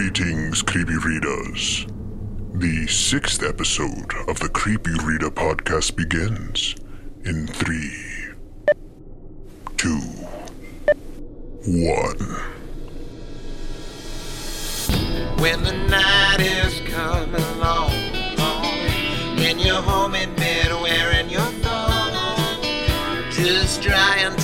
Greetings, 0.00 0.62
Creepy 0.62 0.96
Readers. 0.96 1.86
The 2.54 2.86
sixth 2.86 3.42
episode 3.42 4.14
of 4.28 4.40
the 4.40 4.48
Creepy 4.48 4.94
Reader 5.04 5.30
podcast 5.30 5.94
begins 5.94 6.74
in 7.26 7.46
three, 7.46 7.92
two, 9.76 10.00
one. 11.66 12.16
When 15.38 15.62
the 15.64 15.74
night 15.90 16.40
is 16.40 16.80
coming 16.90 17.58
long, 17.58 17.90
and 17.90 19.60
you're 19.60 19.82
home 19.82 20.14
in 20.14 20.34
bed 20.34 20.72
wearing 20.80 21.28
your 21.28 21.42
thong, 21.60 22.62
just 23.32 23.82
trying 23.82 24.39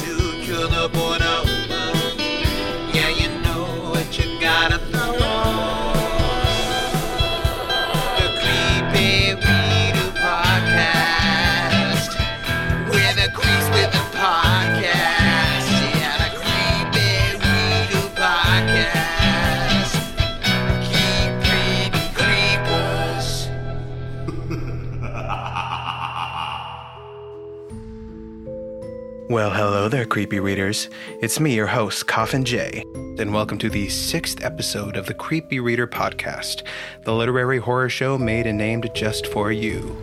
Well, 29.28 29.50
hello 29.50 29.88
there, 29.88 30.04
creepy 30.04 30.38
readers. 30.38 30.88
It's 31.20 31.40
me, 31.40 31.52
your 31.52 31.66
host, 31.66 32.06
Coffin 32.06 32.44
J, 32.44 32.84
and 32.94 33.34
welcome 33.34 33.58
to 33.58 33.68
the 33.68 33.88
sixth 33.88 34.44
episode 34.44 34.96
of 34.96 35.06
the 35.06 35.14
Creepy 35.14 35.58
Reader 35.58 35.88
Podcast, 35.88 36.62
the 37.02 37.12
literary 37.12 37.58
horror 37.58 37.88
show 37.88 38.18
made 38.18 38.46
and 38.46 38.56
named 38.56 38.88
just 38.94 39.26
for 39.26 39.50
you. 39.50 39.96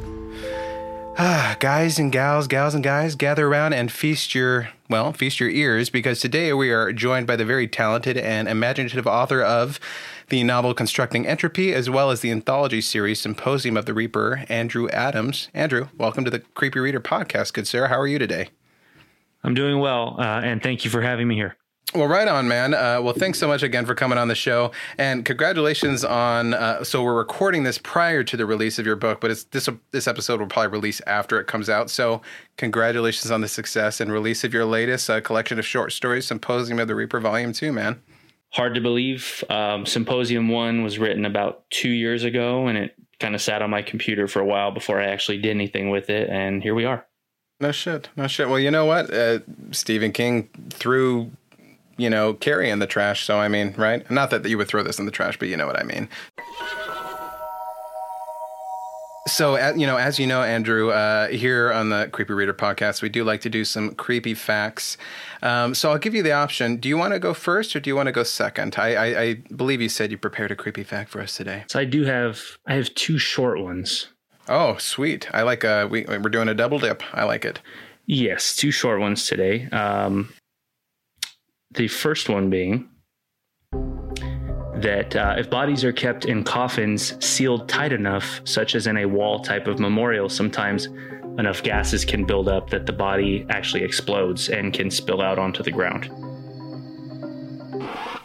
Ah, 1.17 1.55
guys 1.61 1.99
and 1.99 2.11
gals, 2.11 2.49
gals 2.49 2.75
and 2.75 2.83
guys, 2.83 3.16
gather 3.16 3.47
around 3.47 3.71
and 3.71 3.94
feast 3.94 4.35
your, 4.35 4.67
well, 4.89 5.13
feast 5.13 5.39
your 5.39 5.49
ears 5.49 5.89
because 5.89 6.19
today 6.19 6.51
we 6.51 6.69
are 6.71 6.91
joined 6.91 7.25
by 7.25 7.38
the 7.38 7.45
very 7.45 7.66
talented 7.69 8.17
and 8.17 8.49
imaginative 8.49 9.07
author 9.07 9.41
of 9.41 9.79
the 10.27 10.44
novel 10.44 10.73
Constructing 10.73 11.25
Entropy, 11.25 11.73
as 11.73 11.89
well 11.89 12.11
as 12.11 12.19
the 12.19 12.31
anthology 12.31 12.81
series 12.81 13.21
Symposium 13.21 13.77
of 13.77 13.85
the 13.85 13.94
Reaper, 13.94 14.44
Andrew 14.49 14.89
Adams. 14.89 15.47
Andrew, 15.53 15.88
welcome 15.97 16.25
to 16.25 16.31
the 16.31 16.39
Creepy 16.39 16.81
Reader 16.81 16.99
Podcast, 16.99 17.53
good 17.53 17.67
sir. 17.67 17.88
How 17.88 17.97
are 17.97 18.07
you 18.07 18.19
today? 18.19 18.49
I'm 19.44 19.53
doing 19.53 19.80
well, 19.80 20.16
uh, 20.19 20.41
and 20.44 20.61
thank 20.61 20.86
you 20.86 20.91
for 20.91 21.02
having 21.02 21.27
me 21.27 21.36
here. 21.36 21.58
Well, 21.95 22.08
right 22.08 22.27
on, 22.27 22.47
man. 22.47 22.73
Uh, 22.73 23.02
well, 23.03 23.13
thanks 23.13 23.38
so 23.38 23.47
much 23.47 23.61
again 23.61 23.85
for 23.85 23.94
coming 23.94 24.17
on 24.17 24.27
the 24.27 24.35
show, 24.35 24.72
and 24.97 25.23
congratulations 25.23 26.03
on. 26.03 26.55
Uh, 26.55 26.83
so 26.83 27.03
we're 27.03 27.13
recording 27.13 27.63
this 27.63 27.77
prior 27.77 28.23
to 28.23 28.35
the 28.35 28.47
release 28.47 28.80
of 28.80 28.85
your 28.88 28.95
book, 28.95 29.22
but 29.22 29.30
it's 29.30 29.44
this 29.45 29.69
this 29.91 30.08
episode 30.08 30.39
will 30.39 30.47
probably 30.47 30.72
release 30.72 31.02
after 31.05 31.39
it 31.39 31.45
comes 31.45 31.69
out. 31.69 31.91
So 31.91 32.23
congratulations 32.58 33.30
on 33.30 33.41
the 33.41 33.47
success 33.47 34.02
and 34.02 34.11
release 34.11 34.44
of 34.44 34.55
your 34.55 34.66
latest 34.66 35.08
uh, 35.08 35.22
collection 35.22 35.59
of 35.59 35.67
short 35.67 35.91
stories, 35.91 36.25
Symposium 36.25 36.80
of 36.80 36.88
the 36.88 36.95
Reaper, 36.95 37.19
Volume 37.19 37.53
Two, 37.53 37.72
man. 37.72 38.02
Hard 38.50 38.73
to 38.73 38.81
believe. 38.81 39.44
Um, 39.50 39.85
Symposium 39.85 40.50
One 40.50 40.83
was 40.83 40.97
written 40.97 41.25
about 41.25 41.69
two 41.69 41.89
years 41.89 42.23
ago, 42.23 42.66
and 42.66 42.78
it 42.78 42.95
kind 43.19 43.35
of 43.35 43.41
sat 43.41 43.61
on 43.61 43.69
my 43.69 43.83
computer 43.83 44.28
for 44.28 44.39
a 44.39 44.45
while 44.45 44.72
before 44.72 45.00
I 45.00 45.05
actually 45.05 45.38
did 45.38 45.52
anything 45.52 45.91
with 45.91 46.09
it, 46.09 46.28
and 46.30 46.63
here 46.63 46.73
we 46.73 46.85
are. 46.85 47.05
No 47.64 47.72
shit, 47.72 48.09
no 48.17 48.28
shit. 48.28 48.50
Well, 48.50 48.59
you 48.59 48.69
know 48.69 48.83
what? 48.83 49.09
Uh, 49.14 49.39
Stephen 49.72 50.11
King 50.11 50.50
threw, 50.69 51.31
you 51.95 52.09
know, 52.09 52.33
Carrie 52.33 52.69
in 52.69 52.80
the 52.80 52.88
trash. 52.88 53.23
So 53.23 53.39
I 53.39 53.47
mean, 53.47 53.73
right? 53.78 54.09
Not 54.11 54.31
that 54.31 54.45
you 54.45 54.58
would 54.58 54.67
throw 54.67 54.83
this 54.83 55.00
in 55.00 55.06
the 55.06 55.14
trash, 55.14 55.39
but 55.39 55.47
you 55.47 55.56
know 55.56 55.66
what 55.66 55.80
I 55.80 55.84
mean. 55.84 56.09
So, 59.28 59.56
you 59.75 59.88
know, 59.88 59.96
as 59.96 60.19
you 60.19 60.28
know, 60.28 60.44
Andrew, 60.44 60.91
uh, 60.91 61.29
here 61.29 61.72
on 61.72 61.88
the 61.88 62.09
Creepy 62.12 62.34
Reader 62.34 62.53
podcast, 62.53 63.02
we 63.02 63.07
do 63.07 63.23
like 63.23 63.40
to 63.41 63.50
do 63.50 63.63
some 63.63 63.96
creepy 63.96 64.34
facts. 64.34 64.97
Um, 65.41 65.73
so 65.73 65.91
I'll 65.91 65.97
give 65.97 66.13
you 66.13 66.22
the 66.22 66.34
option. 66.34 66.75
Do 66.75 66.90
you 66.90 66.97
want 66.97 67.13
to 67.13 67.19
go 67.19 67.34
first 67.34 67.73
or 67.78 67.79
do 67.79 67.90
you 67.90 67.96
want 67.96 68.07
to 68.07 68.12
go 68.12 68.23
second? 68.23 68.75
I, 68.78 68.96
I, 68.96 69.22
I 69.22 69.34
believe 69.56 69.79
you 69.79 69.88
said 69.88 70.12
you 70.12 70.18
prepared 70.18 70.52
a 70.52 70.57
creepy 70.57 70.84
fact 70.84 71.09
for 71.09 71.22
us 71.22 71.38
today. 71.38 71.63
So 71.69 71.79
I 71.79 71.85
do 71.85 72.03
have 72.03 72.41
I 72.68 72.73
have 72.73 72.94
two 72.96 73.18
short 73.18 73.62
ones. 73.62 74.09
Oh, 74.47 74.77
sweet. 74.77 75.33
I 75.33 75.43
like 75.43 75.63
uh 75.63 75.87
we 75.89 76.05
we're 76.05 76.29
doing 76.29 76.49
a 76.49 76.53
double 76.53 76.79
dip. 76.79 77.03
I 77.13 77.23
like 77.23 77.45
it. 77.45 77.59
Yes, 78.05 78.55
two 78.55 78.71
short 78.71 78.99
ones 78.99 79.27
today. 79.27 79.67
Um, 79.69 80.33
the 81.71 81.87
first 81.87 82.27
one 82.29 82.49
being 82.49 82.89
that 84.75 85.15
uh, 85.15 85.35
if 85.37 85.49
bodies 85.49 85.85
are 85.85 85.93
kept 85.93 86.25
in 86.25 86.43
coffins 86.43 87.15
sealed 87.25 87.69
tight 87.69 87.93
enough, 87.93 88.41
such 88.43 88.75
as 88.75 88.85
in 88.85 88.97
a 88.97 89.05
wall 89.05 89.39
type 89.39 89.67
of 89.67 89.79
memorial, 89.79 90.27
sometimes 90.27 90.87
enough 91.37 91.63
gases 91.63 92.03
can 92.03 92.25
build 92.25 92.49
up 92.49 92.69
that 92.69 92.85
the 92.85 92.91
body 92.91 93.45
actually 93.49 93.83
explodes 93.83 94.49
and 94.49 94.73
can 94.73 94.91
spill 94.91 95.21
out 95.21 95.39
onto 95.39 95.63
the 95.63 95.71
ground. 95.71 96.09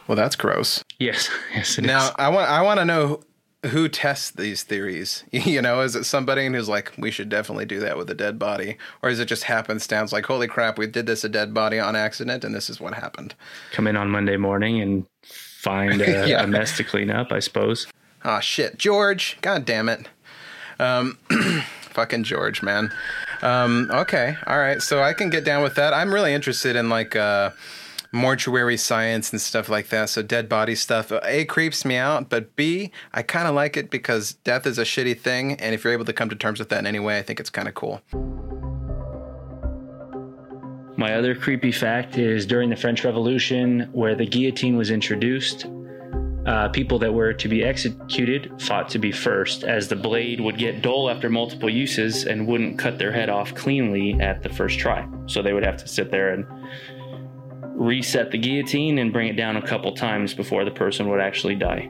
Well, 0.08 0.16
that's 0.16 0.36
gross. 0.36 0.82
Yes, 0.98 1.30
yes, 1.54 1.78
it 1.78 1.84
is. 1.84 1.86
Now, 1.86 2.10
I 2.16 2.28
want 2.28 2.50
I 2.50 2.62
want 2.62 2.80
to 2.80 2.84
know 2.84 3.20
who 3.66 3.88
tests 3.88 4.30
these 4.30 4.62
theories. 4.62 5.24
You 5.32 5.60
know, 5.62 5.80
is 5.80 5.96
it 5.96 6.04
somebody 6.04 6.46
who's 6.46 6.69
like, 6.69 6.92
we 6.98 7.10
should 7.10 7.28
definitely 7.28 7.64
do 7.64 7.80
that 7.80 7.96
with 7.96 8.08
a 8.10 8.14
dead 8.14 8.38
body, 8.38 8.76
or 9.02 9.08
is 9.10 9.19
it 9.20 9.26
just 9.26 9.44
happenstance? 9.44 10.12
Like, 10.12 10.26
holy 10.26 10.46
crap, 10.46 10.78
we 10.78 10.86
did 10.86 11.06
this 11.06 11.24
a 11.24 11.28
dead 11.28 11.52
body 11.54 11.78
on 11.78 11.97
accident, 11.97 12.44
and 12.44 12.54
this 12.54 12.70
is 12.70 12.80
what 12.80 12.94
happened. 12.94 13.34
Come 13.72 13.86
in 13.86 13.97
on 13.97 14.10
Monday 14.10 14.36
morning 14.36 14.80
and 14.80 15.06
find 15.22 16.00
a, 16.02 16.28
Yeah. 16.28 16.42
a 16.42 16.47
mess 16.47 16.76
to 16.76 16.84
clean 16.84 17.10
up, 17.10 17.32
I 17.32 17.41
suppose. 17.41 17.86
Ah, 18.24 18.41
shit, 18.41 18.78
George. 18.78 19.38
God 19.42 19.64
damn 19.64 19.88
it. 19.88 20.08
Um, 20.78 21.18
fucking 21.91 22.24
George, 22.24 22.62
man. 22.62 22.92
Um, 23.42 23.88
okay, 23.92 24.36
all 24.47 24.58
right. 24.58 24.80
So 24.82 25.02
I 25.02 25.12
can 25.12 25.30
get 25.30 25.44
down 25.44 25.62
with 25.62 25.74
that. 25.76 25.92
I'm 25.94 26.12
really 26.12 26.32
interested 26.34 26.76
in 26.76 26.88
like 26.88 27.16
uh, 27.16 27.50
mortuary 28.18 28.76
science 28.76 29.32
and 29.32 29.40
stuff 29.40 29.68
like 29.68 29.88
that. 29.88 30.10
So 30.10 30.22
dead 30.22 30.48
body 30.48 30.74
stuff. 30.74 31.12
A 31.22 31.44
creeps 31.44 31.84
me 31.84 31.96
out, 31.96 32.28
but 32.28 32.54
B, 32.56 32.90
I 33.14 33.22
kind 33.22 33.48
of 33.48 33.54
like 33.54 33.76
it 33.76 33.90
because 33.90 34.34
death 34.44 34.66
is 34.66 34.78
a 34.78 34.84
shitty 34.84 35.18
thing, 35.18 35.52
and 35.54 35.74
if 35.74 35.84
you're 35.84 35.92
able 35.92 36.04
to 36.04 36.12
come 36.12 36.28
to 36.28 36.36
terms 36.36 36.58
with 36.58 36.68
that 36.68 36.80
in 36.80 36.86
any 36.86 37.00
way, 37.00 37.18
I 37.18 37.22
think 37.22 37.40
it's 37.40 37.50
kind 37.50 37.68
of 37.68 37.74
cool. 37.74 38.02
My 40.96 41.14
other 41.14 41.36
creepy 41.36 41.70
fact 41.70 42.18
is 42.18 42.44
during 42.44 42.70
the 42.70 42.76
French 42.76 43.04
Revolution, 43.04 43.88
where 43.92 44.16
the 44.16 44.26
guillotine 44.26 44.76
was 44.76 44.90
introduced, 44.90 45.66
uh, 46.44 46.68
people 46.70 46.98
that 46.98 47.12
were 47.12 47.32
to 47.32 47.46
be 47.46 47.62
executed 47.62 48.50
fought 48.60 48.88
to 48.88 48.98
be 48.98 49.12
first, 49.12 49.62
as 49.62 49.86
the 49.86 49.94
blade 49.94 50.40
would 50.40 50.58
get 50.58 50.82
dull 50.82 51.08
after 51.08 51.30
multiple 51.30 51.70
uses 51.70 52.24
and 52.24 52.48
wouldn't 52.48 52.78
cut 52.78 52.98
their 52.98 53.12
head 53.12 53.28
off 53.28 53.54
cleanly 53.54 54.14
at 54.20 54.42
the 54.42 54.48
first 54.48 54.78
try. 54.80 55.06
So 55.26 55.40
they 55.40 55.52
would 55.52 55.64
have 55.64 55.76
to 55.76 55.86
sit 55.86 56.10
there 56.10 56.30
and 56.30 56.44
reset 57.78 58.33
the 58.33 58.39
guillotine 58.39 58.99
and 58.99 59.12
bring 59.12 59.28
it 59.28 59.37
down 59.37 59.56
a 59.56 59.66
couple 59.66 59.93
times 59.93 60.34
before 60.34 60.65
the 60.65 60.71
person 60.71 61.09
would 61.09 61.21
actually 61.21 61.55
die. 61.55 61.89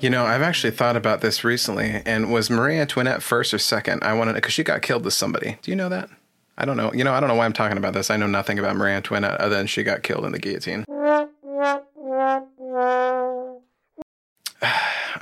You 0.00 0.10
know, 0.10 0.24
I've 0.24 0.42
actually 0.42 0.72
thought 0.72 0.96
about 0.96 1.20
this 1.20 1.44
recently, 1.44 2.02
and 2.06 2.32
was 2.32 2.50
Marie 2.50 2.78
Antoinette 2.78 3.22
first 3.22 3.52
or 3.52 3.58
second? 3.58 4.02
I 4.02 4.14
wanted 4.14 4.34
because 4.34 4.52
she 4.52 4.64
got 4.64 4.82
killed 4.82 5.04
with 5.04 5.14
somebody. 5.14 5.58
Do 5.62 5.70
you 5.70 5.76
know 5.76 5.90
that? 5.90 6.08
I 6.56 6.64
don't 6.64 6.76
know. 6.76 6.92
You 6.92 7.04
know, 7.04 7.12
I 7.12 7.20
don't 7.20 7.28
know 7.28 7.34
why 7.34 7.44
I'm 7.44 7.52
talking 7.52 7.78
about 7.78 7.92
this. 7.92 8.10
I 8.10 8.16
know 8.16 8.26
nothing 8.26 8.58
about 8.58 8.76
Marie 8.76 8.92
Antoinette 8.92 9.40
other 9.40 9.56
than 9.56 9.66
she 9.66 9.82
got 9.82 10.02
killed 10.02 10.24
in 10.24 10.32
the 10.32 10.38
guillotine. 10.38 10.84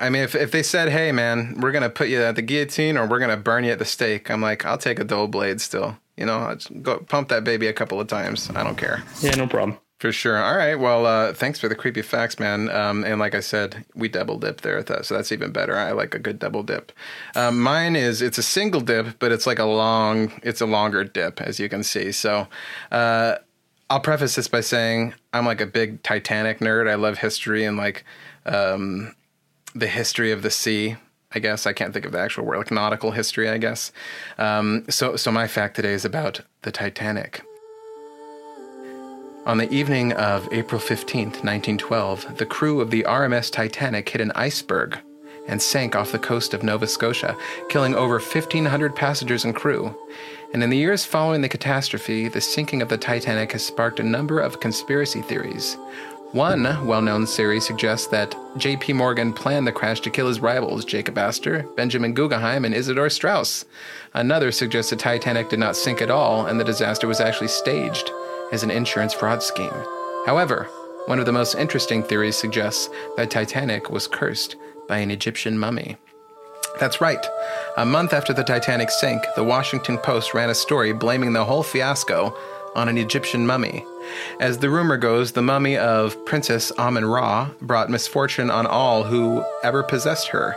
I 0.00 0.10
mean, 0.10 0.22
if, 0.22 0.34
if 0.34 0.52
they 0.52 0.62
said, 0.62 0.90
hey, 0.90 1.12
man, 1.12 1.56
we're 1.60 1.72
going 1.72 1.82
to 1.82 1.90
put 1.90 2.08
you 2.08 2.22
at 2.22 2.36
the 2.36 2.42
guillotine 2.42 2.96
or 2.96 3.06
we're 3.06 3.18
going 3.18 3.30
to 3.30 3.36
burn 3.36 3.64
you 3.64 3.72
at 3.72 3.80
the 3.80 3.84
stake, 3.84 4.30
I'm 4.30 4.40
like, 4.40 4.64
I'll 4.64 4.78
take 4.78 5.00
a 5.00 5.04
dull 5.04 5.26
blade 5.26 5.60
still. 5.60 5.98
You 6.18 6.26
know, 6.26 6.56
go 6.82 6.98
pump 6.98 7.28
that 7.28 7.44
baby 7.44 7.68
a 7.68 7.72
couple 7.72 8.00
of 8.00 8.08
times. 8.08 8.50
I 8.54 8.64
don't 8.64 8.76
care. 8.76 9.02
Yeah, 9.20 9.36
no 9.36 9.46
problem. 9.46 9.78
For 10.00 10.12
sure. 10.12 10.42
All 10.42 10.56
right. 10.56 10.76
Well, 10.76 11.06
uh, 11.06 11.32
thanks 11.32 11.58
for 11.58 11.68
the 11.68 11.74
creepy 11.74 12.02
facts, 12.02 12.38
man. 12.38 12.70
Um, 12.70 13.02
and 13.02 13.18
like 13.18 13.34
I 13.34 13.40
said, 13.40 13.84
we 13.96 14.08
double 14.08 14.38
dip 14.38 14.60
there, 14.60 14.78
at 14.78 14.86
that, 14.86 15.06
so 15.06 15.14
that's 15.14 15.32
even 15.32 15.50
better. 15.50 15.76
I 15.76 15.90
like 15.90 16.14
a 16.14 16.20
good 16.20 16.38
double 16.38 16.62
dip. 16.62 16.92
Um, 17.34 17.60
mine 17.60 17.96
is 17.96 18.22
it's 18.22 18.38
a 18.38 18.42
single 18.42 18.80
dip, 18.80 19.18
but 19.18 19.32
it's 19.32 19.44
like 19.44 19.58
a 19.58 19.64
long, 19.64 20.30
it's 20.44 20.60
a 20.60 20.66
longer 20.66 21.02
dip, 21.02 21.40
as 21.40 21.58
you 21.58 21.68
can 21.68 21.82
see. 21.82 22.12
So, 22.12 22.46
uh, 22.92 23.36
I'll 23.90 24.00
preface 24.00 24.36
this 24.36 24.46
by 24.48 24.60
saying 24.60 25.14
I'm 25.32 25.46
like 25.46 25.60
a 25.60 25.66
big 25.66 26.02
Titanic 26.02 26.60
nerd. 26.60 26.88
I 26.88 26.94
love 26.94 27.18
history 27.18 27.64
and 27.64 27.76
like 27.76 28.04
um, 28.46 29.16
the 29.74 29.86
history 29.88 30.30
of 30.30 30.42
the 30.42 30.50
sea. 30.50 30.96
I 31.32 31.38
guess 31.40 31.66
I 31.66 31.72
can't 31.72 31.92
think 31.92 32.06
of 32.06 32.12
the 32.12 32.20
actual 32.20 32.44
word, 32.44 32.58
like 32.58 32.70
nautical 32.70 33.10
history. 33.10 33.48
I 33.48 33.58
guess. 33.58 33.92
Um, 34.38 34.84
so, 34.88 35.16
so 35.16 35.30
my 35.30 35.46
fact 35.46 35.76
today 35.76 35.92
is 35.92 36.04
about 36.04 36.40
the 36.62 36.72
Titanic. 36.72 37.42
On 39.46 39.56
the 39.56 39.72
evening 39.72 40.12
of 40.12 40.46
April 40.52 40.80
15th, 40.80 41.42
1912, 41.42 42.36
the 42.36 42.44
crew 42.44 42.80
of 42.82 42.90
the 42.90 43.02
RMS 43.04 43.50
Titanic 43.50 44.08
hit 44.08 44.20
an 44.20 44.32
iceberg 44.34 44.98
and 45.46 45.62
sank 45.62 45.96
off 45.96 46.12
the 46.12 46.18
coast 46.18 46.52
of 46.52 46.62
Nova 46.62 46.86
Scotia, 46.86 47.34
killing 47.70 47.94
over 47.94 48.18
1,500 48.18 48.94
passengers 48.94 49.44
and 49.44 49.56
crew. 49.56 49.96
And 50.52 50.62
in 50.62 50.70
the 50.70 50.76
years 50.76 51.04
following 51.04 51.40
the 51.40 51.48
catastrophe, 51.48 52.28
the 52.28 52.40
sinking 52.40 52.82
of 52.82 52.90
the 52.90 52.98
Titanic 52.98 53.52
has 53.52 53.64
sparked 53.64 54.00
a 54.00 54.04
number 54.04 54.38
of 54.38 54.60
conspiracy 54.60 55.22
theories. 55.22 55.78
One 56.32 56.64
well 56.86 57.00
known 57.00 57.24
theory 57.24 57.58
suggests 57.58 58.06
that 58.08 58.36
J.P. 58.58 58.92
Morgan 58.92 59.32
planned 59.32 59.66
the 59.66 59.72
crash 59.72 60.00
to 60.00 60.10
kill 60.10 60.28
his 60.28 60.40
rivals, 60.40 60.84
Jacob 60.84 61.16
Astor, 61.16 61.62
Benjamin 61.74 62.12
Guggenheim, 62.12 62.66
and 62.66 62.74
Isidor 62.74 63.10
Straus. 63.10 63.64
Another 64.12 64.52
suggests 64.52 64.90
the 64.90 64.96
Titanic 64.96 65.48
did 65.48 65.58
not 65.58 65.74
sink 65.74 66.02
at 66.02 66.10
all 66.10 66.44
and 66.44 66.60
the 66.60 66.64
disaster 66.64 67.08
was 67.08 67.20
actually 67.20 67.48
staged 67.48 68.10
as 68.52 68.62
an 68.62 68.70
insurance 68.70 69.14
fraud 69.14 69.42
scheme. 69.42 69.72
However, 70.26 70.64
one 71.06 71.18
of 71.18 71.24
the 71.24 71.32
most 71.32 71.54
interesting 71.54 72.02
theories 72.02 72.36
suggests 72.36 72.90
that 73.16 73.30
Titanic 73.30 73.88
was 73.88 74.06
cursed 74.06 74.56
by 74.86 74.98
an 74.98 75.10
Egyptian 75.10 75.58
mummy. 75.58 75.96
That's 76.78 77.00
right. 77.00 77.26
A 77.78 77.86
month 77.86 78.12
after 78.12 78.34
the 78.34 78.44
Titanic 78.44 78.90
sank, 78.90 79.22
the 79.34 79.44
Washington 79.44 79.96
Post 79.96 80.34
ran 80.34 80.50
a 80.50 80.54
story 80.54 80.92
blaming 80.92 81.32
the 81.32 81.46
whole 81.46 81.62
fiasco 81.62 82.36
on 82.76 82.90
an 82.90 82.98
Egyptian 82.98 83.46
mummy. 83.46 83.82
As 84.40 84.58
the 84.58 84.70
rumor 84.70 84.96
goes, 84.96 85.32
the 85.32 85.42
mummy 85.42 85.76
of 85.76 86.24
Princess 86.24 86.72
Amun 86.78 87.04
Ra 87.04 87.50
brought 87.60 87.90
misfortune 87.90 88.50
on 88.50 88.66
all 88.66 89.04
who 89.04 89.44
ever 89.62 89.82
possessed 89.82 90.28
her. 90.28 90.54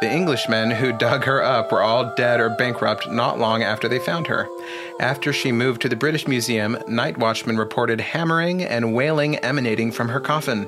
The 0.00 0.08
Englishmen 0.08 0.70
who 0.70 0.96
dug 0.96 1.24
her 1.24 1.42
up 1.42 1.70
were 1.70 1.82
all 1.82 2.14
dead 2.16 2.40
or 2.40 2.48
bankrupt 2.48 3.10
not 3.10 3.38
long 3.38 3.62
after 3.62 3.86
they 3.86 3.98
found 3.98 4.26
her. 4.28 4.48
After 4.98 5.30
she 5.30 5.52
moved 5.52 5.82
to 5.82 5.90
the 5.90 5.96
British 5.96 6.26
Museum, 6.26 6.78
night 6.88 7.18
watchmen 7.18 7.58
reported 7.58 8.00
hammering 8.00 8.62
and 8.62 8.94
wailing 8.94 9.36
emanating 9.36 9.92
from 9.92 10.08
her 10.08 10.20
coffin. 10.20 10.66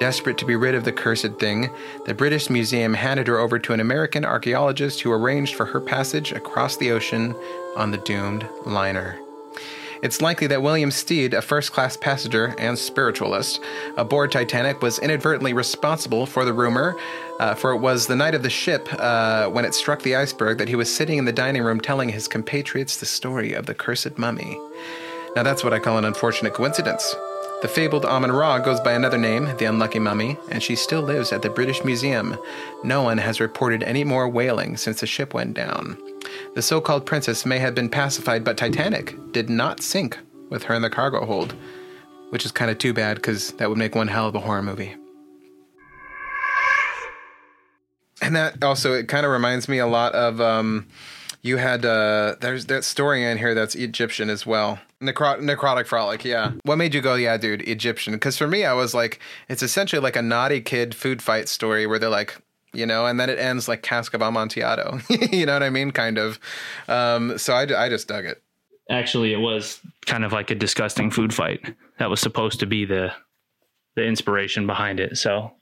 Desperate 0.00 0.36
to 0.36 0.44
be 0.44 0.56
rid 0.56 0.74
of 0.74 0.84
the 0.84 0.92
cursed 0.92 1.38
thing, 1.38 1.70
the 2.04 2.12
British 2.12 2.50
Museum 2.50 2.92
handed 2.92 3.26
her 3.28 3.38
over 3.38 3.58
to 3.58 3.72
an 3.72 3.80
American 3.80 4.24
archaeologist 4.24 5.00
who 5.00 5.12
arranged 5.12 5.54
for 5.54 5.64
her 5.64 5.80
passage 5.80 6.32
across 6.32 6.76
the 6.76 6.90
ocean 6.90 7.34
on 7.76 7.90
the 7.90 7.98
doomed 7.98 8.46
liner. 8.66 9.18
It's 10.02 10.20
likely 10.20 10.48
that 10.48 10.62
William 10.62 10.90
Stead, 10.90 11.32
a 11.32 11.40
first 11.40 11.70
class 11.70 11.96
passenger 11.96 12.56
and 12.58 12.76
spiritualist 12.76 13.60
aboard 13.96 14.32
Titanic, 14.32 14.82
was 14.82 14.98
inadvertently 14.98 15.52
responsible 15.52 16.26
for 16.26 16.44
the 16.44 16.52
rumor, 16.52 16.96
uh, 17.38 17.54
for 17.54 17.70
it 17.70 17.78
was 17.78 18.08
the 18.08 18.16
night 18.16 18.34
of 18.34 18.42
the 18.42 18.50
ship 18.50 18.88
uh, 18.98 19.46
when 19.46 19.64
it 19.64 19.74
struck 19.74 20.02
the 20.02 20.16
iceberg 20.16 20.58
that 20.58 20.68
he 20.68 20.74
was 20.74 20.92
sitting 20.92 21.18
in 21.18 21.24
the 21.24 21.32
dining 21.32 21.62
room 21.62 21.80
telling 21.80 22.08
his 22.08 22.26
compatriots 22.26 22.96
the 22.96 23.06
story 23.06 23.52
of 23.52 23.66
the 23.66 23.74
cursed 23.74 24.18
mummy. 24.18 24.58
Now, 25.36 25.44
that's 25.44 25.62
what 25.62 25.72
I 25.72 25.78
call 25.78 25.98
an 25.98 26.04
unfortunate 26.04 26.52
coincidence. 26.52 27.14
The 27.62 27.68
fabled 27.68 28.04
Amun 28.04 28.32
Ra 28.32 28.58
goes 28.58 28.80
by 28.80 28.94
another 28.94 29.18
name, 29.18 29.44
the 29.58 29.66
Unlucky 29.66 30.00
Mummy, 30.00 30.36
and 30.50 30.60
she 30.60 30.74
still 30.74 31.00
lives 31.00 31.32
at 31.32 31.42
the 31.42 31.48
British 31.48 31.84
Museum. 31.84 32.36
No 32.82 33.02
one 33.02 33.18
has 33.18 33.38
reported 33.38 33.84
any 33.84 34.02
more 34.02 34.28
wailing 34.28 34.76
since 34.76 34.98
the 34.98 35.06
ship 35.06 35.32
went 35.32 35.54
down. 35.54 35.96
The 36.54 36.62
so 36.62 36.80
called 36.80 37.06
princess 37.06 37.46
may 37.46 37.58
have 37.58 37.74
been 37.74 37.88
pacified, 37.88 38.44
but 38.44 38.56
Titanic 38.56 39.16
did 39.32 39.48
not 39.48 39.82
sink 39.82 40.18
with 40.50 40.64
her 40.64 40.74
in 40.74 40.82
the 40.82 40.90
cargo 40.90 41.24
hold, 41.24 41.54
which 42.30 42.44
is 42.44 42.52
kind 42.52 42.70
of 42.70 42.78
too 42.78 42.92
bad 42.92 43.16
because 43.16 43.52
that 43.52 43.68
would 43.68 43.78
make 43.78 43.94
one 43.94 44.08
hell 44.08 44.28
of 44.28 44.34
a 44.34 44.40
horror 44.40 44.62
movie. 44.62 44.94
And 48.20 48.36
that 48.36 48.62
also, 48.62 48.92
it 48.92 49.08
kind 49.08 49.26
of 49.26 49.32
reminds 49.32 49.68
me 49.68 49.78
a 49.78 49.86
lot 49.86 50.14
of. 50.14 50.40
Um, 50.40 50.86
you 51.42 51.56
had 51.56 51.84
uh, 51.84 52.36
there's 52.40 52.66
that 52.66 52.84
story 52.84 53.24
in 53.24 53.36
here 53.36 53.54
that's 53.54 53.74
Egyptian 53.74 54.30
as 54.30 54.46
well. 54.46 54.78
Necro- 55.00 55.40
necrotic 55.40 55.88
frolic, 55.88 56.24
yeah. 56.24 56.52
What 56.62 56.76
made 56.76 56.94
you 56.94 57.00
go, 57.00 57.16
yeah, 57.16 57.36
dude, 57.36 57.68
Egyptian? 57.68 58.12
Because 58.12 58.38
for 58.38 58.46
me, 58.46 58.64
I 58.64 58.74
was 58.74 58.94
like, 58.94 59.18
it's 59.48 59.62
essentially 59.62 60.00
like 60.00 60.14
a 60.14 60.22
naughty 60.22 60.60
kid 60.60 60.94
food 60.94 61.20
fight 61.20 61.48
story 61.48 61.84
where 61.84 61.98
they're 61.98 62.08
like, 62.08 62.40
you 62.72 62.86
know, 62.86 63.06
and 63.06 63.18
then 63.18 63.30
it 63.30 63.38
ends 63.38 63.68
like 63.68 63.82
Cask 63.82 64.14
of 64.14 64.22
Amontillado. 64.22 65.00
you 65.32 65.46
know 65.46 65.54
what 65.54 65.62
I 65.62 65.70
mean? 65.70 65.90
Kind 65.90 66.18
of. 66.18 66.38
Um, 66.88 67.38
so 67.38 67.54
I, 67.54 67.84
I 67.84 67.88
just 67.88 68.08
dug 68.08 68.24
it. 68.24 68.42
Actually, 68.90 69.32
it 69.32 69.38
was 69.38 69.80
kind 70.06 70.24
of 70.24 70.32
like 70.32 70.50
a 70.50 70.54
disgusting 70.54 71.10
food 71.10 71.32
fight. 71.32 71.74
That 71.98 72.10
was 72.10 72.20
supposed 72.20 72.60
to 72.60 72.66
be 72.66 72.84
the 72.84 73.12
the 73.94 74.04
inspiration 74.04 74.66
behind 74.66 75.00
it. 75.00 75.18
So 75.18 75.52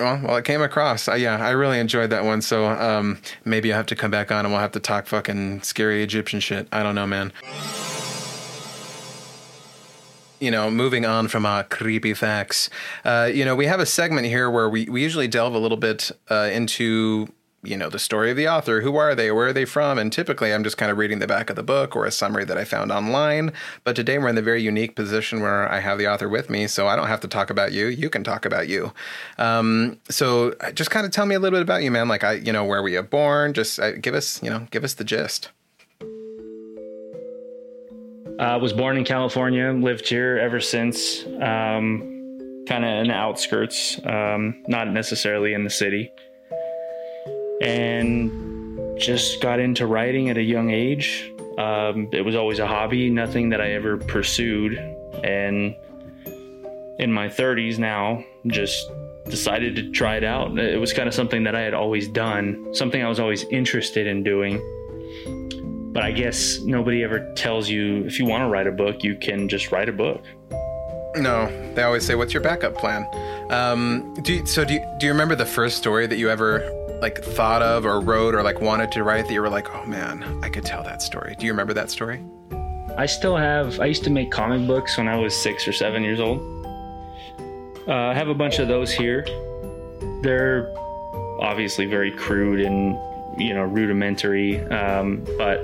Oh, 0.00 0.18
well, 0.24 0.36
it 0.36 0.46
came 0.46 0.62
across. 0.62 1.08
Uh, 1.08 1.14
yeah, 1.14 1.36
I 1.44 1.50
really 1.50 1.78
enjoyed 1.78 2.08
that 2.10 2.24
one. 2.24 2.40
So 2.40 2.66
um, 2.66 3.20
maybe 3.44 3.70
I 3.70 3.76
have 3.76 3.86
to 3.86 3.96
come 3.96 4.10
back 4.10 4.32
on 4.32 4.46
and 4.46 4.52
we'll 4.52 4.60
have 4.62 4.72
to 4.72 4.80
talk 4.80 5.06
fucking 5.06 5.60
scary 5.60 6.02
Egyptian 6.02 6.40
shit. 6.40 6.66
I 6.72 6.82
don't 6.82 6.94
know, 6.94 7.06
man. 7.06 7.34
You 10.40 10.50
know, 10.50 10.70
moving 10.70 11.04
on 11.04 11.28
from 11.28 11.46
uh, 11.46 11.62
creepy 11.64 12.14
facts, 12.14 12.70
uh, 13.04 13.30
you 13.32 13.44
know, 13.44 13.54
we 13.54 13.66
have 13.66 13.78
a 13.78 13.86
segment 13.86 14.26
here 14.26 14.50
where 14.50 14.68
we, 14.68 14.86
we 14.86 15.02
usually 15.02 15.28
delve 15.28 15.54
a 15.54 15.58
little 15.58 15.76
bit 15.76 16.10
uh, 16.30 16.48
into 16.52 17.28
you 17.62 17.76
know 17.76 17.90
the 17.90 17.98
story 17.98 18.30
of 18.30 18.36
the 18.36 18.48
author 18.48 18.80
who 18.80 18.96
are 18.96 19.14
they 19.14 19.30
where 19.30 19.48
are 19.48 19.52
they 19.52 19.64
from 19.64 19.98
and 19.98 20.12
typically 20.12 20.52
i'm 20.52 20.64
just 20.64 20.78
kind 20.78 20.90
of 20.90 20.96
reading 20.96 21.18
the 21.18 21.26
back 21.26 21.50
of 21.50 21.56
the 21.56 21.62
book 21.62 21.94
or 21.94 22.06
a 22.06 22.10
summary 22.10 22.44
that 22.44 22.56
i 22.56 22.64
found 22.64 22.90
online. 22.90 23.52
But 23.84 23.96
today 23.96 24.18
we're 24.18 24.28
in 24.28 24.34
the 24.34 24.42
very 24.42 24.62
unique 24.62 24.96
position 24.96 25.40
where 25.40 25.70
i 25.70 25.80
have 25.80 25.98
the 25.98 26.08
author 26.08 26.28
with 26.28 26.48
me 26.48 26.66
so 26.66 26.86
i 26.86 26.96
don't 26.96 27.08
have 27.08 27.20
to 27.20 27.28
talk 27.28 27.50
about 27.50 27.72
you 27.72 27.86
you 27.86 28.08
can 28.08 28.24
talk 28.24 28.44
about 28.46 28.68
you. 28.68 28.92
Um, 29.38 29.98
so 30.08 30.54
just 30.74 30.90
kind 30.90 31.04
of 31.04 31.12
tell 31.12 31.26
me 31.26 31.34
a 31.34 31.38
little 31.38 31.56
bit 31.56 31.62
about 31.62 31.82
you 31.82 31.90
man 31.90 32.08
like 32.08 32.24
i 32.24 32.32
you 32.32 32.52
know 32.52 32.64
where 32.64 32.82
were 32.82 32.88
you 32.88 33.02
born? 33.02 33.52
Just 33.52 33.78
uh, 33.78 33.92
give 33.92 34.14
us 34.14 34.42
you 34.42 34.48
know 34.48 34.66
give 34.70 34.84
us 34.84 34.94
the 34.94 35.04
gist 35.04 35.50
uh, 38.40 38.58
was 38.58 38.72
born 38.72 38.96
in 38.96 39.04
California, 39.04 39.70
lived 39.70 40.08
here 40.08 40.38
ever 40.38 40.60
since. 40.60 41.24
Um, 41.26 42.16
kind 42.66 42.84
of 42.84 42.90
in 43.02 43.08
the 43.08 43.14
outskirts, 43.14 44.00
um, 44.04 44.62
not 44.68 44.88
necessarily 44.88 45.54
in 45.54 45.64
the 45.64 45.70
city 45.70 46.12
and 47.60 48.98
just 48.98 49.40
got 49.40 49.60
into 49.60 49.86
writing 49.86 50.30
at 50.30 50.38
a 50.38 50.42
young 50.42 50.70
age. 50.70 51.30
Um, 51.58 52.08
it 52.12 52.24
was 52.24 52.34
always 52.34 52.58
a 52.58 52.66
hobby, 52.66 53.10
nothing 53.10 53.50
that 53.50 53.60
I 53.60 53.72
ever 53.72 53.98
pursued. 53.98 54.78
And 55.22 55.76
in 56.98 57.12
my 57.12 57.28
30s 57.28 57.78
now, 57.78 58.24
just 58.46 58.90
decided 59.26 59.76
to 59.76 59.90
try 59.90 60.16
it 60.16 60.24
out. 60.24 60.58
It 60.58 60.80
was 60.80 60.92
kind 60.92 61.06
of 61.08 61.14
something 61.14 61.44
that 61.44 61.54
I 61.54 61.60
had 61.60 61.74
always 61.74 62.08
done, 62.08 62.74
something 62.74 63.02
I 63.02 63.08
was 63.08 63.20
always 63.20 63.44
interested 63.44 64.06
in 64.06 64.22
doing. 64.22 64.56
But 65.92 66.04
I 66.04 66.12
guess 66.12 66.60
nobody 66.60 67.02
ever 67.02 67.32
tells 67.34 67.68
you 67.68 68.04
if 68.04 68.18
you 68.18 68.26
want 68.26 68.42
to 68.42 68.48
write 68.48 68.66
a 68.66 68.72
book, 68.72 69.02
you 69.02 69.16
can 69.16 69.48
just 69.48 69.72
write 69.72 69.88
a 69.88 69.92
book. 69.92 70.22
No, 71.16 71.50
they 71.74 71.82
always 71.82 72.06
say, 72.06 72.14
"What's 72.14 72.32
your 72.32 72.42
backup 72.42 72.76
plan?" 72.76 73.06
Um, 73.50 74.14
do 74.22 74.34
you, 74.34 74.46
so. 74.46 74.64
Do 74.64 74.74
you, 74.74 74.96
do 74.98 75.06
you 75.06 75.12
remember 75.12 75.34
the 75.34 75.46
first 75.46 75.76
story 75.76 76.06
that 76.06 76.18
you 76.18 76.30
ever 76.30 76.60
like 77.00 77.22
thought 77.22 77.62
of 77.62 77.84
or 77.84 78.00
wrote 78.00 78.34
or 78.34 78.42
like 78.42 78.60
wanted 78.60 78.92
to 78.92 79.02
write 79.02 79.26
that 79.26 79.32
you 79.32 79.40
were 79.40 79.48
like, 79.48 79.74
oh 79.74 79.84
man, 79.86 80.22
I 80.42 80.48
could 80.48 80.64
tell 80.64 80.82
that 80.84 81.02
story? 81.02 81.34
Do 81.38 81.46
you 81.46 81.52
remember 81.52 81.72
that 81.74 81.90
story? 81.90 82.22
I 82.96 83.06
still 83.06 83.36
have. 83.36 83.80
I 83.80 83.86
used 83.86 84.04
to 84.04 84.10
make 84.10 84.30
comic 84.30 84.66
books 84.66 84.98
when 84.98 85.08
I 85.08 85.16
was 85.16 85.34
six 85.34 85.66
or 85.66 85.72
seven 85.72 86.02
years 86.02 86.20
old. 86.20 86.40
Uh, 87.88 87.94
I 87.94 88.14
have 88.14 88.28
a 88.28 88.34
bunch 88.34 88.58
of 88.58 88.68
those 88.68 88.92
here. 88.92 89.24
They're 90.22 90.72
obviously 91.40 91.86
very 91.86 92.10
crude 92.10 92.60
and 92.60 92.96
you 93.40 93.54
know 93.54 93.62
rudimentary, 93.62 94.60
um, 94.66 95.24
but 95.38 95.62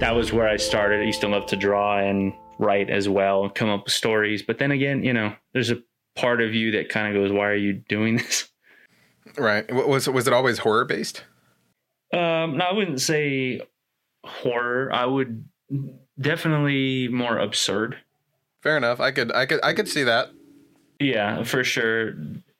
that 0.00 0.14
was 0.14 0.32
where 0.32 0.48
I 0.48 0.56
started. 0.56 1.00
I 1.00 1.04
used 1.04 1.20
to 1.22 1.28
love 1.28 1.46
to 1.46 1.56
draw 1.56 1.98
and 1.98 2.32
write 2.58 2.90
as 2.90 3.08
well, 3.08 3.44
and 3.44 3.54
come 3.54 3.68
up 3.68 3.84
with 3.84 3.92
stories. 3.92 4.42
But 4.42 4.58
then 4.58 4.70
again, 4.70 5.04
you 5.04 5.12
know, 5.12 5.34
there's 5.52 5.70
a 5.70 5.82
part 6.16 6.40
of 6.40 6.54
you 6.54 6.72
that 6.72 6.88
kind 6.88 7.14
of 7.14 7.20
goes, 7.20 7.32
"Why 7.32 7.46
are 7.46 7.54
you 7.54 7.72
doing 7.72 8.16
this?" 8.16 8.48
Right. 9.38 9.72
Was 9.72 10.08
was 10.08 10.26
it 10.26 10.32
always 10.32 10.58
horror 10.58 10.84
based? 10.84 11.24
Um, 12.12 12.58
no, 12.58 12.64
I 12.66 12.72
wouldn't 12.72 13.00
say 13.00 13.62
horror. 14.24 14.92
I 14.92 15.06
would 15.06 15.48
definitely 16.20 17.08
more 17.08 17.38
absurd. 17.38 17.96
Fair 18.62 18.76
enough. 18.76 19.00
I 19.00 19.10
could 19.10 19.32
I 19.32 19.46
could 19.46 19.60
I 19.62 19.72
could 19.72 19.88
see 19.88 20.02
that. 20.02 20.30
Yeah, 20.98 21.44
for 21.44 21.64
sure. 21.64 22.14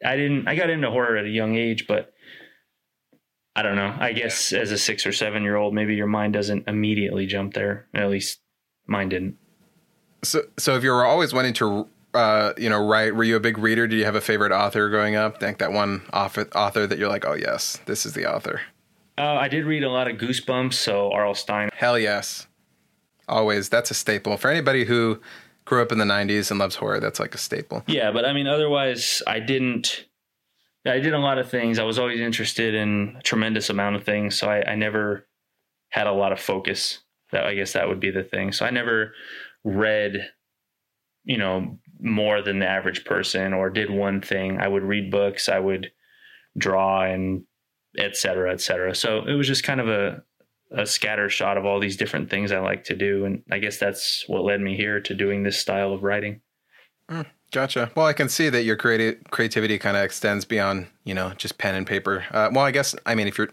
I 0.04 0.16
didn't 0.16 0.48
I 0.48 0.54
got 0.56 0.70
into 0.70 0.90
horror 0.90 1.16
at 1.16 1.26
a 1.26 1.30
young 1.30 1.56
age, 1.56 1.86
but 1.86 2.11
I 3.54 3.62
don't 3.62 3.76
know. 3.76 3.94
I 3.98 4.12
guess 4.12 4.52
as 4.52 4.72
a 4.72 4.78
6 4.78 5.06
or 5.06 5.12
7 5.12 5.42
year 5.42 5.56
old 5.56 5.74
maybe 5.74 5.94
your 5.94 6.06
mind 6.06 6.32
doesn't 6.32 6.68
immediately 6.68 7.26
jump 7.26 7.54
there. 7.54 7.86
At 7.94 8.08
least 8.08 8.40
mine 8.86 9.10
didn't. 9.10 9.36
So 10.24 10.42
so 10.58 10.76
if 10.76 10.84
you 10.84 10.90
were 10.90 11.04
always 11.04 11.34
wanting 11.34 11.54
to 11.54 11.88
uh, 12.14 12.52
you 12.56 12.68
know, 12.68 12.84
write? 12.84 13.14
Were 13.14 13.24
you 13.24 13.36
a 13.36 13.40
big 13.40 13.58
reader? 13.58 13.86
Did 13.86 13.98
you 13.98 14.04
have 14.04 14.14
a 14.14 14.20
favorite 14.20 14.52
author 14.52 14.88
growing 14.88 15.16
up? 15.16 15.40
Think 15.40 15.58
that 15.58 15.72
one 15.72 16.02
author, 16.12 16.48
author 16.54 16.86
that 16.86 16.98
you're 16.98 17.08
like, 17.08 17.26
oh 17.26 17.34
yes, 17.34 17.80
this 17.86 18.04
is 18.04 18.12
the 18.12 18.30
author. 18.30 18.60
Uh, 19.18 19.34
I 19.34 19.48
did 19.48 19.64
read 19.64 19.84
a 19.84 19.90
lot 19.90 20.08
of 20.08 20.16
Goosebumps, 20.16 20.74
so 20.74 21.10
R.L. 21.12 21.34
Stine. 21.34 21.70
Hell 21.74 21.98
yes, 21.98 22.46
always. 23.28 23.68
That's 23.68 23.90
a 23.90 23.94
staple 23.94 24.36
for 24.36 24.50
anybody 24.50 24.84
who 24.84 25.20
grew 25.64 25.82
up 25.82 25.92
in 25.92 25.98
the 25.98 26.04
'90s 26.04 26.50
and 26.50 26.58
loves 26.58 26.76
horror. 26.76 27.00
That's 27.00 27.20
like 27.20 27.34
a 27.34 27.38
staple. 27.38 27.82
Yeah, 27.86 28.10
but 28.10 28.24
I 28.24 28.32
mean, 28.32 28.46
otherwise, 28.46 29.22
I 29.26 29.40
didn't. 29.40 30.06
I 30.84 30.98
did 30.98 31.14
a 31.14 31.18
lot 31.18 31.38
of 31.38 31.50
things. 31.50 31.78
I 31.78 31.84
was 31.84 31.98
always 31.98 32.20
interested 32.20 32.74
in 32.74 33.16
a 33.18 33.22
tremendous 33.22 33.70
amount 33.70 33.96
of 33.96 34.04
things, 34.04 34.38
so 34.38 34.48
I, 34.48 34.72
I 34.72 34.74
never 34.74 35.28
had 35.90 36.06
a 36.06 36.12
lot 36.12 36.32
of 36.32 36.40
focus. 36.40 37.00
That 37.30 37.46
I 37.46 37.54
guess 37.54 37.72
that 37.72 37.88
would 37.88 38.00
be 38.00 38.10
the 38.10 38.24
thing. 38.24 38.52
So 38.52 38.66
I 38.66 38.70
never 38.70 39.14
read, 39.64 40.28
you 41.24 41.38
know, 41.38 41.78
more 41.98 42.42
than 42.42 42.58
the 42.58 42.68
average 42.68 43.06
person 43.06 43.54
or 43.54 43.70
did 43.70 43.90
one 43.90 44.20
thing. 44.20 44.60
I 44.60 44.68
would 44.68 44.82
read 44.82 45.10
books, 45.10 45.48
I 45.48 45.58
would 45.58 45.92
draw 46.58 47.04
and 47.04 47.44
et 47.96 48.16
cetera, 48.16 48.52
et 48.52 48.60
cetera. 48.60 48.94
So 48.94 49.24
it 49.26 49.32
was 49.32 49.46
just 49.46 49.64
kind 49.64 49.80
of 49.80 49.88
a, 49.88 50.22
a 50.76 50.84
scatter 50.84 51.30
shot 51.30 51.56
of 51.56 51.64
all 51.64 51.80
these 51.80 51.96
different 51.96 52.28
things 52.28 52.52
I 52.52 52.58
like 52.58 52.84
to 52.84 52.94
do. 52.94 53.24
And 53.24 53.42
I 53.50 53.60
guess 53.60 53.78
that's 53.78 54.24
what 54.26 54.44
led 54.44 54.60
me 54.60 54.76
here 54.76 55.00
to 55.00 55.14
doing 55.14 55.42
this 55.42 55.58
style 55.58 55.94
of 55.94 56.02
writing. 56.02 56.42
Hmm. 57.08 57.22
Gotcha. 57.52 57.90
Well, 57.94 58.06
I 58.06 58.14
can 58.14 58.30
see 58.30 58.48
that 58.48 58.62
your 58.64 58.76
creati- 58.78 59.18
creativity 59.30 59.78
kind 59.78 59.94
of 59.96 60.02
extends 60.02 60.46
beyond, 60.46 60.86
you 61.04 61.12
know, 61.12 61.34
just 61.36 61.58
pen 61.58 61.74
and 61.74 61.86
paper. 61.86 62.24
Uh, 62.30 62.48
well, 62.52 62.64
I 62.64 62.70
guess, 62.70 62.94
I 63.04 63.14
mean, 63.14 63.28
if 63.28 63.36
you're, 63.36 63.50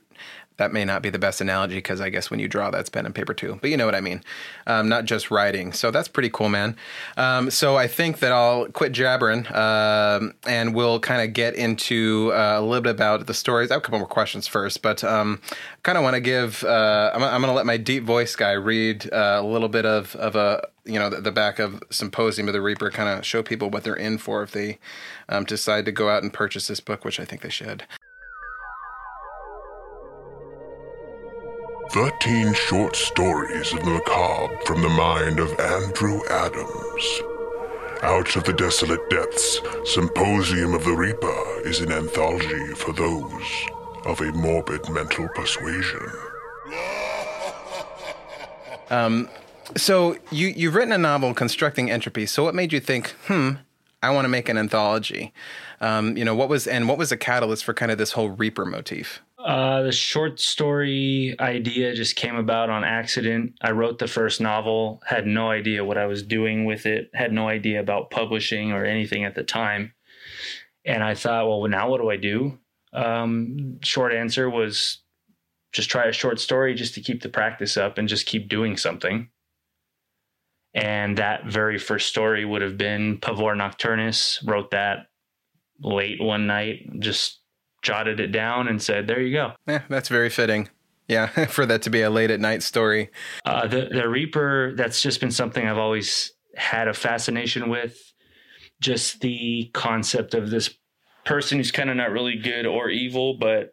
that 0.60 0.72
may 0.72 0.86
not 0.86 1.02
be 1.02 1.10
the 1.10 1.18
best 1.18 1.42
analogy 1.42 1.76
because 1.76 2.02
I 2.02 2.10
guess 2.10 2.30
when 2.30 2.40
you 2.40 2.48
draw, 2.48 2.70
that's 2.70 2.90
pen 2.90 3.06
and 3.06 3.16
paper 3.16 3.34
too. 3.34 3.58
But 3.62 3.70
you 3.70 3.78
know 3.78 3.86
what 3.86 3.96
I 3.96 4.02
mean. 4.02 4.22
Um, 4.68 4.90
not 4.90 5.06
just 5.06 5.32
writing. 5.32 5.74
So 5.74 5.90
that's 5.90 6.08
pretty 6.08 6.30
cool, 6.30 6.50
man. 6.50 6.76
Um, 7.18 7.50
so 7.50 7.78
I 7.78 7.88
think 7.88 8.20
that 8.20 8.32
I'll 8.32 8.68
quit 8.68 8.92
jabbering 8.92 9.48
um, 9.54 10.34
and 10.46 10.76
we'll 10.76 11.00
kind 11.00 11.22
of 11.22 11.34
get 11.34 11.56
into 11.56 12.32
uh, 12.34 12.60
a 12.60 12.62
little 12.62 12.82
bit 12.82 12.92
about 12.92 13.26
the 13.26 13.34
stories. 13.34 13.72
I 13.72 13.76
have 13.76 13.82
a 13.82 13.86
couple 13.86 14.00
more 14.00 14.08
questions 14.08 14.48
first, 14.48 14.82
but 14.82 15.04
um, 15.04 15.42
kind 15.84 15.98
of 15.98 16.04
want 16.04 16.16
to 16.16 16.22
give, 16.22 16.64
uh, 16.66 17.12
I'm, 17.16 17.24
I'm 17.24 17.42
going 17.42 17.52
to 17.52 17.56
let 17.56 17.66
my 17.66 17.78
deep 17.78 18.04
voice 18.04 18.36
guy 18.36 18.52
read 18.52 19.12
uh, 19.12 19.40
a 19.42 19.46
little 19.46 19.70
bit 19.70 19.86
of, 19.86 20.16
of 20.18 20.36
a, 20.36 20.68
you 20.84 21.00
know, 21.00 21.10
the, 21.10 21.22
the 21.22 21.32
back 21.32 21.60
of 21.60 21.82
Symposium 21.90 22.48
of 22.48 22.54
the 22.54 22.62
Reaper, 22.62 22.92
kind 22.92 23.08
of 23.18 23.26
show 23.26 23.42
people 23.44 23.70
what 23.70 23.84
they're 23.84 23.96
in 23.96 24.18
for 24.18 24.44
if 24.44 24.52
they 24.52 24.78
um, 25.30 25.46
decide 25.46 25.86
to 25.86 25.92
go 25.92 26.10
out 26.10 26.22
and 26.22 26.34
purchase 26.34 26.68
this 26.68 26.80
book, 26.80 27.06
which 27.06 27.20
I 27.20 27.26
think 27.26 27.42
they 27.42 27.50
should. 27.50 27.86
13 31.92 32.54
short 32.54 32.96
stories 32.96 33.74
of 33.74 33.80
the 33.84 33.90
macabre 33.90 34.56
from 34.66 34.82
the 34.82 34.90
mind 34.90 35.40
of 35.40 35.60
Andrew 35.60 36.22
Adams. 36.30 37.22
Out 38.04 38.36
of 38.36 38.44
the 38.44 38.54
Desolate 38.54 39.10
Depths, 39.10 39.60
Symposium 39.86 40.74
of 40.76 40.84
the 40.86 40.94
Reaper 40.94 41.62
is 41.68 41.80
an 41.80 41.92
anthology 41.92 42.74
for 42.76 42.94
those 42.94 43.44
of 44.06 44.22
a 44.22 44.32
morbid 44.34 44.88
mental 44.90 45.28
persuasion. 45.30 46.08
Um, 48.92 49.30
So 49.78 50.18
you 50.32 50.48
you've 50.48 50.74
written 50.74 50.92
a 50.92 50.98
novel 50.98 51.36
constructing 51.36 51.92
entropy. 51.92 52.26
So 52.26 52.44
what 52.44 52.56
made 52.56 52.74
you 52.74 52.80
think, 52.80 53.10
hmm, 53.28 53.52
I 54.02 54.10
want 54.10 54.26
to 54.26 54.30
make 54.30 54.50
an 54.50 54.58
anthology? 54.58 55.32
Um, 55.80 56.18
you 56.18 56.26
know, 56.26 56.34
what 56.34 56.50
was 56.50 56.66
and 56.66 56.88
what 56.90 56.98
was 56.98 57.10
the 57.12 57.18
catalyst 57.18 57.64
for 57.64 57.76
kind 57.76 57.92
of 57.92 58.00
this 58.00 58.14
whole 58.14 58.30
Reaper 58.30 58.66
motif? 58.66 59.22
Uh, 59.44 59.84
the 59.84 59.92
short 59.92 60.38
story 60.40 61.34
idea 61.40 61.96
just 61.96 62.18
came 62.18 62.36
about 62.36 62.70
on 62.70 62.84
accident. 62.84 63.54
I 63.62 63.72
wrote 63.72 63.98
the 63.98 64.08
first 64.08 64.42
novel, 64.42 65.02
had 65.06 65.26
no 65.26 65.50
idea 65.50 65.86
what 65.86 65.98
I 65.98 66.08
was 66.08 66.24
doing 66.24 66.66
with 66.66 66.86
it, 66.86 67.10
had 67.14 67.32
no 67.32 67.48
idea 67.48 67.80
about 67.80 68.12
publishing 68.12 68.74
or 68.74 68.84
anything 68.84 69.24
at 69.24 69.36
the 69.36 69.44
time. 69.44 69.94
And 70.86 71.02
I 71.02 71.16
thought, 71.16 71.48
well, 71.48 71.66
now 71.70 71.90
what 71.90 72.02
do 72.02 72.10
I 72.10 72.18
do? 72.18 72.60
Um, 72.92 73.80
short 73.82 74.14
answer 74.14 74.50
was 74.50 75.00
just 75.72 75.90
try 75.90 76.08
a 76.08 76.12
short 76.12 76.42
story 76.42 76.74
just 76.74 76.96
to 76.96 77.02
keep 77.02 77.22
the 77.22 77.30
practice 77.30 77.78
up 77.78 77.98
and 77.98 78.10
just 78.10 78.26
keep 78.26 78.50
doing 78.50 78.76
something. 78.76 79.30
And 80.74 81.18
that 81.18 81.46
very 81.46 81.78
first 81.78 82.10
story 82.10 82.44
would 82.44 82.62
have 82.62 82.78
been 82.78 83.20
Pavor 83.20 83.56
Nocturnus, 83.56 84.46
wrote 84.46 84.72
that 84.72 85.08
late 85.82 86.22
one 86.22 86.46
night, 86.46 87.00
just 87.00 87.40
jotted 87.82 88.20
it 88.20 88.32
down 88.32 88.68
and 88.68 88.82
said, 88.82 89.08
there 89.08 89.22
you 89.22 89.34
go. 89.34 89.54
Yeah, 89.68 89.84
that's 89.90 90.10
very 90.10 90.30
fitting. 90.30 90.70
Yeah, 91.08 91.28
for 91.48 91.66
that 91.66 91.82
to 91.84 91.90
be 91.90 92.02
a 92.02 92.10
late 92.10 92.32
at 92.32 92.40
night 92.40 92.64
story. 92.64 93.10
Uh, 93.46 93.68
the 93.68 93.90
the 93.92 94.08
Reaper, 94.08 94.74
that's 94.76 95.02
just 95.02 95.20
been 95.20 95.32
something 95.32 95.68
I've 95.68 95.78
always 95.78 96.32
had 96.56 96.88
a 96.88 96.94
fascination 96.94 97.70
with. 97.70 97.98
Just 98.80 99.22
the 99.22 99.70
concept 99.74 100.34
of 100.34 100.50
this 100.50 100.70
person 101.26 101.58
who's 101.58 101.72
kind 101.72 101.90
of 101.90 101.98
not 101.98 102.12
really 102.12 102.38
good 102.38 102.66
or 102.66 102.90
evil, 102.90 103.38
but 103.38 103.72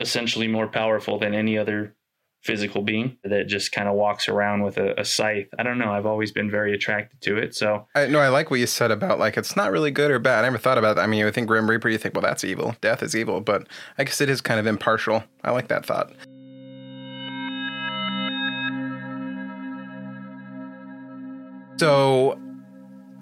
essentially 0.00 0.46
more 0.46 0.68
powerful 0.68 1.18
than 1.18 1.34
any 1.34 1.56
other 1.58 1.96
physical 2.44 2.82
being 2.82 3.16
that 3.24 3.46
just 3.46 3.72
kind 3.72 3.88
of 3.88 3.94
walks 3.94 4.28
around 4.28 4.62
with 4.62 4.76
a, 4.76 5.00
a 5.00 5.04
scythe. 5.04 5.48
I 5.58 5.62
don't 5.62 5.78
know. 5.78 5.90
I've 5.90 6.04
always 6.04 6.30
been 6.30 6.50
very 6.50 6.74
attracted 6.74 7.20
to 7.22 7.38
it. 7.38 7.54
So 7.54 7.88
I 7.94 8.06
no, 8.06 8.20
I 8.20 8.28
like 8.28 8.50
what 8.50 8.60
you 8.60 8.66
said 8.66 8.90
about 8.90 9.18
like 9.18 9.36
it's 9.36 9.56
not 9.56 9.72
really 9.72 9.90
good 9.90 10.10
or 10.10 10.18
bad. 10.18 10.44
I 10.44 10.48
never 10.48 10.58
thought 10.58 10.78
about 10.78 10.96
that. 10.96 11.02
I 11.02 11.06
mean, 11.06 11.20
you 11.20 11.30
think 11.32 11.48
Grim 11.48 11.68
Reaper, 11.68 11.88
you 11.88 11.98
think, 11.98 12.14
well, 12.14 12.22
that's 12.22 12.44
evil. 12.44 12.76
Death 12.80 13.02
is 13.02 13.16
evil, 13.16 13.40
but 13.40 13.66
I 13.98 14.04
guess 14.04 14.20
it 14.20 14.28
is 14.28 14.40
kind 14.40 14.60
of 14.60 14.66
impartial. 14.66 15.24
I 15.42 15.50
like 15.52 15.68
that 15.68 15.86
thought. 15.86 16.12
So 21.78 22.38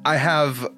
I 0.05 0.17
have 0.17 0.69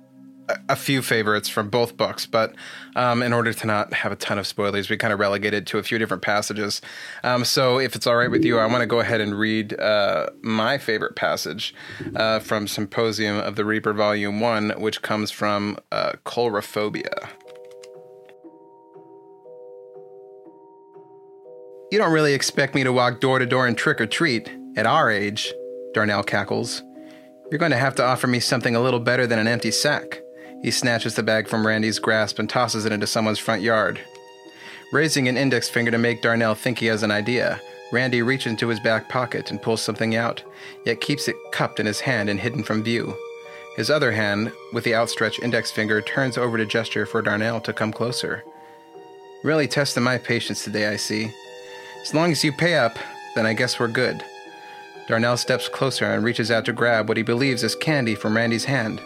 a- 0.68 0.76
few 0.76 1.02
favorites 1.02 1.48
from 1.48 1.70
both 1.70 1.96
books, 1.96 2.26
but 2.26 2.54
um, 2.96 3.22
in 3.22 3.32
order 3.32 3.52
to 3.52 3.66
not 3.66 3.92
have 3.92 4.12
a 4.12 4.16
ton 4.16 4.38
of 4.38 4.46
spoilers, 4.46 4.90
we 4.90 4.96
kind 4.96 5.12
of 5.12 5.18
relegated 5.18 5.66
to 5.68 5.78
a 5.78 5.82
few 5.82 5.98
different 5.98 6.22
passages. 6.22 6.82
Um, 7.22 7.44
so 7.44 7.78
if 7.78 7.94
it's 7.96 8.06
all 8.06 8.16
right 8.16 8.30
with 8.30 8.44
you, 8.44 8.58
I 8.58 8.66
want 8.66 8.80
to 8.80 8.86
go 8.86 9.00
ahead 9.00 9.20
and 9.20 9.38
read 9.38 9.78
uh, 9.78 10.26
my 10.42 10.78
favorite 10.78 11.16
passage 11.16 11.74
uh, 12.16 12.40
from 12.40 12.66
Symposium 12.66 13.38
of 13.38 13.56
the 13.56 13.64
Reaper, 13.64 13.92
Volume 13.92 14.40
1, 14.40 14.70
which 14.78 15.02
comes 15.02 15.30
from 15.30 15.78
uh, 15.92 16.12
Coulrophobia. 16.26 17.28
You 21.90 21.98
don't 21.98 22.12
really 22.12 22.34
expect 22.34 22.74
me 22.74 22.82
to 22.82 22.92
walk 22.92 23.20
door 23.20 23.38
to 23.38 23.46
door 23.46 23.66
and 23.66 23.78
trick 23.78 24.00
or 24.00 24.06
treat 24.06 24.50
at 24.76 24.84
our 24.84 25.10
age, 25.10 25.54
Darnell 25.92 26.24
cackles. 26.24 26.82
You're 27.50 27.60
going 27.60 27.70
to 27.70 27.78
have 27.78 27.94
to 27.96 28.04
offer 28.04 28.26
me 28.26 28.40
something 28.40 28.74
a 28.74 28.80
little 28.80 28.98
better 28.98 29.26
than 29.28 29.38
an 29.38 29.46
empty 29.46 29.70
sack. 29.70 30.20
He 30.64 30.70
snatches 30.70 31.14
the 31.14 31.22
bag 31.22 31.46
from 31.46 31.66
Randy's 31.66 31.98
grasp 31.98 32.38
and 32.38 32.48
tosses 32.48 32.86
it 32.86 32.92
into 32.92 33.06
someone's 33.06 33.38
front 33.38 33.60
yard. 33.60 34.00
Raising 34.92 35.28
an 35.28 35.36
index 35.36 35.68
finger 35.68 35.90
to 35.90 35.98
make 35.98 36.22
Darnell 36.22 36.54
think 36.54 36.78
he 36.78 36.86
has 36.86 37.02
an 37.02 37.10
idea, 37.10 37.60
Randy 37.92 38.22
reaches 38.22 38.52
into 38.52 38.68
his 38.68 38.80
back 38.80 39.10
pocket 39.10 39.50
and 39.50 39.60
pulls 39.60 39.82
something 39.82 40.16
out, 40.16 40.42
yet 40.86 41.02
keeps 41.02 41.28
it 41.28 41.36
cupped 41.52 41.80
in 41.80 41.84
his 41.84 42.00
hand 42.00 42.30
and 42.30 42.40
hidden 42.40 42.64
from 42.64 42.82
view. 42.82 43.14
His 43.76 43.90
other 43.90 44.12
hand, 44.12 44.52
with 44.72 44.84
the 44.84 44.94
outstretched 44.94 45.42
index 45.42 45.70
finger, 45.70 46.00
turns 46.00 46.38
over 46.38 46.56
to 46.56 46.64
gesture 46.64 47.04
for 47.04 47.20
Darnell 47.20 47.60
to 47.60 47.74
come 47.74 47.92
closer. 47.92 48.42
Really 49.42 49.68
testing 49.68 50.02
my 50.02 50.16
patience 50.16 50.64
today, 50.64 50.86
I 50.86 50.96
see. 50.96 51.30
As 52.00 52.14
long 52.14 52.32
as 52.32 52.42
you 52.42 52.52
pay 52.54 52.76
up, 52.76 52.98
then 53.34 53.44
I 53.44 53.52
guess 53.52 53.78
we're 53.78 53.88
good. 53.88 54.24
Darnell 55.08 55.36
steps 55.36 55.68
closer 55.68 56.06
and 56.06 56.24
reaches 56.24 56.50
out 56.50 56.64
to 56.64 56.72
grab 56.72 57.06
what 57.06 57.18
he 57.18 57.22
believes 57.22 57.62
is 57.62 57.76
candy 57.76 58.14
from 58.14 58.34
Randy's 58.34 58.64
hand. 58.64 59.02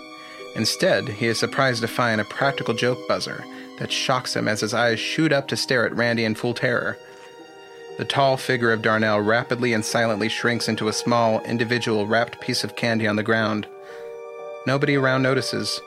Instead, 0.56 1.08
he 1.08 1.26
is 1.26 1.38
surprised 1.38 1.82
to 1.82 1.88
find 1.88 2.20
a 2.20 2.24
practical 2.24 2.74
joke 2.74 2.98
buzzer 3.06 3.44
that 3.78 3.92
shocks 3.92 4.34
him 4.34 4.48
as 4.48 4.60
his 4.60 4.74
eyes 4.74 4.98
shoot 4.98 5.32
up 5.32 5.48
to 5.48 5.56
stare 5.56 5.86
at 5.86 5.94
Randy 5.94 6.24
in 6.24 6.34
full 6.34 6.54
terror. 6.54 6.98
The 7.96 8.04
tall 8.04 8.36
figure 8.36 8.72
of 8.72 8.82
Darnell 8.82 9.20
rapidly 9.20 9.72
and 9.72 9.84
silently 9.84 10.28
shrinks 10.28 10.68
into 10.68 10.88
a 10.88 10.92
small, 10.92 11.40
individual 11.40 12.06
wrapped 12.06 12.40
piece 12.40 12.62
of 12.62 12.76
candy 12.76 13.06
on 13.06 13.16
the 13.16 13.22
ground. 13.22 13.66
Nobody 14.66 14.96
around 14.96 15.22
notices. 15.22 15.80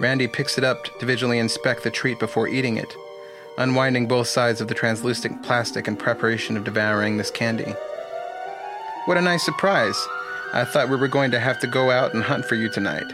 Randy 0.00 0.26
picks 0.26 0.58
it 0.58 0.64
up 0.64 0.84
to 0.98 1.06
visually 1.06 1.38
inspect 1.38 1.84
the 1.84 1.90
treat 1.90 2.18
before 2.18 2.48
eating 2.48 2.76
it, 2.76 2.92
unwinding 3.58 4.08
both 4.08 4.26
sides 4.26 4.60
of 4.60 4.66
the 4.66 4.74
translucent 4.74 5.44
plastic 5.44 5.86
in 5.86 5.96
preparation 5.96 6.56
of 6.56 6.64
devouring 6.64 7.16
this 7.16 7.30
candy. 7.30 7.72
What 9.04 9.18
a 9.18 9.22
nice 9.22 9.44
surprise! 9.44 9.96
I 10.52 10.64
thought 10.64 10.88
we 10.88 10.96
were 10.96 11.08
going 11.08 11.30
to 11.32 11.40
have 11.40 11.60
to 11.60 11.66
go 11.66 11.90
out 11.90 12.14
and 12.14 12.22
hunt 12.22 12.46
for 12.46 12.54
you 12.54 12.68
tonight. 12.68 13.06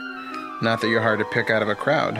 Not 0.63 0.81
that 0.81 0.89
you're 0.89 1.01
hard 1.01 1.19
to 1.21 1.25
pick 1.25 1.49
out 1.51 1.63
of 1.63 1.69
a 1.69 1.75
crowd. 1.75 2.19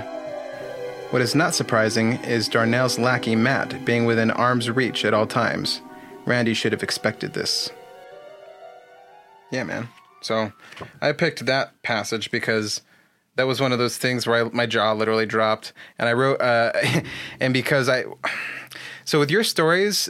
What 1.11 1.23
is 1.23 1.35
not 1.35 1.55
surprising 1.55 2.13
is 2.25 2.49
Darnell's 2.49 2.99
lackey 2.99 3.37
Matt 3.37 3.85
being 3.85 4.05
within 4.05 4.31
arm's 4.31 4.71
reach 4.71 5.05
at 5.05 5.13
all 5.13 5.27
times. 5.27 5.83
Randy 6.25 6.55
should 6.55 6.73
have 6.73 6.83
expected 6.83 7.35
this. 7.35 7.71
Yeah, 9.51 9.65
man. 9.65 9.89
So 10.21 10.53
I 11.03 11.13
picked 11.13 11.45
that 11.47 11.83
passage 11.83 12.31
because 12.31 12.83
that 13.37 13.47
was 13.47 13.61
one 13.61 13.73
of 13.73 13.79
those 13.79 13.99
things 13.99 14.27
where 14.27 14.47
I, 14.47 14.49
my 14.51 14.67
jaw 14.67 14.93
literally 14.93 15.27
dropped, 15.27 15.73
and 15.99 16.09
I 16.09 16.13
wrote, 16.13 16.41
uh, 16.41 16.73
and 17.41 17.53
because 17.53 17.89
I, 17.89 18.05
so 19.05 19.19
with 19.19 19.31
your 19.31 19.45
stories, 19.45 20.09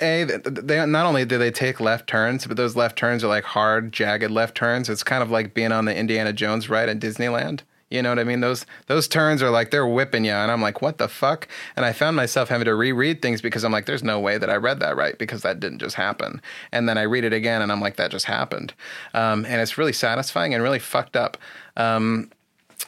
a 0.00 0.24
they 0.24 0.84
not 0.86 1.06
only 1.06 1.24
do 1.24 1.38
they 1.38 1.50
take 1.50 1.80
left 1.80 2.08
turns, 2.08 2.46
but 2.46 2.56
those 2.56 2.76
left 2.76 2.96
turns 2.96 3.22
are 3.22 3.28
like 3.28 3.44
hard, 3.44 3.92
jagged 3.92 4.30
left 4.30 4.56
turns. 4.56 4.88
It's 4.88 5.02
kind 5.02 5.22
of 5.22 5.30
like 5.30 5.54
being 5.54 5.72
on 5.72 5.84
the 5.84 5.96
Indiana 5.96 6.32
Jones 6.32 6.68
ride 6.68 6.88
at 6.88 6.98
Disneyland. 6.98 7.60
You 7.92 8.02
know 8.02 8.08
what 8.08 8.18
I 8.18 8.24
mean? 8.24 8.40
Those 8.40 8.64
those 8.86 9.06
turns 9.06 9.42
are 9.42 9.50
like 9.50 9.70
they're 9.70 9.86
whipping 9.86 10.24
you, 10.24 10.32
and 10.32 10.50
I'm 10.50 10.62
like, 10.62 10.80
what 10.80 10.96
the 10.96 11.08
fuck? 11.08 11.46
And 11.76 11.84
I 11.84 11.92
found 11.92 12.16
myself 12.16 12.48
having 12.48 12.64
to 12.64 12.74
reread 12.74 13.20
things 13.20 13.42
because 13.42 13.64
I'm 13.64 13.72
like, 13.72 13.84
there's 13.84 14.02
no 14.02 14.18
way 14.18 14.38
that 14.38 14.48
I 14.48 14.56
read 14.56 14.80
that 14.80 14.96
right 14.96 15.18
because 15.18 15.42
that 15.42 15.60
didn't 15.60 15.80
just 15.80 15.96
happen. 15.96 16.40
And 16.72 16.88
then 16.88 16.96
I 16.96 17.02
read 17.02 17.24
it 17.24 17.34
again, 17.34 17.60
and 17.60 17.70
I'm 17.70 17.80
like, 17.80 17.96
that 17.96 18.10
just 18.10 18.24
happened. 18.24 18.72
Um, 19.12 19.44
and 19.44 19.60
it's 19.60 19.76
really 19.76 19.92
satisfying 19.92 20.54
and 20.54 20.62
really 20.62 20.78
fucked 20.78 21.16
up. 21.16 21.36
Um, 21.76 22.30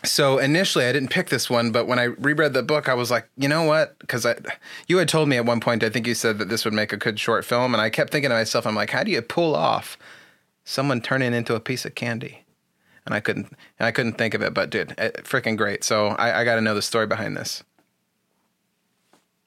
so 0.04 0.38
initially 0.38 0.86
I 0.86 0.92
didn't 0.92 1.10
pick 1.10 1.28
this 1.28 1.48
one, 1.48 1.70
but 1.70 1.86
when 1.86 1.98
I 1.98 2.04
reread 2.04 2.52
the 2.52 2.62
book, 2.62 2.88
I 2.88 2.94
was 2.94 3.10
like, 3.10 3.28
you 3.36 3.48
know 3.48 3.62
what? 3.62 3.98
Because 3.98 4.26
I, 4.26 4.36
you 4.86 4.98
had 4.98 5.08
told 5.08 5.28
me 5.28 5.36
at 5.36 5.46
one 5.46 5.60
point, 5.60 5.82
I 5.82 5.90
think 5.90 6.06
you 6.06 6.14
said 6.14 6.38
that 6.38 6.48
this 6.48 6.64
would 6.64 6.74
make 6.74 6.92
a 6.92 6.96
good 6.96 7.18
short 7.18 7.44
film, 7.44 7.74
and 7.74 7.80
I 7.80 7.90
kept 7.90 8.10
thinking 8.10 8.30
to 8.30 8.36
myself, 8.36 8.66
I'm 8.66 8.74
like, 8.74 8.90
how 8.90 9.02
do 9.02 9.10
you 9.10 9.22
pull 9.22 9.54
off 9.54 9.98
someone 10.64 11.00
turning 11.00 11.34
into 11.34 11.54
a 11.54 11.60
piece 11.60 11.84
of 11.84 11.94
candy? 11.94 12.43
And 13.06 13.14
I 13.14 13.20
couldn't, 13.20 13.52
and 13.78 13.86
I 13.86 13.90
couldn't 13.90 14.14
think 14.14 14.34
of 14.34 14.42
it, 14.42 14.54
but 14.54 14.70
dude, 14.70 14.94
it, 14.96 15.24
freaking 15.24 15.56
great. 15.56 15.84
So 15.84 16.08
I, 16.08 16.40
I 16.40 16.44
got 16.44 16.54
to 16.54 16.60
know 16.62 16.74
the 16.74 16.82
story 16.82 17.06
behind 17.06 17.36
this. 17.36 17.62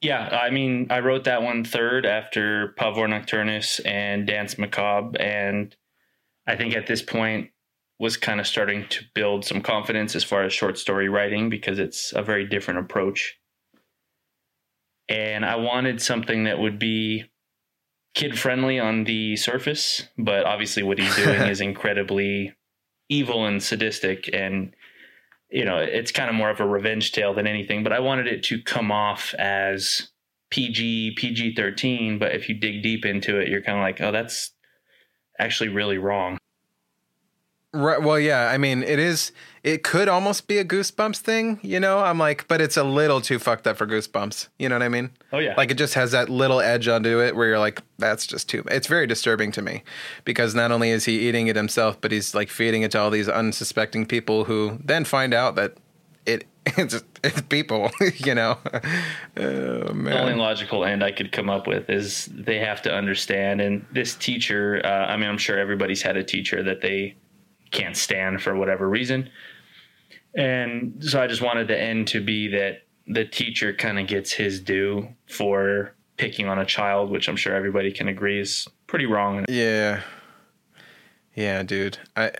Yeah, 0.00 0.28
I 0.28 0.50
mean, 0.50 0.86
I 0.90 1.00
wrote 1.00 1.24
that 1.24 1.42
one 1.42 1.64
third 1.64 2.06
after 2.06 2.74
Pavor 2.78 3.08
Nocturnus 3.08 3.80
and 3.84 4.28
Danse 4.28 4.56
Macabre, 4.56 5.20
and 5.20 5.74
I 6.46 6.54
think 6.54 6.76
at 6.76 6.86
this 6.86 7.02
point, 7.02 7.50
was 7.98 8.16
kind 8.16 8.38
of 8.38 8.46
starting 8.46 8.86
to 8.88 9.04
build 9.14 9.44
some 9.44 9.60
confidence 9.60 10.14
as 10.14 10.22
far 10.22 10.44
as 10.44 10.52
short 10.52 10.78
story 10.78 11.08
writing 11.08 11.50
because 11.50 11.78
it's 11.78 12.12
a 12.14 12.22
very 12.22 12.46
different 12.46 12.80
approach. 12.80 13.36
And 15.08 15.44
I 15.44 15.56
wanted 15.56 16.00
something 16.00 16.44
that 16.44 16.58
would 16.58 16.78
be 16.78 17.24
kid 18.14 18.38
friendly 18.38 18.78
on 18.78 19.04
the 19.04 19.36
surface, 19.36 20.02
but 20.16 20.44
obviously 20.44 20.82
what 20.82 20.98
he's 20.98 21.16
doing 21.16 21.42
is 21.48 21.60
incredibly 21.60 22.54
evil 23.08 23.46
and 23.46 23.62
sadistic 23.62 24.28
and 24.32 24.74
you 25.50 25.64
know, 25.64 25.78
it's 25.78 26.12
kind 26.12 26.28
of 26.28 26.34
more 26.36 26.50
of 26.50 26.60
a 26.60 26.66
revenge 26.66 27.12
tale 27.12 27.32
than 27.32 27.46
anything, 27.46 27.82
but 27.82 27.92
I 27.92 28.00
wanted 28.00 28.26
it 28.26 28.42
to 28.44 28.62
come 28.62 28.92
off 28.92 29.34
as 29.38 30.10
PG, 30.50 31.14
PG 31.16 31.54
13. 31.54 32.18
But 32.18 32.34
if 32.34 32.48
you 32.48 32.54
dig 32.54 32.82
deep 32.82 33.04
into 33.04 33.38
it, 33.38 33.48
you're 33.48 33.62
kind 33.62 33.78
of 33.78 33.82
like, 33.82 34.00
oh, 34.00 34.12
that's 34.12 34.52
actually 35.38 35.70
really 35.70 35.98
wrong. 35.98 36.38
Right. 37.72 38.00
Well, 38.00 38.18
yeah. 38.18 38.48
I 38.50 38.58
mean, 38.58 38.82
it 38.82 38.98
is. 38.98 39.32
It 39.62 39.82
could 39.82 40.08
almost 40.08 40.46
be 40.46 40.58
a 40.58 40.64
Goosebumps 40.64 41.18
thing, 41.18 41.58
you 41.62 41.80
know. 41.80 42.00
I'm 42.00 42.18
like, 42.18 42.46
but 42.48 42.60
it's 42.60 42.76
a 42.76 42.84
little 42.84 43.20
too 43.20 43.38
fucked 43.38 43.66
up 43.66 43.76
for 43.76 43.86
Goosebumps. 43.86 44.48
You 44.58 44.68
know 44.68 44.76
what 44.76 44.82
I 44.82 44.88
mean? 44.88 45.10
Oh 45.32 45.38
yeah. 45.38 45.54
Like 45.56 45.70
it 45.70 45.78
just 45.78 45.94
has 45.94 46.12
that 46.12 46.28
little 46.28 46.60
edge 46.60 46.88
onto 46.88 47.20
it 47.20 47.34
where 47.36 47.48
you're 47.48 47.58
like, 47.58 47.82
that's 47.98 48.26
just 48.26 48.48
too. 48.48 48.64
It's 48.70 48.86
very 48.86 49.06
disturbing 49.06 49.52
to 49.52 49.62
me 49.62 49.82
because 50.24 50.54
not 50.54 50.72
only 50.72 50.90
is 50.90 51.04
he 51.04 51.28
eating 51.28 51.48
it 51.48 51.56
himself, 51.56 52.00
but 52.00 52.12
he's 52.12 52.34
like 52.34 52.50
feeding 52.50 52.82
it 52.82 52.92
to 52.92 53.00
all 53.00 53.10
these 53.10 53.28
unsuspecting 53.28 54.06
people 54.06 54.44
who 54.44 54.78
then 54.84 55.04
find 55.04 55.34
out 55.34 55.56
that 55.56 55.74
it 56.26 56.46
it's 56.76 57.02
it's 57.24 57.40
people. 57.42 57.90
you 58.16 58.34
know. 58.34 58.58
Oh 59.36 59.92
man. 59.92 60.04
The 60.04 60.20
only 60.20 60.34
logical 60.34 60.84
end 60.84 61.04
I 61.04 61.12
could 61.12 61.30
come 61.30 61.48
up 61.48 61.68
with 61.68 61.88
is 61.88 62.28
they 62.32 62.58
have 62.58 62.82
to 62.82 62.92
understand. 62.92 63.60
And 63.60 63.86
this 63.92 64.16
teacher, 64.16 64.80
uh, 64.84 65.06
I 65.06 65.16
mean, 65.16 65.28
I'm 65.28 65.38
sure 65.38 65.56
everybody's 65.56 66.02
had 66.02 66.16
a 66.16 66.24
teacher 66.24 66.64
that 66.64 66.80
they 66.80 67.14
can't 67.70 67.96
stand 67.96 68.42
for 68.42 68.56
whatever 68.56 68.88
reason. 68.88 69.30
And 70.34 71.02
so 71.04 71.22
I 71.22 71.26
just 71.26 71.42
wanted 71.42 71.68
the 71.68 71.80
end 71.80 72.08
to 72.08 72.20
be 72.20 72.48
that 72.48 72.82
the 73.06 73.24
teacher 73.24 73.72
kind 73.72 73.98
of 73.98 74.06
gets 74.06 74.32
his 74.32 74.60
due 74.60 75.08
for 75.28 75.94
picking 76.16 76.46
on 76.46 76.58
a 76.58 76.66
child, 76.66 77.10
which 77.10 77.28
I'm 77.28 77.36
sure 77.36 77.54
everybody 77.54 77.92
can 77.92 78.08
agree 78.08 78.40
is 78.40 78.68
pretty 78.86 79.06
wrong. 79.06 79.44
Yeah. 79.48 80.02
Yeah, 81.34 81.62
dude. 81.62 81.98
I 82.16 82.32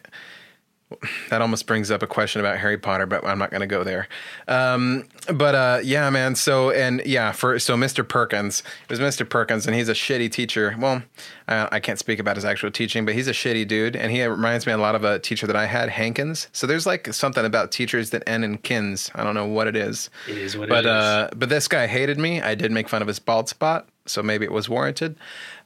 that 1.28 1.42
almost 1.42 1.66
brings 1.66 1.90
up 1.90 2.02
a 2.02 2.06
question 2.06 2.40
about 2.40 2.58
Harry 2.58 2.78
Potter, 2.78 3.06
but 3.06 3.24
I'm 3.24 3.38
not 3.38 3.50
going 3.50 3.60
to 3.60 3.66
go 3.66 3.84
there. 3.84 4.08
Um, 4.46 5.04
but 5.32 5.54
uh, 5.54 5.80
yeah, 5.82 6.08
man. 6.10 6.34
So 6.34 6.70
and 6.70 7.02
yeah, 7.04 7.32
for 7.32 7.58
so 7.58 7.76
Mr. 7.76 8.06
Perkins 8.06 8.62
it 8.88 8.90
was 8.90 9.00
Mr. 9.00 9.28
Perkins, 9.28 9.66
and 9.66 9.76
he's 9.76 9.88
a 9.88 9.94
shitty 9.94 10.30
teacher. 10.30 10.74
Well, 10.78 11.02
I, 11.46 11.68
I 11.72 11.80
can't 11.80 11.98
speak 11.98 12.18
about 12.18 12.36
his 12.36 12.44
actual 12.44 12.70
teaching, 12.70 13.04
but 13.04 13.14
he's 13.14 13.28
a 13.28 13.32
shitty 13.32 13.68
dude, 13.68 13.96
and 13.96 14.10
he 14.10 14.24
reminds 14.24 14.66
me 14.66 14.72
a 14.72 14.78
lot 14.78 14.94
of 14.94 15.04
a 15.04 15.18
teacher 15.18 15.46
that 15.46 15.56
I 15.56 15.66
had, 15.66 15.90
Hankins. 15.90 16.48
So 16.52 16.66
there's 16.66 16.86
like 16.86 17.12
something 17.12 17.44
about 17.44 17.70
teachers 17.70 18.10
that 18.10 18.22
end 18.26 18.44
in 18.44 18.58
kins. 18.58 19.10
I 19.14 19.24
don't 19.24 19.34
know 19.34 19.46
what 19.46 19.66
it 19.66 19.76
is. 19.76 20.08
It 20.26 20.38
is 20.38 20.56
what 20.56 20.68
but, 20.68 20.86
it 20.86 20.88
is. 20.88 20.92
Uh, 20.92 21.30
but 21.36 21.48
this 21.48 21.68
guy 21.68 21.86
hated 21.86 22.18
me. 22.18 22.40
I 22.40 22.54
did 22.54 22.72
make 22.72 22.88
fun 22.88 23.02
of 23.02 23.08
his 23.08 23.18
bald 23.18 23.48
spot, 23.48 23.88
so 24.06 24.22
maybe 24.22 24.44
it 24.46 24.52
was 24.52 24.68
warranted. 24.68 25.16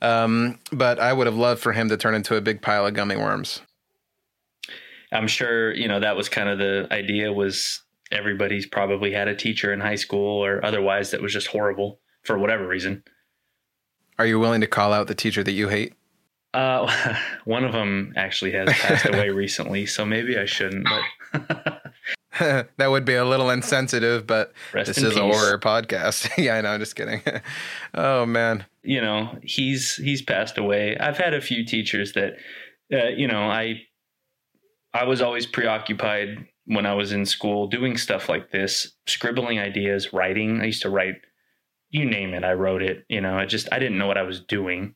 Um, 0.00 0.58
but 0.72 0.98
I 0.98 1.12
would 1.12 1.28
have 1.28 1.36
loved 1.36 1.60
for 1.60 1.72
him 1.72 1.88
to 1.90 1.96
turn 1.96 2.14
into 2.14 2.34
a 2.36 2.40
big 2.40 2.60
pile 2.60 2.86
of 2.86 2.94
gummy 2.94 3.16
worms. 3.16 3.62
I'm 5.12 5.28
sure, 5.28 5.74
you 5.74 5.88
know, 5.88 6.00
that 6.00 6.16
was 6.16 6.28
kind 6.28 6.48
of 6.48 6.58
the 6.58 6.88
idea 6.90 7.32
was 7.32 7.82
everybody's 8.10 8.66
probably 8.66 9.12
had 9.12 9.28
a 9.28 9.34
teacher 9.34 9.72
in 9.72 9.80
high 9.80 9.96
school 9.96 10.44
or 10.44 10.64
otherwise 10.64 11.10
that 11.10 11.22
was 11.22 11.32
just 11.32 11.48
horrible 11.48 12.00
for 12.22 12.38
whatever 12.38 12.66
reason. 12.66 13.02
Are 14.18 14.26
you 14.26 14.38
willing 14.38 14.60
to 14.60 14.66
call 14.66 14.92
out 14.92 15.06
the 15.06 15.14
teacher 15.14 15.42
that 15.42 15.52
you 15.52 15.68
hate? 15.68 15.94
Uh, 16.54 17.16
one 17.44 17.64
of 17.64 17.72
them 17.72 18.12
actually 18.16 18.52
has 18.52 18.68
passed 18.68 19.06
away 19.06 19.30
recently, 19.30 19.86
so 19.86 20.04
maybe 20.04 20.38
I 20.38 20.44
shouldn't. 20.44 20.86
But 21.32 21.82
that 22.76 22.86
would 22.88 23.04
be 23.04 23.14
a 23.14 23.24
little 23.24 23.50
insensitive, 23.50 24.26
but 24.26 24.52
Rest 24.72 24.88
this 24.88 24.98
in 24.98 25.06
is 25.06 25.16
a 25.16 25.22
horror 25.22 25.58
podcast. 25.58 26.30
yeah, 26.36 26.56
I 26.56 26.60
know. 26.60 26.70
I'm 26.70 26.80
just 26.80 26.94
kidding. 26.94 27.22
oh 27.94 28.26
man. 28.26 28.66
you 28.82 29.00
know, 29.00 29.38
he's 29.42 29.96
he's 29.96 30.22
passed 30.22 30.58
away. 30.58 30.96
I've 30.98 31.18
had 31.18 31.34
a 31.34 31.40
few 31.40 31.64
teachers 31.64 32.12
that, 32.12 32.34
uh, 32.92 33.08
you 33.08 33.26
know, 33.26 33.42
I 33.44 33.82
I 34.94 35.04
was 35.04 35.22
always 35.22 35.46
preoccupied 35.46 36.46
when 36.66 36.86
I 36.86 36.94
was 36.94 37.12
in 37.12 37.26
school 37.26 37.66
doing 37.66 37.96
stuff 37.96 38.28
like 38.28 38.50
this, 38.50 38.92
scribbling 39.06 39.58
ideas, 39.58 40.12
writing. 40.12 40.60
I 40.60 40.66
used 40.66 40.82
to 40.82 40.90
write, 40.90 41.16
you 41.90 42.04
name 42.04 42.34
it, 42.34 42.44
I 42.44 42.52
wrote 42.52 42.82
it. 42.82 43.04
You 43.08 43.20
know, 43.20 43.38
I 43.38 43.46
just 43.46 43.68
I 43.72 43.78
didn't 43.78 43.98
know 43.98 44.06
what 44.06 44.18
I 44.18 44.22
was 44.22 44.40
doing. 44.40 44.94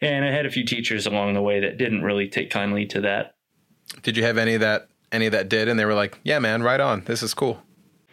And 0.00 0.24
I 0.24 0.32
had 0.32 0.46
a 0.46 0.50
few 0.50 0.64
teachers 0.64 1.06
along 1.06 1.34
the 1.34 1.42
way 1.42 1.60
that 1.60 1.78
didn't 1.78 2.02
really 2.02 2.28
take 2.28 2.50
kindly 2.50 2.86
to 2.86 3.00
that. 3.02 3.34
Did 4.02 4.16
you 4.16 4.24
have 4.24 4.38
any 4.38 4.54
of 4.54 4.60
that 4.60 4.88
any 5.12 5.28
that 5.28 5.48
did, 5.48 5.68
and 5.68 5.78
they 5.78 5.84
were 5.84 5.94
like, 5.94 6.18
"Yeah, 6.22 6.38
man, 6.38 6.62
right 6.62 6.80
on. 6.80 7.04
This 7.04 7.22
is 7.22 7.34
cool." 7.34 7.62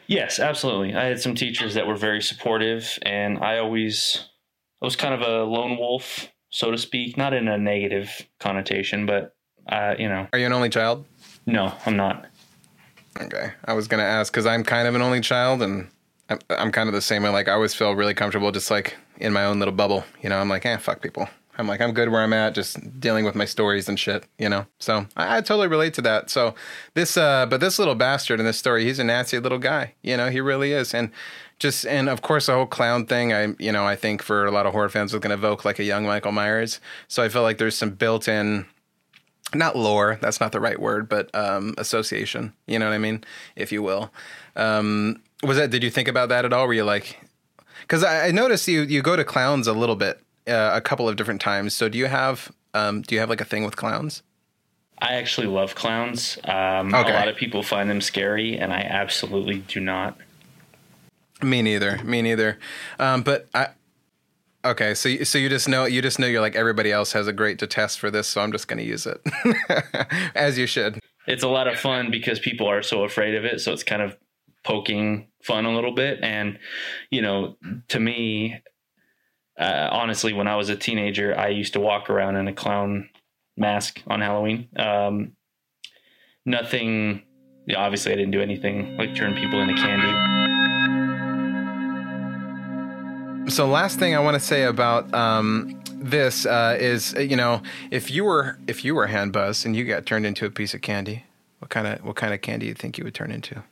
Yes, 0.07 0.39
absolutely. 0.39 0.95
I 0.95 1.05
had 1.05 1.19
some 1.19 1.35
teachers 1.35 1.73
that 1.73 1.85
were 1.85 1.95
very 1.95 2.21
supportive, 2.21 2.97
and 3.03 3.39
I 3.39 3.59
always 3.59 4.29
I 4.81 4.85
was 4.85 4.95
kind 4.95 5.13
of 5.13 5.21
a 5.21 5.43
lone 5.43 5.77
wolf, 5.77 6.31
so 6.49 6.71
to 6.71 6.77
speak, 6.77 7.17
not 7.17 7.33
in 7.33 7.47
a 7.47 7.57
negative 7.57 8.27
connotation, 8.39 9.05
but 9.05 9.35
uh, 9.69 9.95
you 9.97 10.07
know, 10.09 10.27
Are 10.33 10.39
you 10.39 10.45
an 10.45 10.53
only 10.53 10.69
child? 10.69 11.05
no, 11.45 11.73
I'm 11.85 11.95
not. 11.95 12.25
Okay, 13.19 13.51
I 13.65 13.73
was 13.73 13.87
gonna 13.87 14.03
ask 14.03 14.31
because 14.31 14.45
I'm 14.45 14.63
kind 14.63 14.87
of 14.87 14.93
an 14.95 15.01
only 15.01 15.21
child, 15.21 15.61
and 15.63 15.87
I'm, 16.29 16.39
I'm 16.49 16.71
kind 16.71 16.87
of 16.87 16.93
the 16.93 17.01
same 17.01 17.23
way. 17.23 17.29
Like 17.29 17.47
I 17.47 17.53
always 17.53 17.73
feel 17.73 17.93
really 17.95 18.13
comfortable, 18.13 18.51
just 18.51 18.69
like 18.69 18.95
in 19.17 19.33
my 19.33 19.45
own 19.45 19.57
little 19.59 19.73
bubble. 19.73 20.03
You 20.21 20.29
know, 20.29 20.37
I'm 20.37 20.49
like, 20.49 20.65
eh, 20.65 20.77
fuck 20.77 21.01
people. 21.01 21.27
I'm 21.59 21.67
like, 21.67 21.81
I'm 21.81 21.91
good 21.93 22.09
where 22.09 22.21
I'm 22.21 22.33
at, 22.33 22.53
just 22.53 22.99
dealing 22.99 23.25
with 23.25 23.33
my 23.33 23.45
stories 23.45 23.89
and 23.89 23.99
shit. 23.99 24.25
You 24.37 24.47
know, 24.49 24.67
so 24.77 25.07
I, 25.17 25.37
I 25.37 25.41
totally 25.41 25.67
relate 25.67 25.95
to 25.95 26.01
that. 26.03 26.29
So 26.29 26.53
this, 26.93 27.17
uh, 27.17 27.47
but 27.47 27.59
this 27.59 27.79
little 27.79 27.95
bastard 27.95 28.39
in 28.39 28.45
this 28.45 28.59
story, 28.59 28.83
he's 28.83 28.99
a 28.99 29.03
nasty 29.03 29.39
little 29.39 29.57
guy. 29.57 29.95
You 30.03 30.15
know, 30.17 30.29
he 30.29 30.39
really 30.39 30.73
is, 30.73 30.93
and 30.93 31.09
just 31.57 31.87
and 31.87 32.09
of 32.09 32.21
course 32.21 32.45
the 32.45 32.53
whole 32.53 32.67
clown 32.67 33.07
thing. 33.07 33.33
I, 33.33 33.55
you 33.57 33.71
know, 33.71 33.83
I 33.87 33.95
think 33.95 34.21
for 34.21 34.45
a 34.45 34.51
lot 34.51 34.67
of 34.67 34.73
horror 34.73 34.89
fans 34.89 35.11
was 35.11 35.21
gonna 35.21 35.33
evoke 35.33 35.65
like 35.65 35.79
a 35.79 35.83
young 35.83 36.05
Michael 36.05 36.31
Myers. 36.33 36.79
So 37.07 37.23
I 37.23 37.29
feel 37.29 37.41
like 37.41 37.57
there's 37.57 37.75
some 37.75 37.89
built-in 37.91 38.67
not 39.55 39.75
lore 39.75 40.17
that's 40.21 40.39
not 40.41 40.51
the 40.51 40.59
right 40.59 40.79
word 40.79 41.07
but 41.07 41.33
um 41.33 41.73
association 41.77 42.53
you 42.65 42.77
know 42.77 42.85
what 42.85 42.93
i 42.93 42.97
mean 42.97 43.23
if 43.55 43.71
you 43.71 43.81
will 43.81 44.11
um 44.55 45.21
was 45.43 45.57
that 45.57 45.69
did 45.69 45.83
you 45.83 45.89
think 45.89 46.07
about 46.07 46.29
that 46.29 46.43
at 46.45 46.51
all 46.51 46.67
were 46.67 46.73
you 46.73 46.83
like 46.83 47.19
because 47.81 48.03
I, 48.03 48.27
I 48.27 48.31
noticed 48.31 48.67
you 48.67 48.81
you 48.81 49.01
go 49.01 49.15
to 49.15 49.23
clowns 49.23 49.67
a 49.67 49.73
little 49.73 49.95
bit 49.95 50.19
uh, 50.47 50.71
a 50.73 50.81
couple 50.81 51.07
of 51.07 51.15
different 51.15 51.39
times 51.41 51.73
so 51.73 51.87
do 51.89 51.97
you 51.97 52.07
have 52.07 52.51
um 52.73 53.01
do 53.03 53.15
you 53.15 53.21
have 53.21 53.29
like 53.29 53.41
a 53.41 53.45
thing 53.45 53.63
with 53.63 53.75
clowns 53.77 54.21
I 54.99 55.13
actually 55.13 55.45
love 55.45 55.75
clowns. 55.75 56.39
Um, 56.43 56.91
Okay. 56.95 57.11
A 57.11 57.13
lot 57.13 57.27
of 57.27 57.35
people 57.35 57.61
find 57.61 57.87
them 57.87 58.01
scary, 58.01 58.57
and 58.57 58.73
I 58.73 58.79
absolutely 58.79 59.59
do 59.59 59.79
not. 59.79 60.17
me 61.43 61.61
neither 61.61 61.99
me 62.03 62.23
neither 62.23 62.57
um 62.97 63.21
but 63.21 63.47
i 63.53 63.67
okay 64.67 64.93
so 64.93 65.23
so 65.23 65.37
you 65.37 65.49
just 65.49 65.67
know 65.67 65.85
you 65.85 66.01
just 66.01 66.19
know 66.19 66.27
you're 66.27 66.41
like 66.41 66.55
everybody 66.55 66.91
else 66.91 67.11
has 67.13 67.27
a 67.27 67.33
great 67.33 67.57
detest 67.57 67.99
for 67.99 68.11
this 68.11 68.27
so 68.27 68.41
i'm 68.41 68.51
just 68.51 68.67
gonna 68.67 68.81
use 68.81 69.07
it 69.07 69.19
as 70.35 70.57
you 70.57 70.67
should 70.67 70.99
It's 71.27 71.43
a 71.43 71.49
lot 71.49 71.67
of 71.67 71.77
fun 71.77 72.09
because 72.09 72.39
people 72.39 72.67
are 72.67 72.81
so 72.81 73.03
afraid 73.03 73.35
of 73.35 73.43
it, 73.43 73.59
so 73.59 73.73
it's 73.73 73.83
kind 73.83 74.01
of 74.01 74.17
poking 74.63 75.27
fun 75.43 75.65
a 75.65 75.75
little 75.75 75.93
bit. 75.93 76.19
And 76.23 76.57
you 77.11 77.21
know, 77.21 77.57
to 77.89 77.99
me, 77.99 78.61
uh, 79.59 79.89
honestly, 79.91 80.31
when 80.31 80.47
I 80.47 80.55
was 80.55 80.69
a 80.69 80.75
teenager, 80.75 81.37
I 81.37 81.49
used 81.49 81.73
to 81.73 81.81
walk 81.81 82.09
around 82.09 82.37
in 82.37 82.47
a 82.47 82.53
clown 82.53 83.09
mask 83.57 84.01
on 84.07 84.21
Halloween. 84.21 84.69
Um, 84.77 85.33
nothing. 86.45 87.23
Obviously, 87.75 88.13
I 88.13 88.15
didn't 88.15 88.31
do 88.31 88.41
anything 88.41 88.95
like 88.95 89.13
turn 89.13 89.35
people 89.35 89.59
into 89.59 89.75
candy. 89.75 90.36
So 93.47 93.65
last 93.65 93.97
thing 93.97 94.13
I 94.13 94.19
want 94.19 94.35
to 94.35 94.41
say 94.41 94.63
about 94.63 95.13
um, 95.13 95.79
this 95.87 96.45
uh, 96.45 96.75
is, 96.77 97.15
uh, 97.15 97.21
you 97.21 97.37
know, 97.37 97.61
if 97.91 98.11
you 98.11 98.25
were 98.25 98.57
if 98.67 98.83
you 98.83 98.93
were 98.93 99.07
hand 99.07 99.31
buzz 99.31 99.63
and 99.65 99.73
you 99.73 99.85
got 99.85 100.05
turned 100.05 100.25
into 100.25 100.45
a 100.45 100.49
piece 100.49 100.73
of 100.73 100.81
candy, 100.81 101.23
what 101.59 101.69
kind 101.69 101.87
of 101.87 102.03
what 102.03 102.17
kind 102.17 102.33
of 102.33 102.41
candy 102.41 102.65
do 102.65 102.67
you 102.67 102.73
think 102.73 102.97
you 102.97 103.05
would 103.05 103.15
turn 103.15 103.31
into? 103.31 103.63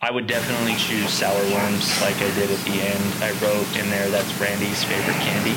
I 0.00 0.10
would 0.10 0.26
definitely 0.26 0.74
choose 0.74 1.10
sour 1.10 1.40
worms, 1.52 2.02
like 2.02 2.16
I 2.16 2.34
did 2.34 2.50
at 2.50 2.58
the 2.64 2.72
end. 2.72 3.22
I 3.22 3.30
wrote 3.40 3.78
in 3.78 3.88
there 3.88 4.10
that's 4.10 4.40
Randy's 4.40 4.82
favorite 4.82 5.14
candy. 5.18 5.54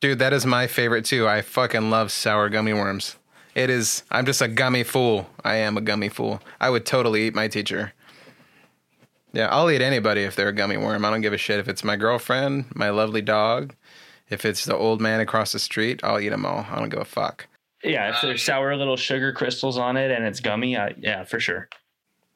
Dude, 0.00 0.18
that 0.20 0.32
is 0.32 0.46
my 0.46 0.66
favorite 0.66 1.04
too. 1.04 1.28
I 1.28 1.42
fucking 1.42 1.90
love 1.90 2.10
sour 2.10 2.48
gummy 2.48 2.72
worms. 2.72 3.16
It 3.54 3.68
is. 3.68 4.04
I'm 4.10 4.24
just 4.24 4.40
a 4.40 4.48
gummy 4.48 4.84
fool. 4.84 5.28
I 5.44 5.56
am 5.56 5.76
a 5.76 5.82
gummy 5.82 6.08
fool. 6.08 6.40
I 6.62 6.70
would 6.70 6.86
totally 6.86 7.26
eat 7.26 7.34
my 7.34 7.46
teacher. 7.46 7.92
Yeah, 9.34 9.48
I'll 9.50 9.70
eat 9.70 9.82
anybody 9.82 10.22
if 10.22 10.36
they're 10.36 10.48
a 10.48 10.52
gummy 10.52 10.76
worm. 10.76 11.04
I 11.04 11.10
don't 11.10 11.20
give 11.20 11.32
a 11.32 11.38
shit 11.38 11.58
if 11.58 11.68
it's 11.68 11.82
my 11.84 11.96
girlfriend, 11.96 12.66
my 12.74 12.90
lovely 12.90 13.20
dog, 13.20 13.74
if 14.30 14.44
it's 14.44 14.64
the 14.64 14.76
old 14.76 15.00
man 15.00 15.20
across 15.20 15.52
the 15.52 15.58
street. 15.58 16.00
I'll 16.04 16.20
eat 16.20 16.28
them 16.30 16.46
all. 16.46 16.66
I 16.70 16.78
don't 16.78 16.88
give 16.88 17.00
a 17.00 17.04
fuck. 17.04 17.46
Yeah, 17.82 18.14
if 18.14 18.22
there's 18.22 18.42
sour 18.42 18.74
little 18.76 18.96
sugar 18.96 19.32
crystals 19.32 19.76
on 19.76 19.96
it 19.96 20.10
and 20.10 20.24
it's 20.24 20.40
gummy, 20.40 20.76
I, 20.76 20.94
yeah, 20.98 21.24
for 21.24 21.38
sure. 21.40 21.68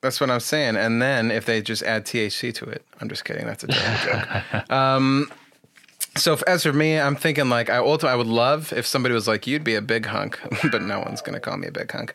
That's 0.03 0.21
what 0.21 0.31
I'm 0.31 0.41
saying. 0.41 0.77
And 0.77 1.01
then 1.01 1.31
if 1.31 1.47
they 1.47 1.63
just 1.63 1.83
add 1.83 2.05
THC 2.05 2.53
to 2.57 2.67
it, 2.67 2.85
I'm 3.01 3.09
just 3.09 3.25
kidding. 3.25 3.47
That's 3.47 3.65
a 3.65 3.69
joke. 3.69 4.71
Um, 4.71 5.31
So 6.17 6.33
if, 6.33 6.43
as 6.49 6.65
for 6.65 6.73
me, 6.73 6.99
I'm 6.99 7.15
thinking 7.15 7.49
like 7.49 7.71
I 7.71 7.77
ultimately 7.79 8.13
I 8.13 8.17
would 8.17 8.27
love 8.27 8.73
if 8.73 8.87
somebody 8.87 9.15
was 9.15 9.29
like 9.29 9.47
you'd 9.47 9.63
be 9.65 9.77
a 9.77 9.83
big 9.83 10.07
hunk, 10.07 10.39
but 10.73 10.83
no 10.83 10.99
one's 11.01 11.23
gonna 11.23 11.39
call 11.41 11.57
me 11.57 11.69
a 11.69 11.73
big 11.73 11.91
hunk. 11.93 12.13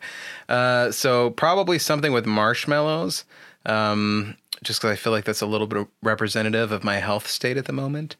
Uh, 0.48 0.90
so 0.90 1.30
probably 1.30 1.78
something 1.78 2.12
with 2.12 2.26
marshmallows, 2.26 3.24
um, 3.66 4.36
just 4.64 4.80
because 4.80 4.92
I 4.92 4.96
feel 4.96 5.12
like 5.12 5.24
that's 5.24 5.42
a 5.42 5.46
little 5.46 5.66
bit 5.66 5.86
representative 6.02 6.72
of 6.72 6.82
my 6.82 6.96
health 6.96 7.28
state 7.28 7.56
at 7.56 7.66
the 7.66 7.72
moment. 7.72 8.16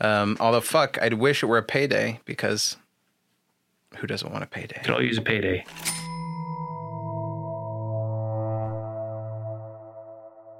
Um, 0.00 0.36
although 0.40 0.60
fuck, 0.60 0.98
I'd 1.00 1.14
wish 1.14 1.42
it 1.42 1.46
were 1.46 1.58
a 1.58 1.62
payday 1.62 2.20
because 2.24 2.76
who 3.98 4.06
doesn't 4.06 4.30
want 4.30 4.44
a 4.44 4.46
payday? 4.46 4.80
Could 4.82 4.94
all 4.94 5.02
use 5.02 5.18
a 5.18 5.22
payday. 5.22 5.64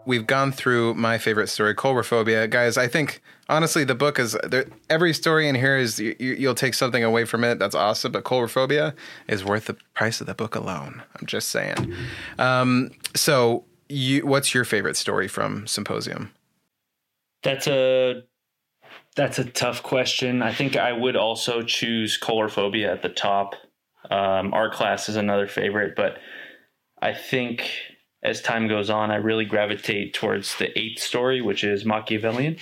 we've 0.06 0.26
gone 0.26 0.52
through 0.52 0.94
my 0.94 1.18
favorite 1.18 1.48
story, 1.48 1.74
Coulrophobia. 1.74 2.48
Guys, 2.48 2.76
I 2.76 2.88
think 2.88 3.20
honestly 3.48 3.84
the 3.84 3.94
book 3.94 4.18
is 4.18 4.36
there, 4.44 4.66
every 4.90 5.12
story 5.12 5.48
in 5.48 5.54
here 5.54 5.76
is 5.76 5.98
you, 5.98 6.14
you'll 6.18 6.54
take 6.54 6.74
something 6.74 7.04
away 7.04 7.24
from 7.24 7.44
it. 7.44 7.58
That's 7.58 7.74
awesome, 7.74 8.12
but 8.12 8.24
Coulrophobia 8.24 8.94
is 9.28 9.44
worth 9.44 9.66
the 9.66 9.76
price 9.94 10.20
of 10.20 10.26
the 10.26 10.34
book 10.34 10.54
alone. 10.54 11.02
I'm 11.18 11.26
just 11.26 11.48
saying. 11.48 11.94
Um, 12.38 12.90
so, 13.14 13.64
you, 13.88 14.26
what's 14.26 14.54
your 14.54 14.64
favorite 14.64 14.96
story 14.96 15.28
from 15.28 15.66
Symposium? 15.66 16.32
That's 17.42 17.66
a 17.66 18.22
that's 19.16 19.38
a 19.38 19.44
tough 19.44 19.82
question. 19.82 20.42
I 20.42 20.52
think 20.52 20.76
I 20.76 20.92
would 20.92 21.16
also 21.16 21.62
choose 21.62 22.18
Coulrophobia 22.20 22.90
at 22.90 23.02
the 23.02 23.08
top. 23.08 23.54
Um, 24.10 24.52
art 24.52 24.72
class 24.72 25.08
is 25.08 25.16
another 25.16 25.46
favorite, 25.46 25.94
but 25.96 26.18
I 27.00 27.14
think 27.14 27.70
as 28.22 28.40
time 28.40 28.68
goes 28.68 28.90
on, 28.90 29.10
I 29.10 29.16
really 29.16 29.44
gravitate 29.44 30.14
towards 30.14 30.56
the 30.56 30.76
eighth 30.78 31.00
story, 31.00 31.42
which 31.42 31.62
is 31.62 31.84
Machiavellian. 31.84 32.56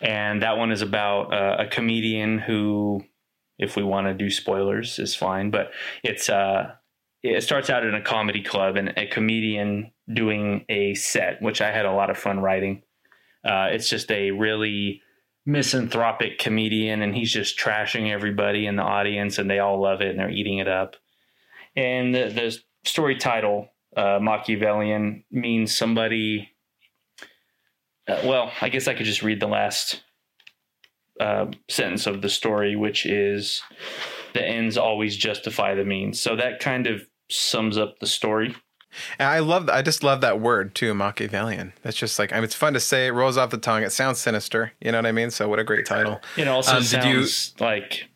And 0.00 0.42
that 0.42 0.56
one 0.56 0.70
is 0.70 0.80
about 0.80 1.34
uh, 1.34 1.56
a 1.58 1.66
comedian 1.66 2.38
who, 2.38 3.04
if 3.58 3.74
we 3.74 3.82
want 3.82 4.06
to 4.06 4.14
do 4.14 4.30
spoilers, 4.30 5.00
is 5.00 5.16
fine. 5.16 5.50
But 5.50 5.72
it's 6.04 6.30
uh, 6.30 6.72
it 7.22 7.42
starts 7.42 7.70
out 7.70 7.84
in 7.84 7.94
a 7.94 8.02
comedy 8.02 8.42
club 8.42 8.76
and 8.76 8.92
a 8.96 9.06
comedian 9.06 9.92
doing 10.12 10.64
a 10.68 10.94
set, 10.94 11.42
which 11.42 11.60
I 11.60 11.70
had 11.72 11.84
a 11.84 11.92
lot 11.92 12.10
of 12.10 12.18
fun 12.18 12.40
writing. 12.40 12.82
Uh, 13.44 13.68
it's 13.70 13.88
just 13.88 14.10
a 14.10 14.30
really 14.30 15.02
misanthropic 15.44 16.38
comedian, 16.38 17.02
and 17.02 17.14
he's 17.14 17.32
just 17.32 17.58
trashing 17.58 18.10
everybody 18.10 18.66
in 18.66 18.76
the 18.76 18.82
audience, 18.82 19.38
and 19.38 19.50
they 19.50 19.58
all 19.58 19.80
love 19.80 20.00
it 20.00 20.10
and 20.10 20.18
they're 20.18 20.30
eating 20.30 20.58
it 20.58 20.68
up. 20.68 20.96
And 21.74 22.14
the, 22.14 22.28
the 22.28 22.58
story 22.84 23.16
title, 23.16 23.68
uh, 23.96 24.18
Machiavellian, 24.20 25.24
means 25.30 25.74
somebody. 25.74 26.50
Uh, 28.06 28.20
well, 28.24 28.52
I 28.60 28.68
guess 28.68 28.88
I 28.88 28.94
could 28.94 29.06
just 29.06 29.22
read 29.22 29.40
the 29.40 29.46
last 29.46 30.02
uh, 31.20 31.46
sentence 31.68 32.06
of 32.06 32.22
the 32.22 32.28
story, 32.28 32.76
which 32.76 33.06
is 33.06 33.62
the 34.34 34.44
ends 34.44 34.76
always 34.76 35.16
justify 35.16 35.74
the 35.74 35.84
means. 35.84 36.20
So 36.20 36.36
that 36.36 36.60
kind 36.60 36.86
of 36.86 37.02
sums 37.28 37.78
up 37.78 37.98
the 38.00 38.06
story. 38.06 38.54
And 39.18 39.28
I 39.28 39.40
love, 39.40 39.68
I 39.68 39.82
just 39.82 40.02
love 40.02 40.22
that 40.22 40.40
word 40.40 40.74
too, 40.74 40.94
Machiavellian. 40.94 41.72
That's 41.82 41.96
just 41.96 42.18
like, 42.18 42.32
I 42.32 42.36
mean, 42.36 42.44
it's 42.44 42.54
fun 42.54 42.72
to 42.72 42.80
say. 42.80 43.06
It 43.06 43.10
rolls 43.10 43.36
off 43.36 43.50
the 43.50 43.58
tongue. 43.58 43.82
It 43.82 43.92
sounds 43.92 44.18
sinister. 44.18 44.72
You 44.80 44.92
know 44.92 44.98
what 44.98 45.06
I 45.06 45.12
mean? 45.12 45.30
So 45.30 45.48
what 45.48 45.58
a 45.58 45.64
great 45.64 45.86
title. 45.86 46.20
It 46.36 46.48
also 46.48 46.76
um, 46.76 46.82
sounds 46.82 47.54
you, 47.58 47.64
like, 47.64 48.08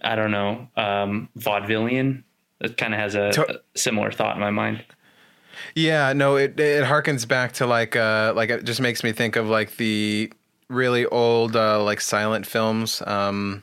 I 0.00 0.16
don't 0.16 0.30
know, 0.30 0.68
um, 0.76 1.28
vaudevillian. 1.38 2.24
It 2.60 2.76
kind 2.76 2.94
of 2.94 3.00
has 3.00 3.14
a, 3.14 3.32
to- 3.32 3.56
a, 3.56 3.60
similar 3.78 4.10
thought 4.10 4.34
in 4.34 4.40
my 4.40 4.50
mind. 4.50 4.84
Yeah, 5.74 6.12
no, 6.12 6.36
it 6.36 6.58
it 6.58 6.84
harkens 6.84 7.26
back 7.26 7.52
to 7.54 7.66
like 7.66 7.96
uh 7.96 8.32
like 8.34 8.50
it 8.50 8.64
just 8.64 8.80
makes 8.80 9.04
me 9.04 9.12
think 9.12 9.36
of 9.36 9.48
like 9.48 9.76
the 9.76 10.32
really 10.68 11.04
old 11.06 11.56
uh 11.56 11.82
like 11.82 12.00
silent 12.00 12.46
films 12.46 13.02
um 13.06 13.62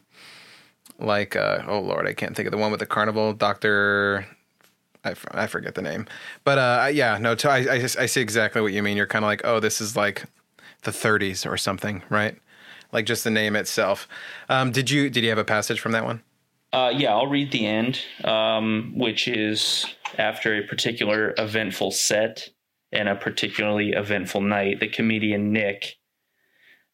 like 0.99 1.35
uh 1.35 1.63
oh 1.67 1.79
lord, 1.79 2.07
I 2.07 2.13
can't 2.13 2.35
think 2.35 2.47
of 2.47 2.51
the 2.51 2.57
one 2.57 2.71
with 2.71 2.79
the 2.79 2.85
carnival 2.85 3.33
doctor 3.33 4.25
I, 5.03 5.15
I 5.31 5.47
forget 5.47 5.75
the 5.75 5.81
name. 5.81 6.07
But 6.43 6.57
uh 6.57 6.89
yeah, 6.91 7.17
no, 7.17 7.35
to, 7.35 7.49
I 7.49 7.57
I, 7.57 7.83
I 7.83 8.05
see 8.05 8.21
exactly 8.21 8.61
what 8.61 8.73
you 8.73 8.83
mean. 8.83 8.97
You're 8.97 9.07
kind 9.07 9.23
of 9.23 9.27
like, 9.27 9.41
"Oh, 9.43 9.59
this 9.59 9.81
is 9.81 9.95
like 9.95 10.25
the 10.83 10.91
30s 10.91 11.49
or 11.49 11.57
something, 11.57 12.03
right?" 12.09 12.37
Like 12.91 13.05
just 13.05 13.23
the 13.23 13.31
name 13.31 13.55
itself. 13.55 14.07
Um 14.49 14.71
did 14.71 14.89
you 14.89 15.09
did 15.09 15.23
you 15.23 15.29
have 15.29 15.37
a 15.37 15.45
passage 15.45 15.79
from 15.79 15.91
that 15.93 16.05
one? 16.05 16.21
Uh, 16.73 16.91
yeah, 16.93 17.13
I'll 17.13 17.27
read 17.27 17.51
the 17.51 17.65
end, 17.65 18.01
um, 18.25 18.93
which 18.95 19.27
is 19.27 19.85
after 20.17 20.57
a 20.57 20.67
particular 20.67 21.33
eventful 21.37 21.91
set 21.91 22.49
and 22.91 23.07
a 23.07 23.15
particularly 23.15 23.91
eventful 23.91 24.41
night. 24.41 24.79
The 24.79 24.89
comedian 24.89 25.53
Nick, 25.53 25.95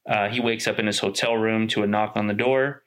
uh, 0.07 0.29
he 0.29 0.39
wakes 0.39 0.67
up 0.67 0.77
in 0.77 0.85
his 0.85 0.99
hotel 0.99 1.35
room 1.35 1.67
to 1.69 1.83
a 1.83 1.87
knock 1.87 2.13
on 2.15 2.27
the 2.27 2.33
door, 2.33 2.82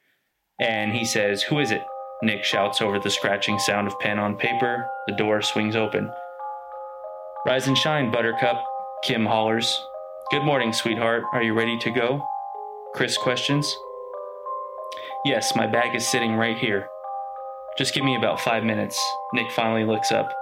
and 0.59 0.93
he 0.93 1.05
says, 1.05 1.43
"Who 1.43 1.59
is 1.59 1.71
it?" 1.71 1.83
Nick 2.21 2.43
shouts 2.43 2.81
over 2.81 2.99
the 2.99 3.09
scratching 3.09 3.59
sound 3.59 3.87
of 3.87 3.99
pen 3.99 4.19
on 4.19 4.37
paper. 4.37 4.89
The 5.07 5.15
door 5.15 5.41
swings 5.41 5.75
open. 5.75 6.11
Rise 7.45 7.67
and 7.67 7.77
shine, 7.77 8.11
Buttercup. 8.11 8.63
Kim 9.03 9.25
hollers. 9.25 9.85
Good 10.31 10.43
morning, 10.43 10.73
sweetheart. 10.73 11.23
Are 11.31 11.43
you 11.43 11.53
ready 11.53 11.77
to 11.79 11.91
go? 11.91 12.21
Chris 12.93 13.17
questions. 13.17 13.77
Yes, 15.23 15.55
my 15.55 15.67
bag 15.67 15.95
is 15.95 16.07
sitting 16.07 16.35
right 16.35 16.57
here. 16.57 16.89
Just 17.77 17.93
give 17.93 18.03
me 18.03 18.15
about 18.15 18.41
five 18.41 18.63
minutes. 18.63 18.99
Nick 19.33 19.51
finally 19.51 19.85
looks 19.85 20.11
up. 20.11 20.33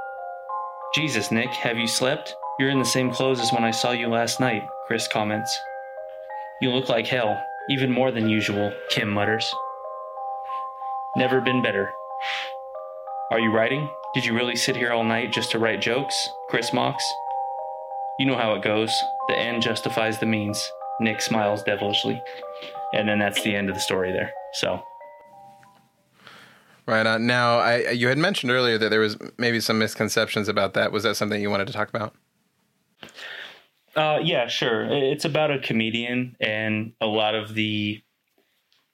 Jesus, 0.96 1.32
Nick, 1.32 1.50
have 1.50 1.78
you 1.78 1.88
slept? 1.88 2.36
You're 2.58 2.70
in 2.70 2.80
the 2.80 2.86
same 2.86 3.12
clothes 3.12 3.42
as 3.42 3.52
when 3.52 3.66
I 3.66 3.72
saw 3.72 3.92
you 3.92 4.08
last 4.08 4.40
night, 4.40 4.64
Chris 4.88 5.08
comments. 5.08 5.54
You 6.62 6.72
look 6.72 6.88
like 6.88 7.06
hell, 7.06 7.44
even 7.70 7.92
more 7.92 8.12
than 8.12 8.30
usual, 8.30 8.72
Kim 8.90 9.10
mutters. 9.10 9.54
Never 11.18 11.40
been 11.40 11.62
better. 11.62 11.92
Are 13.32 13.40
you 13.40 13.52
writing? 13.52 13.90
Did 14.14 14.26
you 14.26 14.34
really 14.34 14.56
sit 14.56 14.76
here 14.76 14.92
all 14.92 15.04
night 15.04 15.32
just 15.32 15.52
to 15.52 15.60
write 15.60 15.82
jokes? 15.82 16.30
Chris 16.50 16.74
mocks. 16.74 17.06
You 18.20 18.26
know 18.26 18.36
how 18.36 18.54
it 18.54 18.64
goes. 18.64 18.92
The 19.28 19.38
end 19.38 19.62
justifies 19.62 20.20
the 20.20 20.26
means. 20.26 20.72
Nick 21.00 21.22
smiles 21.22 21.64
devilishly. 21.64 22.22
And 22.94 23.08
then 23.08 23.20
that's 23.20 23.42
the 23.44 23.56
end 23.56 23.70
of 23.70 23.76
the 23.76 23.82
story 23.82 24.12
there. 24.12 24.32
So. 24.54 24.84
Right 26.88 27.06
on. 27.06 27.26
Now, 27.26 27.60
I 27.60 27.92
you 27.92 28.10
had 28.10 28.18
mentioned 28.18 28.52
earlier 28.52 28.78
that 28.78 28.90
there 28.90 29.00
was 29.00 29.18
maybe 29.38 29.60
some 29.60 29.80
misconceptions 29.80 30.48
about 30.48 30.76
that. 30.76 30.92
Was 30.92 31.04
that 31.04 31.16
something 31.16 31.42
you 31.42 31.50
wanted 31.50 31.68
to 31.68 31.74
talk 31.74 31.90
about? 31.90 32.14
Uh, 33.96 34.20
yeah, 34.22 34.48
sure. 34.48 34.86
It's 34.92 35.26
about 35.26 35.52
a 35.52 35.60
comedian, 35.60 36.36
and 36.40 36.94
a 37.02 37.08
lot 37.08 37.34
of 37.34 37.54
the. 37.56 38.04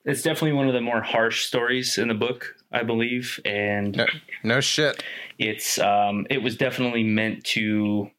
It's 0.04 0.22
definitely 0.22 0.54
one 0.54 0.68
of 0.68 0.74
the 0.74 0.82
more 0.82 1.02
harsh 1.02 1.46
stories 1.46 1.98
in 1.98 2.08
the 2.08 2.14
book, 2.16 2.56
I 2.72 2.84
believe, 2.84 3.40
and 3.46 3.96
no, 3.96 4.06
no 4.44 4.62
shit. 4.62 5.04
It's 5.38 5.78
um, 5.80 6.26
it 6.30 6.42
was 6.42 6.56
definitely 6.58 7.04
meant 7.04 7.44
to 7.46 8.10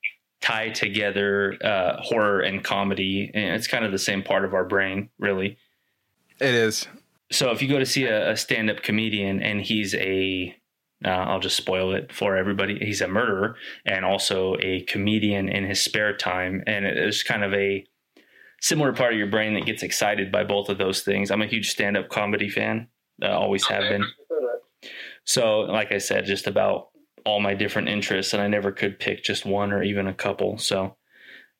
tie 0.41 0.71
together 0.71 1.57
uh, 1.63 2.01
horror 2.01 2.41
and 2.41 2.63
comedy, 2.63 3.31
and 3.35 3.57
it's 3.57 3.67
kind 3.67 3.85
of 3.85 3.93
the 3.93 3.99
same 3.99 4.23
part 4.23 4.45
of 4.45 4.55
our 4.55 4.65
brain, 4.65 5.09
really. 5.19 5.59
It 6.39 6.55
is 6.55 6.87
so 7.33 7.51
if 7.51 7.63
you 7.63 7.69
go 7.69 7.79
to 7.79 7.87
see 7.87 8.05
a, 8.05 8.33
a 8.33 8.37
stand-up 8.37 8.83
comedian 8.83 9.43
and 9.43 9.61
he's 9.61 9.95
a 9.95 10.55
uh, 11.05 11.09
I'll 11.09 11.41
just 11.41 11.57
spoil 11.57 11.95
it 11.95 12.13
for 12.13 12.37
everybody. 12.37 12.79
He's 12.79 13.01
a 13.01 13.09
murderer 13.09 13.57
and 13.85 14.05
also 14.05 14.57
a 14.61 14.83
comedian 14.83 15.49
in 15.49 15.65
his 15.65 15.81
spare 15.81 16.17
time, 16.17 16.63
and 16.65 16.85
it's 16.85 17.25
kind 17.25 17.43
of 17.43 17.53
a 17.53 17.85
similar 18.63 18.95
part 18.95 19.13
of 19.13 19.19
your 19.19 19.27
brain 19.27 19.53
that 19.55 19.67
gets 19.67 19.83
excited 19.83 20.33
by 20.33 20.45
both 20.45 20.71
of 20.71 20.79
those 20.79 21.03
things. 21.03 21.31
I'm 21.31 21.43
a 21.43 21.47
huge 21.47 21.69
stand-up 21.69 22.09
comedy 22.09 22.49
fan, 22.49 22.89
uh, 23.23 23.29
always 23.29 23.67
have 23.67 23.83
been. 23.83 24.05
So, 25.25 25.61
like 25.61 25.93
I 25.93 25.99
said, 25.99 26.25
just 26.25 26.47
about 26.47 26.89
all 27.27 27.41
my 27.41 27.55
different 27.55 27.89
interests, 27.89 28.33
and 28.33 28.43
I 28.43 28.49
never 28.49 28.73
could 28.73 28.99
pick 28.99 29.23
just 29.23 29.45
one 29.45 29.73
or 29.73 29.83
even 29.83 30.07
a 30.07 30.15
couple. 30.15 30.59
So, 30.59 30.97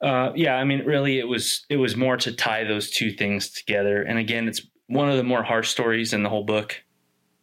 uh, 0.03 0.33
yeah, 0.35 0.55
I 0.55 0.65
mean, 0.65 0.85
really, 0.85 1.19
it 1.19 1.29
was 1.29 1.65
it 1.69 1.77
was 1.77 1.97
more 1.97 2.17
to 2.17 2.33
tie 2.33 2.65
those 2.65 2.91
two 2.91 3.13
things 3.13 3.51
together. 3.51 4.03
And 4.03 4.19
again, 4.19 4.49
it's 4.49 4.67
one 4.89 5.09
of 5.09 5.17
the 5.17 5.23
more 5.23 5.45
harsh 5.45 5.69
stories 5.69 6.13
in 6.13 6.25
the 6.25 6.29
whole 6.29 6.45
book. 6.45 6.83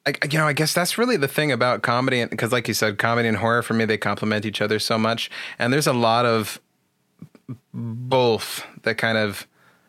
I, 0.06 0.14
you 0.30 0.38
know, 0.38 0.48
I 0.48 0.54
guess 0.54 0.74
that's 0.74 0.98
really 0.98 1.18
the 1.18 1.28
thing 1.28 1.52
about 1.52 1.82
comedy, 1.82 2.26
because, 2.26 2.52
like 2.52 2.68
you 2.68 2.74
said, 2.74 2.98
comedy 2.98 3.30
and 3.30 3.38
horror 3.38 3.62
for 3.62 3.74
me 3.74 3.86
they 3.86 3.98
complement 3.98 4.46
each 4.46 4.62
other 4.62 4.80
so 4.80 4.98
much, 4.98 5.30
and 5.58 5.72
there's 5.72 5.88
a 5.88 5.94
lot 5.94 6.26
of 6.26 6.60
both 7.74 8.66
that 8.84 8.96
kind 8.96 9.18
of 9.18 9.48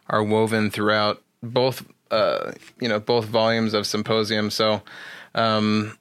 are 0.08 0.22
woven 0.22 0.70
throughout 0.70 1.22
both, 1.42 1.86
uh, 2.10 2.52
you 2.80 2.88
know, 2.88 3.00
both 3.00 3.26
volumes 3.26 3.74
of 3.74 3.86
Symposium. 3.86 4.50
So, 4.50 4.82
um, 5.34 5.96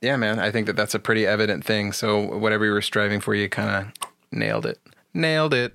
yeah, 0.00 0.16
man, 0.16 0.38
I 0.38 0.50
think 0.50 0.66
that 0.66 0.76
that's 0.76 0.94
a 0.94 0.98
pretty 0.98 1.26
evident 1.26 1.64
thing. 1.64 1.92
So, 1.92 2.36
whatever 2.38 2.64
you 2.64 2.72
were 2.72 2.82
striving 2.82 3.20
for, 3.20 3.34
you 3.34 3.48
kind 3.48 3.86
of 3.86 4.08
nailed 4.32 4.66
it. 4.66 4.78
Nailed 5.14 5.54
it. 5.54 5.74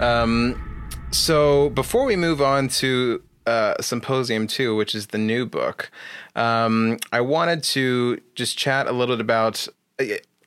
Um, 0.00 0.88
so 1.10 1.70
before 1.70 2.04
we 2.04 2.16
move 2.16 2.40
on 2.40 2.68
to 2.68 3.22
uh, 3.46 3.74
Symposium 3.80 4.46
2, 4.46 4.76
which 4.76 4.94
is 4.94 5.08
the 5.08 5.18
new 5.18 5.46
book, 5.46 5.90
um, 6.36 6.98
I 7.12 7.20
wanted 7.20 7.62
to 7.64 8.20
just 8.34 8.58
chat 8.58 8.86
a 8.86 8.92
little 8.92 9.16
bit 9.16 9.20
about. 9.20 9.66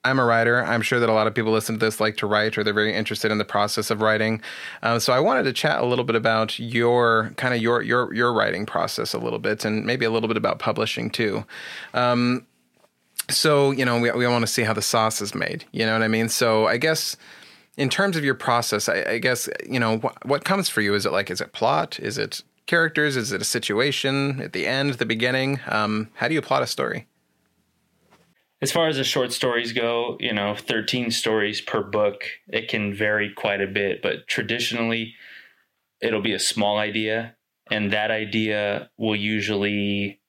I'm 0.03 0.19
a 0.19 0.25
writer. 0.25 0.63
I'm 0.63 0.81
sure 0.81 0.99
that 0.99 1.09
a 1.09 1.13
lot 1.13 1.27
of 1.27 1.35
people 1.35 1.51
listen 1.51 1.77
to 1.77 1.85
this 1.85 1.99
like 1.99 2.17
to 2.17 2.27
write 2.27 2.57
or 2.57 2.63
they're 2.63 2.73
very 2.73 2.93
interested 2.93 3.31
in 3.31 3.37
the 3.37 3.45
process 3.45 3.91
of 3.91 4.01
writing. 4.01 4.41
Um, 4.81 4.99
so 4.99 5.13
I 5.13 5.19
wanted 5.19 5.43
to 5.43 5.53
chat 5.53 5.79
a 5.79 5.85
little 5.85 6.05
bit 6.05 6.15
about 6.15 6.57
your 6.57 7.33
kind 7.37 7.53
of 7.53 7.61
your 7.61 7.81
your 7.83 8.13
your 8.13 8.33
writing 8.33 8.65
process 8.65 9.13
a 9.13 9.19
little 9.19 9.39
bit 9.39 9.63
and 9.63 9.85
maybe 9.85 10.05
a 10.05 10.09
little 10.09 10.27
bit 10.27 10.37
about 10.37 10.57
publishing 10.57 11.11
too. 11.11 11.45
Um, 11.93 12.47
so 13.29 13.71
you 13.71 13.85
know 13.85 13.99
we 13.99 14.09
we 14.11 14.25
want 14.25 14.41
to 14.41 14.51
see 14.51 14.63
how 14.63 14.73
the 14.73 14.81
sauce 14.81 15.21
is 15.21 15.35
made. 15.35 15.65
You 15.71 15.85
know 15.85 15.93
what 15.93 16.01
I 16.01 16.07
mean? 16.07 16.29
So 16.29 16.65
I 16.65 16.77
guess 16.77 17.15
in 17.77 17.89
terms 17.89 18.17
of 18.17 18.23
your 18.23 18.35
process, 18.35 18.89
I, 18.89 19.03
I 19.03 19.17
guess 19.19 19.47
you 19.69 19.79
know 19.79 19.97
what, 19.99 20.25
what 20.25 20.43
comes 20.45 20.67
for 20.67 20.81
you. 20.81 20.95
Is 20.95 21.05
it 21.05 21.11
like 21.11 21.29
is 21.29 21.41
it 21.41 21.53
plot? 21.53 21.99
Is 21.99 22.17
it 22.17 22.41
characters? 22.65 23.15
Is 23.15 23.31
it 23.31 23.41
a 23.41 23.45
situation 23.45 24.41
at 24.41 24.53
the 24.53 24.65
end, 24.65 24.95
the 24.95 25.05
beginning? 25.05 25.59
Um, 25.67 26.09
how 26.15 26.27
do 26.27 26.33
you 26.33 26.41
plot 26.41 26.63
a 26.63 26.67
story? 26.67 27.05
As 28.61 28.71
far 28.71 28.87
as 28.87 28.97
the 28.97 29.03
short 29.03 29.33
stories 29.33 29.73
go, 29.73 30.17
you 30.19 30.33
know, 30.33 30.55
13 30.55 31.09
stories 31.09 31.61
per 31.61 31.81
book, 31.81 32.23
it 32.47 32.67
can 32.67 32.93
vary 32.93 33.33
quite 33.33 33.59
a 33.59 33.67
bit, 33.67 34.01
but 34.01 34.27
traditionally 34.27 35.15
it'll 35.99 36.21
be 36.21 36.33
a 36.33 36.39
small 36.39 36.77
idea 36.77 37.35
and 37.71 37.91
that 37.91 38.11
idea 38.11 38.89
will 38.97 39.15
usually 39.15 40.19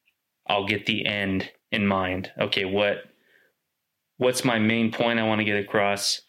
I'll 0.46 0.66
get 0.66 0.86
the 0.86 1.04
end 1.04 1.50
in 1.70 1.86
mind. 1.86 2.30
Okay, 2.38 2.64
what 2.64 3.04
what's 4.16 4.44
my 4.44 4.58
main 4.58 4.92
point 4.92 5.18
I 5.18 5.26
want 5.26 5.40
to 5.40 5.44
get 5.44 5.58
across? 5.58 6.22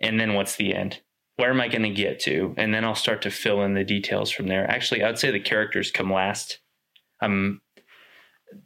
And 0.00 0.20
then 0.20 0.34
what's 0.34 0.56
the 0.56 0.74
end? 0.74 1.00
Where 1.36 1.50
am 1.50 1.60
I 1.60 1.68
going 1.68 1.82
to 1.82 1.90
get 1.90 2.20
to? 2.20 2.54
And 2.58 2.74
then 2.74 2.84
I'll 2.84 2.94
start 2.94 3.22
to 3.22 3.30
fill 3.30 3.62
in 3.62 3.72
the 3.74 3.84
details 3.84 4.30
from 4.30 4.48
there. 4.48 4.70
Actually, 4.70 5.02
I'd 5.02 5.18
say 5.18 5.30
the 5.30 5.40
characters 5.40 5.90
come 5.90 6.12
last. 6.12 6.58
I'm 7.22 7.61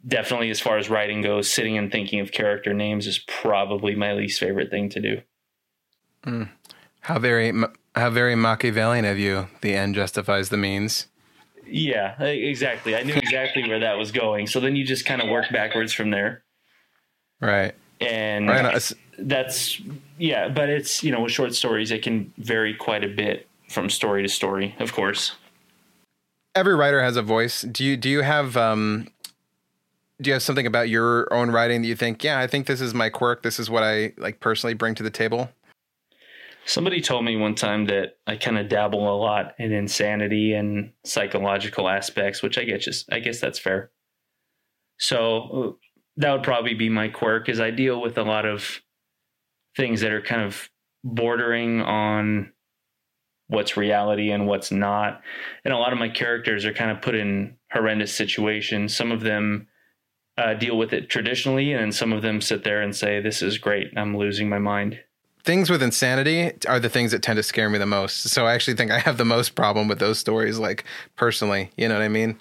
definitely 0.07 0.49
as 0.49 0.59
far 0.59 0.77
as 0.77 0.89
writing 0.89 1.21
goes, 1.21 1.51
sitting 1.51 1.77
and 1.77 1.91
thinking 1.91 2.19
of 2.19 2.31
character 2.31 2.73
names 2.73 3.07
is 3.07 3.19
probably 3.19 3.95
my 3.95 4.13
least 4.13 4.39
favorite 4.39 4.69
thing 4.69 4.89
to 4.89 4.99
do. 4.99 5.21
Mm. 6.25 6.49
How 7.01 7.19
very 7.19 7.53
how 7.95 8.09
very 8.09 8.35
Machiavellian 8.35 9.05
of 9.05 9.17
you. 9.17 9.47
The 9.61 9.75
end 9.75 9.95
justifies 9.95 10.49
the 10.49 10.57
means. 10.57 11.07
Yeah, 11.65 12.21
exactly. 12.21 12.95
I 12.95 13.03
knew 13.03 13.15
exactly 13.15 13.67
where 13.67 13.79
that 13.79 13.97
was 13.97 14.11
going. 14.11 14.47
So 14.47 14.59
then 14.59 14.75
you 14.75 14.85
just 14.85 15.05
kind 15.05 15.21
of 15.21 15.29
work 15.29 15.51
backwards 15.51 15.91
from 15.93 16.11
there. 16.11 16.43
Right. 17.41 17.73
And 17.99 18.47
right. 18.47 18.93
that's 19.17 19.81
yeah, 20.17 20.49
but 20.49 20.69
it's 20.69 21.03
you 21.03 21.11
know 21.11 21.21
with 21.21 21.31
short 21.31 21.55
stories 21.55 21.91
it 21.91 22.03
can 22.03 22.31
vary 22.37 22.73
quite 22.73 23.03
a 23.03 23.07
bit 23.07 23.47
from 23.69 23.89
story 23.89 24.21
to 24.23 24.29
story, 24.29 24.75
of 24.79 24.93
course. 24.93 25.33
Every 26.55 26.75
writer 26.75 27.01
has 27.01 27.17
a 27.17 27.21
voice. 27.21 27.61
Do 27.61 27.83
you 27.83 27.97
do 27.97 28.09
you 28.09 28.21
have 28.21 28.55
um 28.55 29.07
do 30.21 30.29
you 30.29 30.33
have 30.33 30.43
something 30.43 30.65
about 30.65 30.89
your 30.89 31.31
own 31.31 31.51
writing 31.51 31.81
that 31.81 31.87
you 31.87 31.95
think, 31.95 32.23
yeah, 32.23 32.39
I 32.39 32.47
think 32.47 32.65
this 32.65 32.81
is 32.81 32.93
my 32.93 33.09
quirk. 33.09 33.43
This 33.43 33.59
is 33.59 33.69
what 33.69 33.83
I 33.83 34.13
like 34.17 34.39
personally 34.39 34.73
bring 34.73 34.95
to 34.95 35.03
the 35.03 35.11
table? 35.11 35.49
Somebody 36.65 37.01
told 37.01 37.23
me 37.23 37.37
one 37.37 37.55
time 37.55 37.85
that 37.85 38.17
I 38.25 38.35
kind 38.35 38.57
of 38.57 38.67
dabble 38.67 39.13
a 39.13 39.15
lot 39.15 39.53
in 39.57 39.71
insanity 39.71 40.53
and 40.53 40.91
psychological 41.05 41.87
aspects, 41.87 42.41
which 42.41 42.57
I 42.57 42.63
guess 42.63 42.83
just 42.83 43.11
I 43.11 43.19
guess 43.19 43.39
that's 43.39 43.59
fair. 43.59 43.91
So 44.97 45.37
uh, 45.37 45.71
that 46.17 46.31
would 46.31 46.43
probably 46.43 46.73
be 46.73 46.89
my 46.89 47.07
quirk 47.07 47.47
is 47.47 47.59
I 47.59 47.71
deal 47.71 48.01
with 48.01 48.17
a 48.17 48.23
lot 48.23 48.45
of 48.45 48.81
things 49.77 50.01
that 50.01 50.11
are 50.11 50.21
kind 50.21 50.41
of 50.41 50.69
bordering 51.03 51.81
on 51.81 52.51
what's 53.47 53.77
reality 53.77 54.31
and 54.31 54.47
what's 54.47 54.71
not. 54.71 55.21
And 55.63 55.73
a 55.73 55.77
lot 55.77 55.93
of 55.93 55.99
my 55.99 56.09
characters 56.09 56.65
are 56.65 56.73
kind 56.73 56.91
of 56.91 57.01
put 57.01 57.15
in 57.15 57.55
horrendous 57.71 58.13
situations. 58.13 58.97
Some 58.97 59.11
of 59.11 59.21
them 59.21 59.67
uh, 60.37 60.53
deal 60.53 60.77
with 60.77 60.93
it 60.93 61.09
traditionally, 61.09 61.73
and 61.73 61.93
some 61.93 62.13
of 62.13 62.21
them 62.21 62.41
sit 62.41 62.63
there 62.63 62.81
and 62.81 62.95
say, 62.95 63.19
"This 63.19 63.41
is 63.41 63.57
great. 63.57 63.91
I'm 63.97 64.15
losing 64.17 64.49
my 64.49 64.59
mind." 64.59 64.99
Things 65.43 65.69
with 65.69 65.81
insanity 65.81 66.51
are 66.67 66.79
the 66.79 66.89
things 66.89 67.11
that 67.11 67.21
tend 67.21 67.37
to 67.37 67.43
scare 67.43 67.69
me 67.69 67.77
the 67.77 67.85
most. 67.85 68.29
So 68.29 68.45
I 68.45 68.53
actually 68.53 68.75
think 68.75 68.91
I 68.91 68.99
have 68.99 69.17
the 69.17 69.25
most 69.25 69.55
problem 69.55 69.87
with 69.87 69.99
those 69.99 70.19
stories, 70.19 70.59
like 70.59 70.83
personally. 71.15 71.71
You 71.77 71.87
know 71.87 71.95
what 71.95 72.03
I 72.03 72.09
mean? 72.09 72.37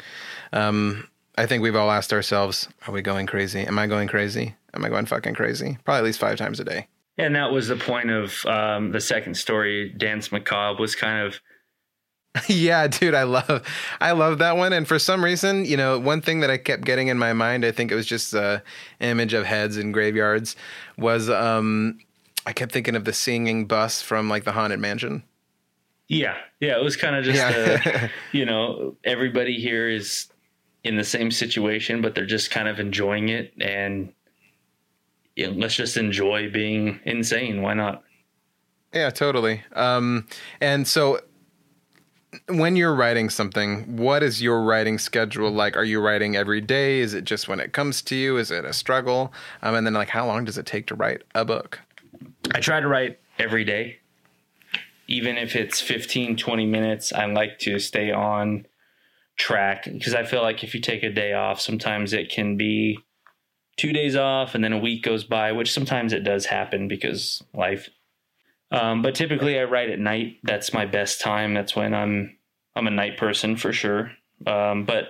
Um, 0.53 1.09
I 1.39 1.47
think 1.47 1.63
we've 1.63 1.77
all 1.77 1.91
asked 1.91 2.13
ourselves, 2.13 2.69
"Are 2.87 2.93
we 2.93 3.03
going 3.03 3.27
crazy? 3.27 3.61
Am 3.61 3.79
I 3.79 3.87
going 3.87 4.09
crazy? 4.09 4.57
Am 4.75 4.85
I 4.85 4.89
going 4.89 5.07
fucking 5.07 5.35
crazy?" 5.35 5.79
Probably 5.85 5.99
at 5.99 6.05
least 6.05 6.19
five 6.19 6.37
times 6.37 6.61
a 6.61 6.65
day. 6.65 6.89
And 7.19 7.35
that 7.35 7.51
was 7.51 7.69
the 7.69 7.77
point 7.77 8.11
of 8.11 8.45
um, 8.45 8.93
the 8.93 9.01
second 9.01 9.37
story, 9.37 9.89
Danse 9.97 10.31
Macabre, 10.31 10.79
was 10.79 10.95
kind 10.95 11.27
of 11.27 11.41
yeah, 12.49 12.87
dude, 12.87 13.14
I 13.14 13.25
love 13.25 13.62
I 14.01 14.12
love 14.12 14.38
that 14.38 14.57
one. 14.57 14.72
And 14.72 14.87
for 14.87 14.99
some 14.99 15.25
reason, 15.25 15.64
you 15.64 15.77
know, 15.77 15.99
one 15.99 16.20
thing 16.20 16.40
that 16.40 16.51
I 16.51 16.59
kept 16.59 16.85
getting 16.85 17.09
in 17.09 17.18
my 17.18 17.33
mind, 17.33 17.64
I 17.64 17.72
think 17.72 17.92
it 17.92 17.94
was 17.94 18.07
just 18.07 18.35
a 18.35 18.62
image 19.01 19.35
of 19.35 19.44
heads 19.44 19.77
in 19.77 19.92
graveyards, 19.92 20.57
was 20.99 21.31
um 21.31 21.99
I 22.46 22.53
kept 22.53 22.72
thinking 22.72 22.96
of 22.96 23.05
the 23.05 23.12
singing 23.12 23.66
bus 23.66 24.03
from 24.03 24.29
like 24.29 24.44
the 24.44 24.53
haunted 24.53 24.81
mansion. 24.81 25.22
Yeah. 26.09 26.37
Yeah, 26.61 26.79
it 26.79 26.85
was 26.85 26.96
kind 26.96 27.16
of 27.16 27.25
just 27.25 27.38
yeah. 27.38 28.09
you 28.33 28.46
know, 28.46 28.96
everybody 29.05 29.61
here 29.61 29.88
is 29.88 30.29
in 30.85 30.96
the 30.96 31.05
same 31.05 31.31
situation, 31.31 32.01
but 32.01 32.14
they're 32.14 32.27
just 32.27 32.51
kind 32.51 32.68
of 32.68 32.79
enjoying 32.79 33.29
it 33.29 33.53
and 33.61 34.12
you 35.35 35.49
know, 35.49 35.53
let's 35.53 35.75
just 35.75 35.96
enjoy 35.96 36.51
being 36.51 37.01
insane. 37.05 37.61
Why 37.61 37.75
not? 37.75 38.03
Yeah, 38.94 39.11
totally. 39.11 39.62
Um, 39.75 40.27
and 40.61 40.88
so 40.88 41.20
when 42.49 42.77
you're 42.77 42.94
writing 42.94 43.31
something, 43.31 43.96
what 43.96 44.22
is 44.22 44.42
your 44.42 44.62
writing 44.62 44.99
schedule 44.99 45.51
like? 45.51 45.77
Are 45.77 45.85
you 45.85 46.01
writing 46.01 46.37
every 46.37 46.61
day? 46.61 47.01
Is 47.01 47.14
it 47.14 47.25
just 47.25 47.49
when 47.49 47.61
it 47.61 47.72
comes 47.72 48.03
to 48.03 48.16
you? 48.16 48.37
Is 48.37 48.51
it 48.51 48.64
a 48.64 48.72
struggle? 48.72 49.33
Um, 49.62 49.75
and 49.75 49.87
then, 49.87 49.94
like, 49.94 50.11
how 50.11 50.27
long 50.27 50.44
does 50.44 50.59
it 50.59 50.66
take 50.66 50.87
to 50.87 50.94
write 50.94 51.22
a 51.35 51.44
book? 51.44 51.81
I 52.55 52.61
try 52.61 52.81
to 52.81 52.88
write 52.88 53.18
every 53.38 53.64
day. 53.64 53.99
Even 55.09 55.37
if 55.37 55.55
it's 55.55 55.81
15, 55.81 56.37
20 56.37 56.66
minutes, 56.66 57.12
I 57.12 57.27
like 57.27 57.59
to 57.61 57.79
stay 57.79 58.11
on 58.11 58.66
track 59.37 59.85
because 59.85 60.14
I 60.14 60.25
feel 60.25 60.42
like 60.42 60.64
if 60.64 60.75
you 60.75 60.81
take 60.81 61.03
a 61.03 61.11
day 61.11 61.33
off, 61.33 61.61
sometimes 61.61 62.12
it 62.12 62.31
can 62.31 62.57
be 62.57 62.99
two 63.77 63.92
days 63.92 64.16
off 64.16 64.55
and 64.55 64.64
then 64.64 64.72
a 64.72 64.79
week 64.79 65.03
goes 65.05 65.25
by, 65.25 65.53
which 65.53 65.72
sometimes 65.72 66.12
it 66.12 66.25
does 66.25 66.46
happen 66.46 66.88
because 66.88 67.42
life 67.55 67.88
um, 68.70 69.02
but 69.02 69.14
typically, 69.14 69.59
I 69.59 69.64
write 69.64 69.90
at 69.90 69.98
night. 69.98 70.38
That's 70.42 70.72
my 70.72 70.87
best 70.87 71.20
time. 71.20 71.55
That's 71.55 71.76
when 71.76 71.94
I'm 71.94 72.37
I'm 72.74 72.87
a 72.87 72.90
night 72.90 73.16
person 73.16 73.57
for 73.57 73.72
sure. 73.72 74.12
Um, 74.46 74.85
but 74.85 75.05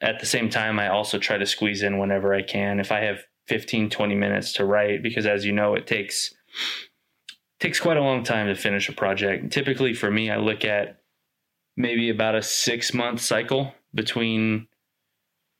at 0.00 0.20
the 0.20 0.26
same 0.26 0.50
time, 0.50 0.78
I 0.78 0.88
also 0.88 1.18
try 1.18 1.38
to 1.38 1.46
squeeze 1.46 1.82
in 1.82 1.98
whenever 1.98 2.34
I 2.34 2.42
can. 2.42 2.80
If 2.80 2.90
I 2.90 3.00
have 3.00 3.24
15, 3.48 3.90
20 3.90 4.14
minutes 4.14 4.52
to 4.54 4.64
write, 4.64 5.02
because 5.02 5.26
as 5.26 5.44
you 5.44 5.52
know, 5.52 5.74
it 5.74 5.86
takes 5.86 6.34
takes 7.60 7.80
quite 7.80 7.96
a 7.96 8.02
long 8.02 8.24
time 8.24 8.46
to 8.46 8.54
finish 8.54 8.88
a 8.88 8.92
project. 8.92 9.52
Typically, 9.52 9.94
for 9.94 10.10
me, 10.10 10.30
I 10.30 10.36
look 10.36 10.64
at 10.64 11.00
maybe 11.76 12.10
about 12.10 12.34
a 12.34 12.42
six 12.42 12.94
month 12.94 13.20
cycle 13.20 13.72
between 13.94 14.66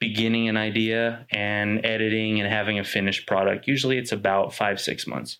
beginning 0.00 0.48
an 0.48 0.56
idea 0.56 1.26
and 1.30 1.84
editing 1.84 2.40
and 2.40 2.52
having 2.52 2.78
a 2.78 2.84
finished 2.84 3.26
product. 3.26 3.68
Usually, 3.68 3.98
it's 3.98 4.12
about 4.12 4.54
five 4.54 4.80
six 4.80 5.06
months. 5.06 5.38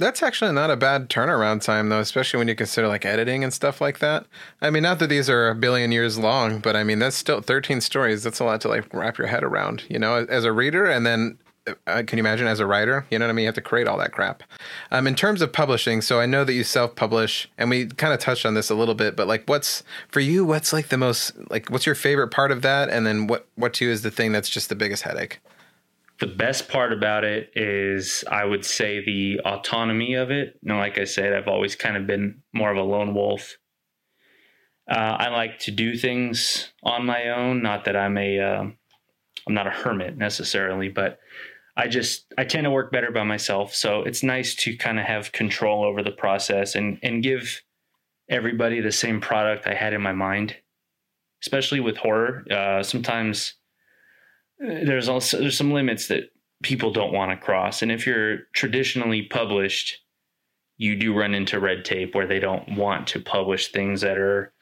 That's 0.00 0.22
actually 0.22 0.52
not 0.52 0.70
a 0.70 0.76
bad 0.76 1.10
turnaround 1.10 1.62
time, 1.62 1.90
though, 1.90 2.00
especially 2.00 2.38
when 2.38 2.48
you 2.48 2.54
consider 2.54 2.88
like 2.88 3.04
editing 3.04 3.44
and 3.44 3.52
stuff 3.52 3.82
like 3.82 3.98
that. 3.98 4.24
I 4.62 4.70
mean, 4.70 4.82
not 4.82 4.98
that 4.98 5.08
these 5.08 5.28
are 5.28 5.50
a 5.50 5.54
billion 5.54 5.92
years 5.92 6.18
long, 6.18 6.58
but 6.58 6.74
I 6.74 6.84
mean, 6.84 6.98
that's 6.98 7.16
still 7.16 7.42
13 7.42 7.82
stories. 7.82 8.22
That's 8.22 8.40
a 8.40 8.44
lot 8.44 8.62
to 8.62 8.68
like 8.68 8.92
wrap 8.94 9.18
your 9.18 9.26
head 9.26 9.44
around, 9.44 9.84
you 9.90 9.98
know, 9.98 10.26
as 10.28 10.44
a 10.44 10.52
reader. 10.52 10.86
And 10.86 11.04
then 11.04 11.38
uh, 11.86 12.02
can 12.06 12.16
you 12.16 12.22
imagine 12.22 12.46
as 12.46 12.60
a 12.60 12.66
writer? 12.66 13.04
You 13.10 13.18
know 13.18 13.26
what 13.26 13.30
I 13.30 13.32
mean? 13.34 13.42
You 13.42 13.48
have 13.48 13.54
to 13.56 13.60
create 13.60 13.86
all 13.86 13.98
that 13.98 14.12
crap. 14.12 14.42
Um, 14.90 15.06
in 15.06 15.14
terms 15.14 15.42
of 15.42 15.52
publishing, 15.52 16.00
so 16.00 16.18
I 16.18 16.24
know 16.24 16.44
that 16.44 16.54
you 16.54 16.64
self 16.64 16.96
publish, 16.96 17.50
and 17.58 17.68
we 17.68 17.86
kind 17.86 18.14
of 18.14 18.20
touched 18.20 18.46
on 18.46 18.54
this 18.54 18.70
a 18.70 18.74
little 18.74 18.94
bit, 18.94 19.16
but 19.16 19.26
like, 19.28 19.44
what's 19.46 19.82
for 20.08 20.20
you? 20.20 20.44
What's 20.44 20.72
like 20.72 20.88
the 20.88 20.96
most 20.96 21.32
like? 21.50 21.68
What's 21.68 21.84
your 21.84 21.94
favorite 21.94 22.28
part 22.28 22.50
of 22.50 22.62
that? 22.62 22.88
And 22.88 23.06
then 23.06 23.26
what 23.26 23.46
what 23.56 23.74
to 23.74 23.84
you 23.84 23.90
is 23.90 24.00
the 24.00 24.10
thing 24.10 24.32
that's 24.32 24.48
just 24.48 24.70
the 24.70 24.74
biggest 24.74 25.02
headache? 25.02 25.40
The 26.20 26.26
best 26.26 26.68
part 26.68 26.92
about 26.92 27.24
it 27.24 27.50
is 27.56 28.24
I 28.30 28.44
would 28.44 28.64
say 28.64 29.02
the 29.02 29.40
autonomy 29.44 30.14
of 30.14 30.30
it. 30.30 30.58
Know, 30.62 30.76
like 30.76 30.98
I 30.98 31.04
said, 31.04 31.32
I've 31.32 31.48
always 31.48 31.74
kind 31.74 31.96
of 31.96 32.06
been 32.06 32.42
more 32.52 32.70
of 32.70 32.76
a 32.76 32.82
lone 32.82 33.14
wolf. 33.14 33.56
Uh, 34.88 35.16
I 35.18 35.28
like 35.28 35.58
to 35.60 35.70
do 35.70 35.96
things 35.96 36.72
on 36.82 37.06
my 37.06 37.30
own. 37.30 37.62
Not 37.62 37.86
that 37.86 37.96
I'm 37.96 38.18
a, 38.18 38.38
am 38.38 38.76
uh, 39.46 39.52
not 39.52 39.66
a 39.66 39.70
hermit 39.70 40.18
necessarily, 40.18 40.88
but 40.88 41.18
I 41.76 41.88
just 41.88 42.26
I 42.36 42.44
tend 42.44 42.64
to 42.64 42.70
work 42.70 42.92
better 42.92 43.10
by 43.10 43.22
myself. 43.22 43.74
So 43.74 44.02
it's 44.02 44.22
nice 44.22 44.54
to 44.56 44.76
kind 44.76 44.98
of 44.98 45.06
have 45.06 45.32
control 45.32 45.84
over 45.84 46.02
the 46.02 46.10
process 46.10 46.74
and 46.74 46.98
and 47.02 47.22
give 47.22 47.62
everybody 48.28 48.80
the 48.80 48.92
same 48.92 49.20
product 49.20 49.66
I 49.66 49.74
had 49.74 49.94
in 49.94 50.02
my 50.02 50.12
mind. 50.12 50.56
Especially 51.42 51.80
with 51.80 51.96
horror, 51.96 52.44
uh, 52.50 52.82
sometimes 52.82 53.54
there's 54.60 55.08
also 55.08 55.38
there's 55.38 55.56
some 55.56 55.72
limits 55.72 56.08
that 56.08 56.30
people 56.62 56.92
don't 56.92 57.12
want 57.12 57.30
to 57.30 57.36
cross 57.36 57.82
and 57.82 57.90
if 57.90 58.06
you're 58.06 58.38
traditionally 58.52 59.22
published 59.22 59.98
you 60.76 60.96
do 60.96 61.16
run 61.16 61.34
into 61.34 61.58
red 61.58 61.84
tape 61.84 62.14
where 62.14 62.26
they 62.26 62.38
don't 62.38 62.76
want 62.76 63.06
to 63.06 63.20
publish 63.20 63.72
things 63.72 64.02
that 64.02 64.18
are 64.18 64.52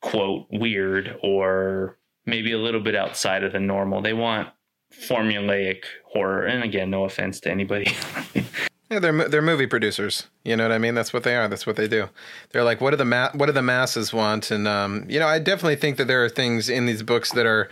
quote 0.00 0.46
weird 0.50 1.16
or 1.22 1.98
maybe 2.24 2.52
a 2.52 2.58
little 2.58 2.80
bit 2.80 2.94
outside 2.94 3.42
of 3.42 3.52
the 3.52 3.60
normal 3.60 4.00
they 4.00 4.12
want 4.12 4.48
formulaic 4.92 5.84
horror. 6.12 6.46
And 6.46 6.62
again, 6.62 6.90
no 6.90 7.04
offense 7.04 7.40
to 7.40 7.50
anybody. 7.50 7.92
Yeah, 8.90 9.00
they're 9.00 9.28
they're 9.28 9.42
movie 9.42 9.66
producers. 9.66 10.28
You 10.46 10.56
know 10.56 10.64
what 10.64 10.72
I 10.72 10.78
mean? 10.78 10.94
That's 10.94 11.12
what 11.12 11.22
they 11.22 11.36
are. 11.36 11.46
That's 11.46 11.66
what 11.66 11.76
they 11.76 11.88
do. 11.88 12.08
They're 12.52 12.64
like, 12.64 12.80
what 12.80 12.92
do 12.92 12.96
the 12.96 13.04
ma- 13.04 13.28
what 13.34 13.44
do 13.44 13.52
the 13.52 13.60
masses 13.60 14.14
want? 14.14 14.50
And 14.50 14.66
um, 14.66 15.04
you 15.10 15.18
know, 15.18 15.26
I 15.26 15.40
definitely 15.40 15.76
think 15.76 15.98
that 15.98 16.06
there 16.06 16.24
are 16.24 16.30
things 16.30 16.70
in 16.70 16.86
these 16.86 17.02
books 17.02 17.30
that 17.32 17.44
are 17.44 17.68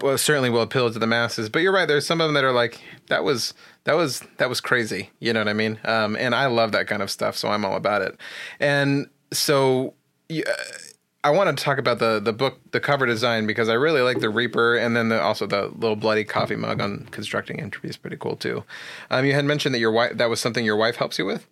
well, 0.00 0.16
certainly 0.16 0.50
will 0.50 0.62
appeal 0.62 0.92
to 0.92 0.98
the 0.98 1.06
masses. 1.06 1.48
But 1.48 1.60
you're 1.62 1.72
right. 1.72 1.88
There's 1.88 2.06
some 2.06 2.20
of 2.20 2.28
them 2.28 2.34
that 2.34 2.44
are 2.44 2.52
like, 2.52 2.80
that 3.08 3.24
was 3.24 3.54
that 3.84 3.94
was 3.94 4.22
that 4.38 4.48
was 4.48 4.60
crazy. 4.60 5.10
You 5.18 5.32
know 5.32 5.40
what 5.40 5.48
I 5.48 5.54
mean? 5.54 5.78
Um, 5.84 6.16
and 6.16 6.34
I 6.34 6.46
love 6.46 6.72
that 6.72 6.86
kind 6.86 7.02
of 7.02 7.10
stuff, 7.10 7.36
so 7.36 7.48
I'm 7.48 7.64
all 7.64 7.76
about 7.76 8.02
it. 8.02 8.16
And 8.60 9.08
so. 9.32 9.94
Yeah, 10.28 10.44
I 11.24 11.30
want 11.30 11.56
to 11.56 11.64
talk 11.64 11.78
about 11.78 12.00
the 12.00 12.18
the 12.18 12.32
book, 12.32 12.58
the 12.72 12.80
cover 12.80 13.06
design, 13.06 13.46
because 13.46 13.68
I 13.68 13.74
really 13.74 14.00
like 14.00 14.18
the 14.18 14.28
Reaper, 14.28 14.76
and 14.76 14.96
then 14.96 15.08
the, 15.08 15.20
also 15.20 15.46
the 15.46 15.68
little 15.68 15.94
bloody 15.94 16.24
coffee 16.24 16.56
mug 16.56 16.80
on 16.80 17.06
constructing 17.12 17.60
entropy 17.60 17.88
is 17.88 17.96
pretty 17.96 18.16
cool 18.16 18.34
too. 18.34 18.64
Um, 19.08 19.24
you 19.24 19.32
had 19.32 19.44
mentioned 19.44 19.72
that 19.74 19.78
your 19.78 19.92
wife 19.92 20.16
that 20.16 20.28
was 20.28 20.40
something 20.40 20.64
your 20.64 20.76
wife 20.76 20.96
helps 20.96 21.18
you 21.18 21.26
with. 21.26 21.46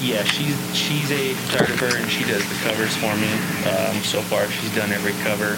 Yeah, 0.00 0.24
she's 0.24 0.76
she's 0.76 1.10
a 1.12 1.34
photographer 1.34 1.96
and 1.96 2.10
she 2.10 2.24
does 2.24 2.42
the 2.48 2.54
covers 2.68 2.96
for 2.96 3.14
me. 3.16 3.32
Um, 3.70 4.02
so 4.02 4.20
far, 4.22 4.46
she's 4.48 4.74
done 4.74 4.90
every 4.90 5.12
cover. 5.22 5.56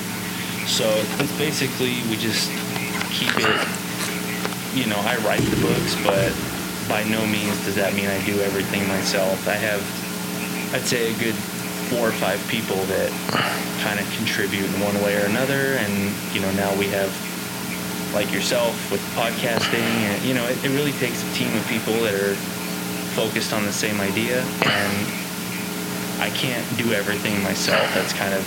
So 0.67 0.85
it's 1.19 1.37
basically 1.39 2.03
we 2.09 2.17
just 2.17 2.51
keep 3.11 3.33
it. 3.37 3.61
You 4.75 4.87
know, 4.87 4.99
I 5.03 5.17
write 5.27 5.43
the 5.43 5.61
books, 5.61 5.97
but 6.05 6.31
by 6.89 7.03
no 7.05 7.25
means 7.27 7.59
does 7.65 7.75
that 7.75 7.95
mean 7.95 8.07
I 8.07 8.25
do 8.25 8.39
everything 8.41 8.87
myself. 8.89 9.47
I 9.49 9.55
have, 9.55 9.83
I'd 10.75 10.87
say, 10.87 11.15
a 11.15 11.19
good 11.19 11.35
four 11.91 12.09
or 12.09 12.13
five 12.13 12.39
people 12.47 12.77
that 12.87 13.11
kind 13.83 13.99
of 13.99 14.07
contribute 14.15 14.67
in 14.67 14.81
one 14.81 14.95
way 15.03 15.21
or 15.21 15.27
another. 15.27 15.75
And, 15.83 16.15
you 16.35 16.41
know, 16.41 16.51
now 16.55 16.71
we 16.79 16.87
have 16.95 17.11
like 18.15 18.33
yourself 18.33 18.75
with 18.91 19.03
podcasting 19.15 19.87
and, 20.07 20.23
you 20.23 20.35
know, 20.35 20.47
it, 20.47 20.59
it 20.65 20.71
really 20.71 20.93
takes 21.03 21.23
a 21.23 21.31
team 21.35 21.51
of 21.57 21.67
people 21.67 21.95
that 22.07 22.15
are 22.15 22.35
focused 23.15 23.53
on 23.53 23.65
the 23.67 23.73
same 23.73 24.01
idea. 24.01 24.43
And 24.71 24.95
I 26.23 26.31
can't 26.31 26.67
do 26.79 26.93
everything 26.93 27.43
myself. 27.43 27.83
That's 27.95 28.13
kind 28.13 28.35
of, 28.35 28.47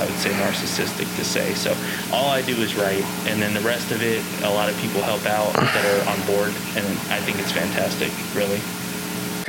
I 0.00 0.06
would 0.06 0.16
say, 0.16 0.30
narcissistic 0.30 1.08
to 1.16 1.24
say. 1.24 1.52
So 1.54 1.76
all 2.12 2.30
I 2.30 2.42
do 2.42 2.54
is 2.56 2.74
write, 2.74 3.04
and 3.28 3.40
then 3.40 3.52
the 3.52 3.60
rest 3.60 3.92
of 3.92 4.02
it, 4.02 4.24
a 4.42 4.50
lot 4.50 4.70
of 4.70 4.76
people 4.80 5.02
help 5.02 5.26
out 5.26 5.52
that 5.52 5.84
are 5.84 6.02
on 6.08 6.18
board, 6.26 6.52
and 6.76 6.86
I 7.12 7.20
think 7.20 7.38
it's 7.38 7.52
fantastic, 7.52 8.10
really 8.34 8.60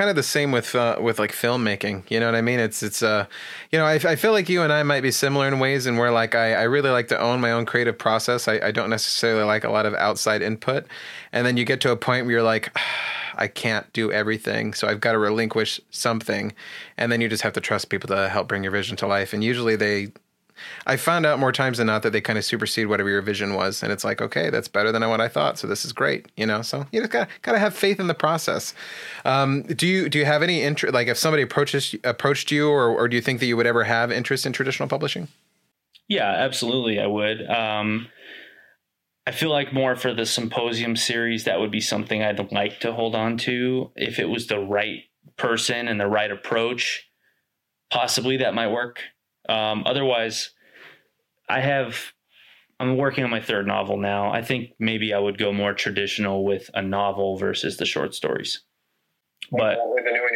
kind 0.02 0.10
of 0.10 0.16
the 0.16 0.24
same 0.24 0.52
with 0.52 0.74
uh, 0.74 0.98
with 1.00 1.20
like 1.20 1.32
filmmaking. 1.32 2.10
You 2.10 2.20
know 2.20 2.26
what 2.26 2.36
I 2.36 2.42
mean? 2.42 2.60
It's 2.60 2.82
it's 2.82 3.04
uh, 3.04 3.28
you 3.72 3.78
know, 3.78 3.86
I, 3.86 3.94
I 3.94 4.16
feel 4.16 4.32
like 4.32 4.50
you 4.50 4.64
and 4.64 4.74
I 4.74 4.82
might 4.84 5.02
be 5.02 5.12
similar 5.12 5.48
in 5.48 5.60
ways, 5.60 5.86
and 5.86 5.98
where 5.98 6.12
like 6.12 6.34
I, 6.34 6.54
I 6.54 6.64
really 6.64 6.90
like 6.90 7.08
to 7.10 7.20
own 7.20 7.40
my 7.40 7.52
own 7.52 7.66
creative 7.66 7.98
process. 7.98 8.48
I, 8.48 8.54
I 8.60 8.72
don't 8.72 8.90
necessarily 8.90 9.44
like 9.44 9.64
a 9.64 9.70
lot 9.70 9.86
of 9.86 9.94
outside 9.94 10.42
input, 10.42 10.86
and 11.32 11.46
then 11.46 11.56
you 11.56 11.66
get 11.66 11.82
to 11.82 11.92
a 11.92 11.96
point 11.96 12.26
where 12.26 12.34
you're 12.34 12.44
like. 12.44 12.76
I 13.34 13.48
can't 13.48 13.92
do 13.94 14.12
everything, 14.12 14.74
so 14.74 14.88
I've 14.88 15.00
got 15.00 15.14
to 15.14 15.18
relinquish 15.18 15.80
something, 15.90 16.54
and 16.98 17.12
then 17.12 17.22
you 17.22 17.30
just 17.30 17.42
have 17.44 17.54
to 17.54 17.62
trust 17.62 17.90
people 17.90 18.10
to 18.10 18.28
help 18.30 18.50
bring 18.50 18.62
your 18.62 18.74
vision 18.74 18.98
to 18.98 19.08
life. 19.08 19.34
And 19.34 19.42
usually 19.42 19.78
they 19.78 20.12
I 20.86 20.98
found 20.98 21.26
out 21.26 21.40
more 21.40 21.52
times 21.52 21.78
than 21.78 21.88
not 21.88 22.04
that 22.04 22.12
they 22.12 22.22
kind 22.22 22.38
of 22.38 22.46
supersede 22.46 22.88
whatever 22.88 23.10
your 23.10 23.22
vision 23.22 23.54
was, 23.54 23.84
and 23.84 23.92
it's 23.92 24.04
like, 24.04 24.22
okay, 24.22 24.50
that's 24.50 24.68
better 24.68 24.92
than 24.92 25.08
what 25.10 25.22
I 25.22 25.28
thought. 25.28 25.58
So 25.58 25.68
this 25.68 25.86
is 25.86 25.94
great, 25.94 26.28
you 26.36 26.46
know. 26.46 26.62
So 26.62 26.86
you 26.92 27.02
just 27.02 27.12
gotta 27.12 27.30
gotta 27.42 27.60
have 27.60 27.76
faith 27.76 28.00
in 28.00 28.08
the 28.08 28.14
process. 28.14 28.74
Um, 29.26 29.64
do 29.64 29.88
you 29.88 30.10
do 30.10 30.20
you 30.20 30.26
have 30.26 30.44
any 30.44 30.62
interest? 30.62 30.94
Like, 30.94 31.08
if 31.08 31.18
somebody 31.18 31.44
approaches 31.44 31.96
approached 32.04 32.52
you, 32.52 32.70
or 32.70 32.90
or 32.90 33.08
do 33.08 33.16
you 33.16 33.22
think 33.22 33.40
that 33.40 33.46
you 33.46 33.58
would 33.58 33.68
ever 33.68 33.84
have 33.84 34.12
interest 34.12 34.46
in 34.46 34.54
traditional 34.54 34.90
publishing? 34.90 35.28
Yeah, 36.08 36.30
absolutely, 36.30 37.00
I 37.00 37.08
would. 37.08 37.50
Um, 37.50 38.08
I 39.26 39.32
feel 39.32 39.50
like 39.50 39.72
more 39.72 39.96
for 39.96 40.14
the 40.14 40.26
symposium 40.26 40.96
series, 40.96 41.44
that 41.44 41.60
would 41.60 41.72
be 41.72 41.80
something 41.80 42.24
I'd 42.24 42.52
like 42.52 42.80
to 42.82 42.92
hold 42.92 43.16
on 43.16 43.38
to 43.40 43.92
if 43.96 44.20
it 44.20 44.30
was 44.30 44.48
the 44.48 44.60
right 44.60 45.04
person 45.38 45.88
and 45.88 46.00
the 46.00 46.08
right 46.08 46.32
approach. 46.32 47.08
Possibly 47.92 48.38
that 48.38 48.56
might 48.56 48.72
work. 48.72 49.02
Um, 49.52 49.84
otherwise, 49.86 50.52
I 51.50 51.60
have. 51.62 52.14
I'm 52.80 52.98
working 52.98 53.24
on 53.24 53.30
my 53.30 53.42
third 53.42 53.68
novel 53.68 53.98
now. 53.98 54.32
I 54.32 54.42
think 54.42 54.72
maybe 54.80 55.14
I 55.14 55.20
would 55.20 55.38
go 55.38 55.54
more 55.54 55.74
traditional 55.74 56.44
with 56.44 56.68
a 56.74 56.82
novel 56.82 57.38
versus 57.38 57.78
the 57.78 57.86
short 57.86 58.16
stories. 58.16 58.64
But 59.52 59.78
with 59.84 60.04
the 60.04 60.12
new 60.12 60.22
one, 60.22 60.32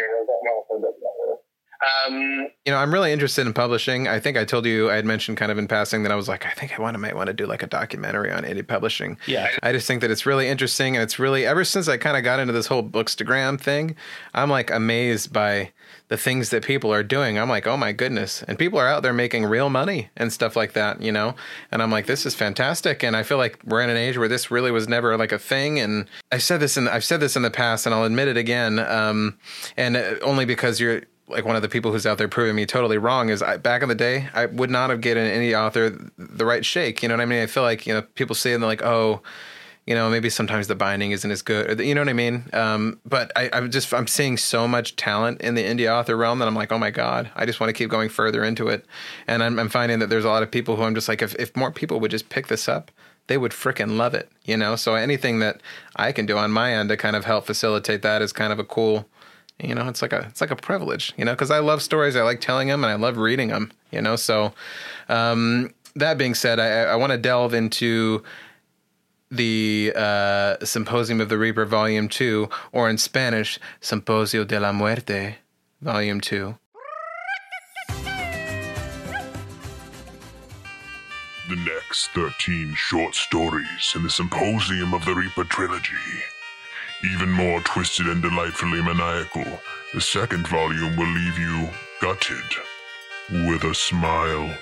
um, 1.86 2.48
you 2.66 2.72
know, 2.72 2.78
I'm 2.78 2.94
really 2.94 3.12
interested 3.12 3.46
in 3.46 3.54
publishing. 3.54 4.08
I 4.08 4.20
think 4.20 4.38
I 4.38 4.46
told 4.46 4.66
you 4.66 4.90
I 4.90 4.96
had 4.96 5.06
mentioned 5.06 5.38
kind 5.38 5.52
of 5.52 5.58
in 5.58 5.68
passing 5.68 6.04
that 6.04 6.12
I 6.12 6.16
was 6.16 6.28
like, 6.28 6.46
I 6.46 6.52
think 6.52 6.78
I 6.78 6.82
want 6.82 6.96
to 6.96 6.98
might 7.00 7.16
want 7.16 7.28
to 7.28 7.34
do 7.34 7.46
like 7.46 7.64
a 7.64 7.68
documentary 7.68 8.32
on 8.32 8.44
indie 8.44 8.68
publishing. 8.68 9.18
Yeah. 9.28 9.50
I 9.62 9.72
just 9.72 9.88
think 9.88 10.02
that 10.02 10.12
it's 10.12 10.26
really 10.26 10.48
interesting, 10.48 10.96
and 10.96 11.04
it's 11.04 11.20
really 11.20 11.46
ever 11.46 11.64
since 11.64 11.88
I 11.88 11.98
kind 11.98 12.18
of 12.18 12.24
got 12.24 12.40
into 12.40 12.54
this 12.54 12.68
whole 12.68 12.84
bookstagram 12.84 13.60
thing, 13.60 13.96
I'm 14.34 14.50
like 14.50 14.72
amazed 14.72 15.32
by 15.34 15.72
the 16.08 16.18
things 16.18 16.52
that 16.52 16.64
people 16.64 16.94
are 16.94 17.04
doing. 17.04 17.40
I'm 17.40 17.50
like, 17.50 17.66
oh 17.66 17.78
my 17.78 17.92
goodness, 17.92 18.44
and 18.44 18.60
people 18.60 18.80
are 18.80 18.88
out 18.88 19.04
there 19.04 19.14
making 19.14 19.46
real 19.46 19.70
money 19.70 20.10
and 20.16 20.32
stuff 20.32 20.56
like 20.56 20.74
that, 20.74 21.02
you 21.02 21.12
know. 21.12 21.36
And 21.72 21.82
I'm 21.82 21.92
like, 21.92 22.06
this 22.06 22.26
is 22.26 22.36
fantastic, 22.36 23.04
and 23.04 23.16
I 23.16 23.24
feel 23.24 23.38
like 23.38 23.60
we're 23.66 23.82
in 23.82 23.90
an 23.90 23.98
age 23.98 24.18
where 24.18 24.28
this 24.28 24.52
really 24.52 24.72
was 24.72 24.88
never 24.88 25.18
like 25.18 25.32
a 25.32 25.40
thing. 25.40 25.80
And 25.80 26.08
I 26.32 26.38
said 26.38 26.60
this 26.60 26.78
in 26.78 26.88
I've 26.88 27.04
said 27.04 27.20
this 27.20 27.36
in 27.36 27.42
the 27.42 27.52
past, 27.52 27.86
and 27.86 27.96
I'll 27.96 28.04
admit 28.04 28.28
it 28.28 28.38
again, 28.38 28.80
um, 28.80 29.38
and 29.78 29.98
uh, 29.98 30.16
only 30.22 30.46
because 30.46 30.80
you're 30.80 31.04
like 31.28 31.46
one 31.46 31.56
of 31.56 31.62
the 31.62 31.70
people 31.70 31.92
who's 31.92 32.06
out 32.06 32.18
there 32.18 32.28
proving 32.28 32.56
me 32.56 32.66
totally 32.66 33.00
wrong 33.00 33.30
is 33.30 33.42
I, 33.42 33.58
back 33.58 33.82
in 33.82 33.90
the 33.90 33.96
day 33.96 34.30
I 34.34 34.46
would 34.46 34.70
not 34.70 34.92
have 34.92 35.02
given 35.02 35.26
any 35.26 35.56
author 35.56 35.90
the 36.18 36.46
right 36.46 36.64
shake. 36.64 37.02
You 37.02 37.10
know 37.10 37.16
what 37.16 37.22
I 37.22 37.26
mean? 37.26 37.42
I 37.42 37.48
feel 37.48 37.64
like 37.64 37.88
you 37.88 37.94
know 37.94 38.02
people 38.02 38.36
say 38.36 38.54
and 38.54 38.62
they're 38.62 38.70
like, 38.70 38.84
oh, 38.84 39.22
you 39.86 39.94
know, 39.94 40.10
maybe 40.10 40.30
sometimes 40.30 40.68
the 40.68 40.76
binding 40.76 41.12
isn't 41.12 41.30
as 41.30 41.42
good. 41.44 41.80
Or, 41.80 41.84
you 41.84 41.94
know 41.94 42.02
what 42.02 42.10
I 42.10 42.14
mean? 42.14 42.46
Um, 42.54 43.00
but 43.06 43.32
I, 43.36 43.50
I'm 43.54 43.70
just 43.70 43.94
I'm 43.94 44.08
seeing 44.08 44.36
so 44.38 44.68
much 44.68 44.96
talent 44.96 45.42
in 45.42 45.54
the 45.54 45.64
indie 45.64 45.92
author 45.92 46.18
realm 46.18 46.40
that 46.40 46.48
I'm 46.48 46.56
like, 46.56 46.72
oh 46.72 46.80
my 46.80 46.90
god, 46.90 47.30
I 47.36 47.46
just 47.46 47.60
want 47.60 47.70
to 47.70 47.74
keep 47.74 47.90
going 47.90 48.10
further 48.10 48.44
into 48.44 48.68
it. 48.68 48.86
And 49.28 49.44
I'm, 49.44 49.60
I'm 49.60 49.70
finding 49.70 50.00
that 50.00 50.10
there's 50.10 50.26
a 50.26 50.30
lot 50.30 50.44
of 50.44 50.50
people 50.50 50.76
who 50.76 50.84
I'm 50.84 50.96
just 50.96 51.08
like, 51.08 51.22
if 51.22 51.36
if 51.36 51.56
more 51.56 51.72
people 51.72 52.00
would 52.00 52.12
just 52.12 52.30
pick 52.30 52.48
this 52.48 52.68
up, 52.68 52.92
they 53.28 53.38
would 53.38 53.52
freaking 53.52 53.98
love 53.98 54.16
it. 54.16 54.32
You 54.44 54.58
know, 54.58 54.76
so 54.76 54.96
anything 54.96 55.40
that 55.40 55.62
I 55.96 56.12
can 56.12 56.26
do 56.26 56.38
on 56.38 56.52
my 56.52 56.74
end 56.74 56.90
to 56.90 56.98
kind 56.98 57.16
of 57.16 57.26
help 57.26 57.46
facilitate 57.46 58.02
that 58.02 58.22
is 58.22 58.34
kind 58.34 58.52
of 58.52 58.60
a 58.60 58.64
cool 58.64 59.08
you 59.60 59.74
know 59.74 59.88
it's 59.88 60.02
like 60.02 60.12
a 60.12 60.26
it's 60.28 60.42
like 60.42 60.52
a 60.52 60.56
privilege 60.58 61.14
you 61.16 61.24
know 61.24 61.32
because 61.32 61.50
i 61.50 61.60
love 61.60 61.82
stories 61.82 62.18
i 62.18 62.22
like 62.22 62.42
telling 62.42 62.68
them 62.68 62.84
and 62.84 62.92
i 62.92 62.96
love 62.96 63.16
reading 63.16 63.48
them 63.48 63.72
you 63.90 64.02
know 64.02 64.18
so 64.18 64.54
um, 65.08 65.74
that 65.96 66.18
being 66.18 66.36
said 66.36 66.60
i, 66.60 66.68
I 66.68 66.96
want 66.96 67.14
to 67.14 67.18
delve 67.18 67.54
into 67.54 68.22
the 69.36 69.94
uh, 69.96 70.64
symposium 70.64 71.22
of 71.22 71.30
the 71.30 71.38
reaper 71.38 71.66
volume 71.66 72.08
2 72.08 72.50
or 72.72 72.90
in 72.90 72.98
spanish 72.98 73.60
simposio 73.82 74.46
de 74.46 74.60
la 74.60 74.72
muerte 74.72 75.38
volume 75.82 76.22
2 76.22 76.58
the 81.50 81.56
next 81.56 82.08
13 82.16 82.74
short 82.76 83.14
stories 83.14 83.94
in 83.96 84.02
the 84.02 84.10
Symposium 84.10 84.96
of 84.96 85.06
the 85.06 85.14
Reaper 85.14 85.44
trilogy 85.44 85.94
even 87.14 87.32
more 87.32 87.60
twisted 87.62 88.08
and 88.08 88.22
delightfully 88.22 88.82
maniacal, 88.82 89.46
the 89.94 90.02
second 90.02 90.48
volume 90.48 90.96
will 90.96 91.08
leave 91.08 91.38
you 91.38 91.70
gutted 92.02 93.46
with 93.48 93.64
a 93.64 93.76
smile. 93.76 94.54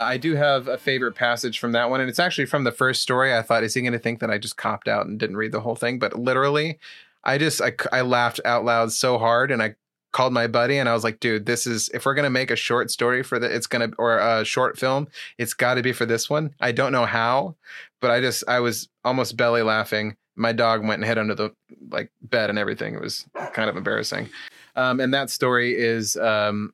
I 0.00 0.16
do 0.18 0.34
have 0.34 0.68
a 0.68 0.78
favorite 0.78 1.14
passage 1.14 1.58
from 1.58 1.72
that 1.72 1.90
one, 1.90 2.00
and 2.00 2.08
it's 2.08 2.18
actually 2.18 2.46
from 2.46 2.64
the 2.64 2.72
first 2.72 3.02
story. 3.02 3.34
I 3.34 3.42
thought, 3.42 3.64
is 3.64 3.74
he 3.74 3.80
going 3.80 3.92
to 3.92 3.98
think 3.98 4.20
that 4.20 4.30
I 4.30 4.38
just 4.38 4.56
copped 4.56 4.88
out 4.88 5.06
and 5.06 5.18
didn't 5.18 5.36
read 5.36 5.52
the 5.52 5.60
whole 5.60 5.76
thing? 5.76 5.98
But 5.98 6.18
literally, 6.18 6.78
I 7.24 7.38
just 7.38 7.60
I, 7.62 7.72
I 7.92 8.02
laughed 8.02 8.40
out 8.44 8.64
loud 8.64 8.92
so 8.92 9.18
hard, 9.18 9.50
and 9.50 9.62
I 9.62 9.74
called 10.16 10.32
my 10.32 10.46
buddy 10.46 10.78
and 10.78 10.88
I 10.88 10.94
was 10.94 11.04
like, 11.04 11.20
dude, 11.20 11.44
this 11.44 11.66
is 11.66 11.90
if 11.92 12.06
we're 12.06 12.14
gonna 12.14 12.30
make 12.30 12.50
a 12.50 12.56
short 12.56 12.90
story 12.90 13.22
for 13.22 13.38
the 13.38 13.54
it's 13.54 13.66
gonna 13.66 13.90
or 13.98 14.16
a 14.16 14.46
short 14.46 14.78
film, 14.78 15.08
it's 15.36 15.52
gotta 15.52 15.82
be 15.82 15.92
for 15.92 16.06
this 16.06 16.30
one. 16.30 16.54
I 16.58 16.72
don't 16.72 16.90
know 16.90 17.04
how, 17.04 17.54
but 18.00 18.10
I 18.10 18.22
just 18.22 18.42
I 18.48 18.60
was 18.60 18.88
almost 19.04 19.36
belly 19.36 19.60
laughing. 19.60 20.16
My 20.34 20.52
dog 20.52 20.80
went 20.80 21.02
and 21.02 21.04
hid 21.04 21.18
under 21.18 21.34
the 21.34 21.50
like 21.90 22.10
bed 22.22 22.48
and 22.48 22.58
everything. 22.58 22.94
It 22.94 23.00
was 23.02 23.26
kind 23.52 23.68
of 23.68 23.76
embarrassing. 23.76 24.30
Um, 24.74 25.00
and 25.00 25.12
that 25.12 25.28
story 25.28 25.74
is 25.76 26.16
um, 26.16 26.72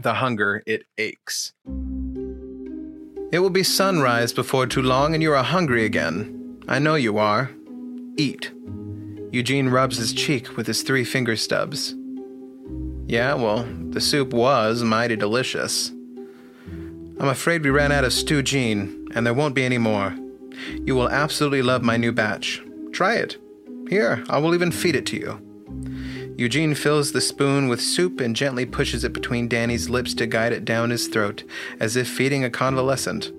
the 0.00 0.14
hunger 0.14 0.62
it 0.66 0.84
aches. 0.96 1.52
It 3.32 3.40
will 3.40 3.50
be 3.50 3.64
sunrise 3.64 4.32
before 4.32 4.66
too 4.66 4.82
long, 4.82 5.14
and 5.14 5.22
you 5.22 5.32
are 5.32 5.42
hungry 5.42 5.84
again. 5.84 6.62
I 6.68 6.78
know 6.78 6.94
you 6.94 7.18
are. 7.18 7.50
Eat. 8.16 8.52
Eugene 9.32 9.68
rubs 9.68 9.96
his 9.98 10.12
cheek 10.12 10.56
with 10.56 10.66
his 10.66 10.82
three 10.82 11.04
finger 11.04 11.36
stubs. 11.36 11.94
Yeah, 13.06 13.34
well, 13.34 13.66
the 13.90 14.00
soup 14.00 14.32
was 14.32 14.82
mighty 14.82 15.16
delicious. 15.16 15.90
I'm 17.18 17.28
afraid 17.28 17.64
we 17.64 17.70
ran 17.70 17.92
out 17.92 18.04
of 18.04 18.12
stew 18.12 18.42
Gene, 18.42 19.08
and 19.14 19.26
there 19.26 19.34
won't 19.34 19.54
be 19.54 19.64
any 19.64 19.78
more. 19.78 20.14
You 20.84 20.94
will 20.94 21.08
absolutely 21.08 21.62
love 21.62 21.82
my 21.82 21.96
new 21.96 22.12
batch. 22.12 22.62
Try 22.92 23.16
it. 23.16 23.36
Here, 23.88 24.24
I 24.28 24.38
will 24.38 24.54
even 24.54 24.70
feed 24.70 24.96
it 24.96 25.06
to 25.06 25.16
you. 25.16 25.45
Eugene 26.38 26.74
fills 26.74 27.12
the 27.12 27.20
spoon 27.22 27.66
with 27.66 27.80
soup 27.80 28.20
and 28.20 28.36
gently 28.36 28.66
pushes 28.66 29.04
it 29.04 29.14
between 29.14 29.48
Danny's 29.48 29.88
lips 29.88 30.12
to 30.14 30.26
guide 30.26 30.52
it 30.52 30.66
down 30.66 30.90
his 30.90 31.08
throat, 31.08 31.44
as 31.80 31.96
if 31.96 32.06
feeding 32.06 32.44
a 32.44 32.50
convalescent. 32.50 33.32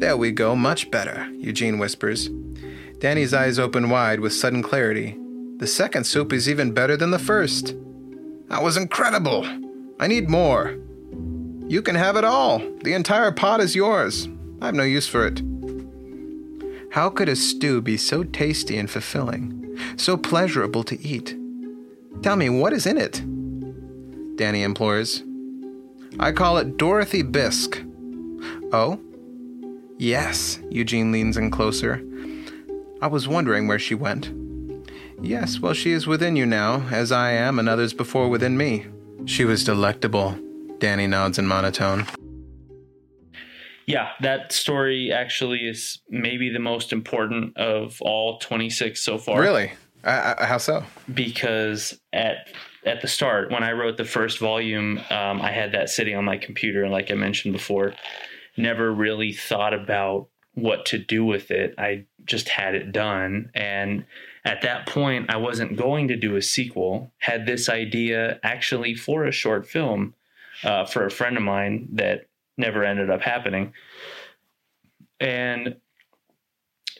There 0.00 0.16
we 0.16 0.30
go, 0.30 0.54
much 0.54 0.92
better, 0.92 1.28
Eugene 1.32 1.78
whispers. 1.78 2.30
Danny's 3.00 3.34
eyes 3.34 3.58
open 3.58 3.90
wide 3.90 4.20
with 4.20 4.32
sudden 4.32 4.62
clarity. 4.62 5.18
The 5.56 5.66
second 5.66 6.04
soup 6.04 6.32
is 6.32 6.48
even 6.48 6.72
better 6.72 6.96
than 6.96 7.10
the 7.10 7.18
first. 7.18 7.74
That 8.46 8.62
was 8.62 8.76
incredible. 8.76 9.44
I 9.98 10.06
need 10.06 10.30
more. 10.30 10.76
You 11.66 11.82
can 11.82 11.96
have 11.96 12.16
it 12.16 12.24
all. 12.24 12.60
The 12.84 12.94
entire 12.94 13.32
pot 13.32 13.60
is 13.60 13.74
yours. 13.74 14.28
I 14.60 14.66
have 14.66 14.74
no 14.76 14.84
use 14.84 15.08
for 15.08 15.26
it. 15.26 15.42
How 16.92 17.10
could 17.10 17.28
a 17.28 17.34
stew 17.34 17.82
be 17.82 17.96
so 17.96 18.22
tasty 18.22 18.78
and 18.78 18.88
fulfilling, 18.88 19.76
so 19.96 20.16
pleasurable 20.16 20.84
to 20.84 21.00
eat? 21.04 21.41
Tell 22.22 22.36
me, 22.36 22.48
what 22.48 22.72
is 22.72 22.86
in 22.86 22.98
it? 22.98 23.20
Danny 24.36 24.62
implores. 24.62 25.24
I 26.20 26.30
call 26.30 26.56
it 26.58 26.76
Dorothy 26.76 27.22
Bisque. 27.22 27.82
Oh? 28.72 29.00
Yes, 29.98 30.60
Eugene 30.70 31.10
leans 31.10 31.36
in 31.36 31.50
closer. 31.50 32.00
I 33.00 33.08
was 33.08 33.26
wondering 33.26 33.66
where 33.66 33.80
she 33.80 33.96
went. 33.96 34.30
Yes, 35.20 35.58
well, 35.58 35.74
she 35.74 35.90
is 35.90 36.06
within 36.06 36.36
you 36.36 36.46
now, 36.46 36.86
as 36.92 37.10
I 37.10 37.32
am 37.32 37.58
and 37.58 37.68
others 37.68 37.92
before 37.92 38.28
within 38.28 38.56
me. 38.56 38.86
She 39.24 39.44
was 39.44 39.64
delectable, 39.64 40.38
Danny 40.78 41.08
nods 41.08 41.38
in 41.38 41.46
monotone. 41.46 42.06
Yeah, 43.86 44.10
that 44.20 44.52
story 44.52 45.12
actually 45.12 45.60
is 45.60 46.00
maybe 46.08 46.50
the 46.50 46.60
most 46.60 46.92
important 46.92 47.56
of 47.56 47.98
all 48.00 48.38
26 48.38 49.02
so 49.02 49.18
far. 49.18 49.40
Really? 49.40 49.72
Uh, 50.04 50.44
how 50.44 50.58
so? 50.58 50.84
Because 51.12 51.98
at 52.12 52.48
at 52.84 53.00
the 53.00 53.08
start, 53.08 53.50
when 53.50 53.62
I 53.62 53.72
wrote 53.72 53.96
the 53.96 54.04
first 54.04 54.38
volume, 54.38 54.98
um, 55.10 55.40
I 55.40 55.52
had 55.52 55.72
that 55.72 55.88
sitting 55.88 56.16
on 56.16 56.24
my 56.24 56.36
computer, 56.36 56.82
and 56.82 56.92
like 56.92 57.10
I 57.10 57.14
mentioned 57.14 57.52
before. 57.52 57.94
Never 58.56 58.92
really 58.92 59.32
thought 59.32 59.72
about 59.72 60.28
what 60.54 60.84
to 60.86 60.98
do 60.98 61.24
with 61.24 61.50
it. 61.50 61.74
I 61.78 62.04
just 62.26 62.50
had 62.50 62.74
it 62.74 62.92
done, 62.92 63.50
and 63.54 64.04
at 64.44 64.62
that 64.62 64.86
point, 64.86 65.30
I 65.30 65.36
wasn't 65.36 65.76
going 65.76 66.08
to 66.08 66.16
do 66.16 66.36
a 66.36 66.42
sequel. 66.42 67.12
Had 67.18 67.46
this 67.46 67.68
idea 67.68 68.40
actually 68.42 68.94
for 68.94 69.24
a 69.24 69.32
short 69.32 69.66
film 69.66 70.14
uh, 70.64 70.84
for 70.84 71.06
a 71.06 71.10
friend 71.10 71.36
of 71.36 71.42
mine 71.42 71.88
that 71.92 72.26
never 72.56 72.84
ended 72.84 73.10
up 73.10 73.20
happening. 73.20 73.72
And 75.20 75.76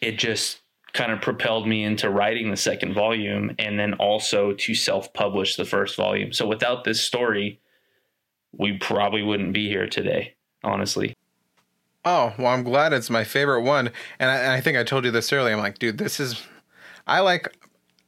it 0.01 0.19
just 0.19 0.62
kind 0.95 1.11
of 1.11 1.21
propelled 1.21 1.67
me 1.67 1.85
into 1.85 2.11
writing 2.11 2.51
the 2.51 2.57
second 2.57 2.93
volume 2.95 3.55
and 3.59 3.79
then 3.79 3.95
also 3.95 4.53
to 4.53 4.75
self 4.75 5.13
publish 5.13 5.57
the 5.57 5.65
first 5.65 5.97
volume. 5.97 6.33
So 6.33 6.47
without 6.47 6.85
this 6.85 7.01
story, 7.01 7.61
we 8.53 8.77
probably 8.79 9.23
wouldn't 9.23 9.55
be 9.55 9.69
here 9.69 9.87
today, 9.87 10.35
honestly. 10.63 11.15
Oh, 12.05 12.35
well, 12.37 12.49
I'm 12.49 12.65
glad 12.65 12.93
it's 12.93 13.11
my 13.11 13.25
favorite 13.25 13.63
one. 13.63 13.91
And 14.19 14.31
I, 14.31 14.37
and 14.37 14.53
I 14.53 14.61
think 14.61 14.77
I 14.77 14.85
told 14.85 15.05
you 15.05 15.11
this 15.11 15.33
earlier. 15.33 15.55
I'm 15.55 15.61
like, 15.61 15.79
dude, 15.79 15.99
this 15.99 16.21
is, 16.21 16.43
I 17.07 17.21
like, 17.21 17.57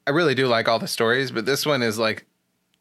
I 0.07 0.11
really 0.11 0.35
do 0.35 0.47
like 0.47 0.69
all 0.69 0.79
the 0.79 0.89
stories, 0.89 1.31
but 1.31 1.47
this 1.47 1.65
one 1.65 1.83
is 1.83 1.99
like 1.99 2.27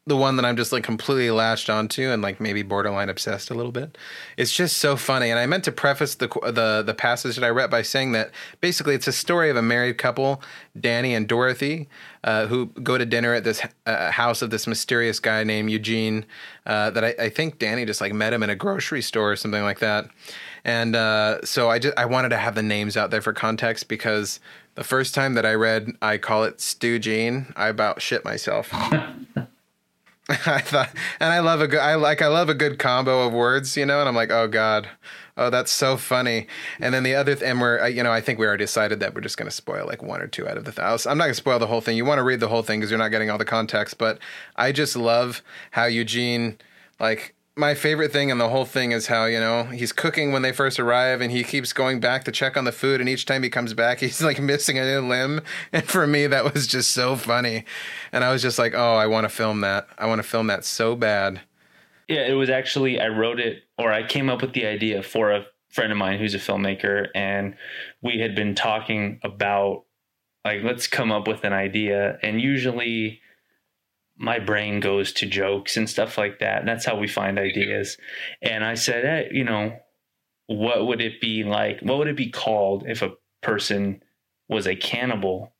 the 0.05 0.17
one 0.17 0.35
that 0.35 0.43
I'm 0.43 0.57
just 0.57 0.73
like 0.73 0.83
completely 0.83 1.31
latched 1.31 1.69
onto 1.69 2.09
and 2.09 2.21
like 2.21 2.41
maybe 2.41 2.61
borderline 2.61 3.07
obsessed 3.07 3.49
a 3.49 3.53
little 3.53 3.71
bit. 3.71 3.97
It's 4.35 4.51
just 4.51 4.77
so 4.77 4.97
funny. 4.97 5.29
And 5.29 5.39
I 5.39 5.45
meant 5.45 5.63
to 5.63 5.71
preface 5.71 6.15
the 6.15 6.27
the 6.27 6.83
the 6.85 6.93
passage 6.93 7.35
that 7.35 7.45
I 7.45 7.49
read 7.49 7.69
by 7.69 7.83
saying 7.83 8.11
that 8.11 8.31
basically 8.59 8.95
it's 8.95 9.07
a 9.07 9.13
story 9.13 9.49
of 9.49 9.55
a 9.55 9.61
married 9.61 9.97
couple, 9.97 10.41
Danny 10.77 11.15
and 11.15 11.25
Dorothy, 11.25 11.87
uh, 12.25 12.47
who 12.47 12.65
go 12.65 12.97
to 12.97 13.05
dinner 13.05 13.33
at 13.33 13.45
this 13.45 13.61
uh, 13.85 14.11
house 14.11 14.41
of 14.41 14.49
this 14.49 14.67
mysterious 14.67 15.21
guy 15.21 15.45
named 15.45 15.71
Eugene. 15.71 16.25
Uh, 16.65 16.89
that 16.89 17.03
I, 17.03 17.15
I, 17.19 17.29
think 17.29 17.59
Danny 17.59 17.83
just 17.83 17.99
like 17.99 18.13
met 18.13 18.31
him 18.31 18.41
in 18.41 18.49
a 18.49 18.55
grocery 18.55 19.01
store 19.01 19.33
or 19.33 19.35
something 19.35 19.63
like 19.63 19.79
that. 19.79 20.07
And 20.63 20.95
uh, 20.95 21.41
so 21.43 21.69
I 21.69 21.77
just 21.79 21.97
I 21.97 22.05
wanted 22.05 22.29
to 22.29 22.37
have 22.37 22.55
the 22.55 22.63
names 22.63 22.95
out 22.95 23.11
there 23.11 23.21
for 23.21 23.33
context 23.33 23.89
because 23.89 24.39
the 24.75 24.83
first 24.83 25.13
time 25.13 25.33
that 25.33 25.45
I 25.45 25.53
read 25.55 25.91
I 26.01 26.17
call 26.17 26.43
it 26.43 26.59
Stu 26.59 26.99
Gene, 26.99 27.53
I 27.55 27.67
about 27.67 28.01
shit 28.01 28.25
myself. 28.25 28.73
I 30.29 30.61
thought, 30.61 30.89
and 31.19 31.33
I 31.33 31.39
love 31.39 31.59
a 31.59 31.67
good, 31.67 31.81
I 31.81 31.95
like, 31.95 32.21
I 32.21 32.27
love 32.27 32.47
a 32.47 32.53
good 32.53 32.79
combo 32.79 33.27
of 33.27 33.33
words, 33.33 33.75
you 33.75 33.85
know, 33.85 33.99
and 33.99 34.07
I'm 34.07 34.15
like, 34.15 34.31
oh 34.31 34.47
God, 34.47 34.87
oh, 35.35 35.49
that's 35.49 35.71
so 35.71 35.97
funny. 35.97 36.47
And 36.79 36.93
then 36.93 37.03
the 37.03 37.13
other, 37.13 37.35
th- 37.35 37.49
and 37.49 37.59
we're, 37.59 37.85
you 37.89 38.03
know, 38.03 38.11
I 38.11 38.21
think 38.21 38.39
we 38.39 38.47
already 38.47 38.63
decided 38.63 39.01
that 39.01 39.13
we're 39.13 39.21
just 39.21 39.35
going 39.35 39.49
to 39.49 39.55
spoil 39.55 39.85
like 39.85 40.01
one 40.01 40.21
or 40.21 40.27
two 40.27 40.47
out 40.47 40.57
of 40.57 40.63
the 40.63 40.71
thousand. 40.71 41.11
I'm 41.11 41.17
not 41.17 41.25
going 41.25 41.31
to 41.33 41.37
spoil 41.37 41.59
the 41.59 41.67
whole 41.67 41.81
thing. 41.81 41.97
You 41.97 42.05
want 42.05 42.19
to 42.19 42.23
read 42.23 42.39
the 42.39 42.47
whole 42.47 42.61
thing 42.63 42.79
because 42.79 42.89
you're 42.89 42.99
not 42.99 43.09
getting 43.09 43.29
all 43.29 43.37
the 43.37 43.43
context, 43.43 43.97
but 43.97 44.17
I 44.55 44.71
just 44.71 44.95
love 44.95 45.41
how 45.71 45.85
Eugene, 45.85 46.57
like, 47.01 47.35
my 47.55 47.75
favorite 47.75 48.11
thing 48.11 48.29
in 48.29 48.39
the 48.39 48.49
whole 48.49 48.65
thing 48.65 48.91
is 48.91 49.07
how 49.07 49.25
you 49.25 49.39
know 49.39 49.63
he's 49.65 49.91
cooking 49.91 50.31
when 50.31 50.41
they 50.41 50.51
first 50.51 50.79
arrive 50.79 51.21
and 51.21 51.31
he 51.31 51.43
keeps 51.43 51.71
going 51.71 51.99
back 51.99 52.23
to 52.23 52.31
check 52.31 52.57
on 52.57 52.63
the 52.63 52.71
food 52.71 52.99
and 52.99 53.07
each 53.07 53.25
time 53.25 53.43
he 53.43 53.49
comes 53.49 53.73
back 53.73 53.99
he's 54.01 54.21
like 54.21 54.39
missing 54.39 54.77
a 54.77 54.99
limb. 54.99 55.41
And 55.71 55.83
for 55.83 56.07
me 56.07 56.27
that 56.27 56.53
was 56.53 56.67
just 56.67 56.91
so 56.91 57.15
funny. 57.15 57.65
And 58.11 58.23
i 58.23 58.31
was 58.31 58.41
just 58.41 58.57
like 58.59 58.73
oh 58.73 58.95
i 58.95 59.07
want 59.07 59.25
to 59.25 59.29
film 59.29 59.61
that. 59.61 59.87
I 59.97 60.07
want 60.07 60.19
to 60.19 60.27
film 60.27 60.47
that 60.47 60.65
so 60.65 60.95
bad. 60.95 61.41
Yeah 62.07 62.27
it 62.27 62.33
was 62.33 62.49
actually 62.49 62.99
i 62.99 63.07
wrote 63.07 63.39
it 63.39 63.63
or 63.77 63.91
i 63.91 64.05
came 64.05 64.29
up 64.29 64.41
with 64.41 64.53
the 64.53 64.65
idea 64.65 65.03
for 65.03 65.31
a 65.31 65.45
friend 65.69 65.91
of 65.91 65.97
mine 65.97 66.19
who's 66.19 66.35
a 66.35 66.39
filmmaker 66.39 67.07
and 67.15 67.55
we 68.01 68.19
had 68.19 68.35
been 68.35 68.55
talking 68.55 69.19
about 69.23 69.85
like 70.45 70.61
let's 70.63 70.87
come 70.87 71.11
up 71.11 71.27
with 71.27 71.43
an 71.43 71.53
idea. 71.53 72.17
And 72.21 72.41
usually 72.41 73.21
my 74.17 74.39
brain 74.39 74.79
goes 74.79 75.11
to 75.13 75.25
jokes 75.25 75.75
and 75.77 75.89
stuff 75.89 76.17
like 76.17 76.39
that. 76.39 76.59
And 76.59 76.67
that's 76.67 76.85
how 76.85 76.97
we 76.97 77.07
find 77.07 77.39
ideas. 77.39 77.97
And 78.41 78.63
I 78.63 78.75
said, 78.75 79.03
hey, 79.03 79.29
you 79.31 79.43
know, 79.43 79.77
what 80.47 80.85
would 80.85 81.01
it 81.01 81.19
be 81.19 81.43
like? 81.43 81.79
What 81.81 81.97
would 81.97 82.07
it 82.07 82.17
be 82.17 82.29
called 82.29 82.83
if 82.87 83.01
a 83.01 83.13
person 83.41 84.03
was 84.47 84.67
a 84.67 84.75
cannibal, 84.75 85.53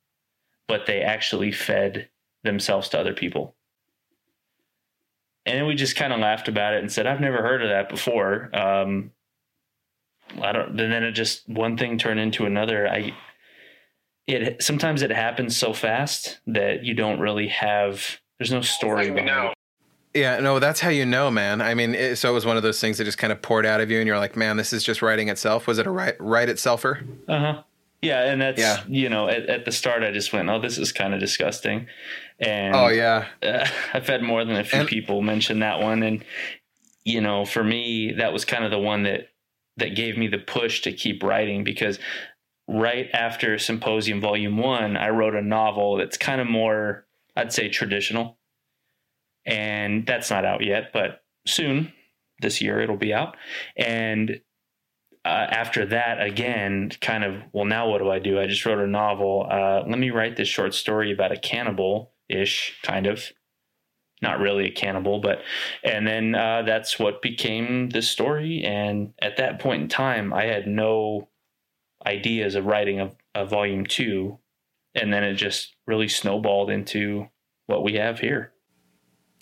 but 0.68 0.86
they 0.86 1.00
actually 1.00 1.52
fed 1.52 2.08
themselves 2.42 2.88
to 2.90 3.00
other 3.00 3.14
people? 3.14 3.56
And 5.46 5.58
then 5.58 5.66
we 5.66 5.74
just 5.74 5.96
kind 5.96 6.12
of 6.12 6.20
laughed 6.20 6.48
about 6.48 6.74
it 6.74 6.80
and 6.80 6.90
said, 6.90 7.06
I've 7.06 7.20
never 7.20 7.38
heard 7.38 7.62
of 7.62 7.68
that 7.68 7.88
before. 7.88 8.50
Um, 8.56 9.10
I 10.40 10.52
don't, 10.52 10.70
and 10.70 10.78
then 10.78 11.02
it 11.02 11.12
just 11.12 11.46
one 11.48 11.76
thing 11.76 11.98
turned 11.98 12.20
into 12.20 12.46
another. 12.46 12.88
I, 12.88 13.14
it 14.26 14.62
sometimes 14.62 15.02
it 15.02 15.10
happens 15.10 15.54
so 15.54 15.74
fast 15.74 16.38
that 16.46 16.82
you 16.82 16.94
don't 16.94 17.20
really 17.20 17.48
have 17.48 18.20
there's 18.38 18.52
no 18.52 18.60
story 18.60 19.10
behind 19.10 19.48
it. 19.48 19.54
Yeah, 20.14 20.38
no, 20.38 20.60
that's 20.60 20.78
how 20.78 20.90
you 20.90 21.04
know, 21.04 21.28
man. 21.28 21.60
I 21.60 21.74
mean, 21.74 21.94
it, 21.94 22.16
so 22.16 22.30
it 22.30 22.34
was 22.34 22.46
one 22.46 22.56
of 22.56 22.62
those 22.62 22.80
things 22.80 22.98
that 22.98 23.04
just 23.04 23.18
kind 23.18 23.32
of 23.32 23.42
poured 23.42 23.66
out 23.66 23.80
of 23.80 23.90
you, 23.90 23.98
and 23.98 24.06
you're 24.06 24.18
like, 24.18 24.36
man, 24.36 24.56
this 24.56 24.72
is 24.72 24.84
just 24.84 25.02
writing 25.02 25.28
itself. 25.28 25.66
Was 25.66 25.78
it 25.78 25.86
a 25.86 25.90
write 25.90 26.14
write 26.20 26.48
itselfer? 26.48 27.04
Uh 27.28 27.38
huh. 27.38 27.62
Yeah, 28.00 28.24
and 28.24 28.40
that's 28.40 28.60
yeah. 28.60 28.84
you 28.86 29.08
know, 29.08 29.28
at, 29.28 29.46
at, 29.46 29.64
the 29.64 29.72
start, 29.72 30.02
I 30.02 30.12
just 30.12 30.32
went, 30.32 30.48
oh, 30.50 30.60
this 30.60 30.78
is 30.78 30.92
kind 30.92 31.14
of 31.14 31.20
disgusting, 31.20 31.86
and 32.38 32.76
oh 32.76 32.88
yeah, 32.88 33.26
uh, 33.42 33.66
I've 33.94 34.06
had 34.06 34.22
more 34.22 34.44
than 34.44 34.56
a 34.56 34.64
few 34.64 34.80
and, 34.80 34.88
people 34.88 35.20
mention 35.20 35.60
that 35.60 35.80
one, 35.80 36.02
and 36.04 36.24
you 37.04 37.20
know, 37.20 37.44
for 37.44 37.64
me, 37.64 38.12
that 38.12 38.32
was 38.32 38.44
kind 38.44 38.64
of 38.64 38.70
the 38.70 38.78
one 38.78 39.02
that 39.02 39.30
that 39.78 39.96
gave 39.96 40.16
me 40.16 40.28
the 40.28 40.38
push 40.38 40.82
to 40.82 40.92
keep 40.92 41.22
writing 41.22 41.64
because 41.64 41.98
right 42.68 43.08
after 43.12 43.58
Symposium 43.58 44.20
Volume 44.20 44.58
One, 44.58 44.96
I 44.96 45.08
wrote 45.08 45.34
a 45.34 45.42
novel 45.42 45.96
that's 45.96 46.16
kind 46.16 46.40
of 46.40 46.46
more 46.46 47.04
I'd 47.36 47.52
say 47.52 47.68
traditional. 47.68 48.38
And 49.46 50.06
that's 50.06 50.30
not 50.30 50.44
out 50.44 50.64
yet, 50.64 50.90
but 50.92 51.22
soon 51.46 51.92
this 52.40 52.60
year 52.60 52.80
it'll 52.80 52.96
be 52.96 53.12
out. 53.12 53.36
And 53.76 54.40
uh, 55.24 55.28
after 55.28 55.86
that, 55.86 56.22
again, 56.22 56.90
kind 57.00 57.24
of, 57.24 57.42
well, 57.52 57.64
now 57.64 57.88
what 57.88 57.98
do 57.98 58.10
I 58.10 58.18
do? 58.18 58.40
I 58.40 58.46
just 58.46 58.64
wrote 58.66 58.78
a 58.78 58.86
novel. 58.86 59.46
Uh, 59.50 59.82
let 59.86 59.98
me 59.98 60.10
write 60.10 60.36
this 60.36 60.48
short 60.48 60.74
story 60.74 61.12
about 61.12 61.32
a 61.32 61.38
cannibal 61.38 62.12
ish, 62.28 62.78
kind 62.82 63.06
of. 63.06 63.24
Not 64.22 64.40
really 64.40 64.66
a 64.66 64.72
cannibal, 64.72 65.20
but, 65.20 65.40
and 65.82 66.06
then 66.06 66.34
uh, 66.34 66.62
that's 66.62 66.98
what 66.98 67.20
became 67.20 67.90
this 67.90 68.08
story. 68.08 68.62
And 68.64 69.12
at 69.20 69.36
that 69.36 69.60
point 69.60 69.82
in 69.82 69.88
time, 69.88 70.32
I 70.32 70.44
had 70.44 70.66
no 70.66 71.28
ideas 72.06 72.54
of 72.54 72.64
writing 72.64 73.00
a, 73.00 73.12
a 73.34 73.44
volume 73.44 73.84
two 73.84 74.38
and 74.94 75.12
then 75.12 75.24
it 75.24 75.34
just 75.34 75.73
really 75.86 76.08
snowballed 76.08 76.70
into 76.70 77.28
what 77.66 77.82
we 77.82 77.94
have 77.94 78.20
here. 78.20 78.52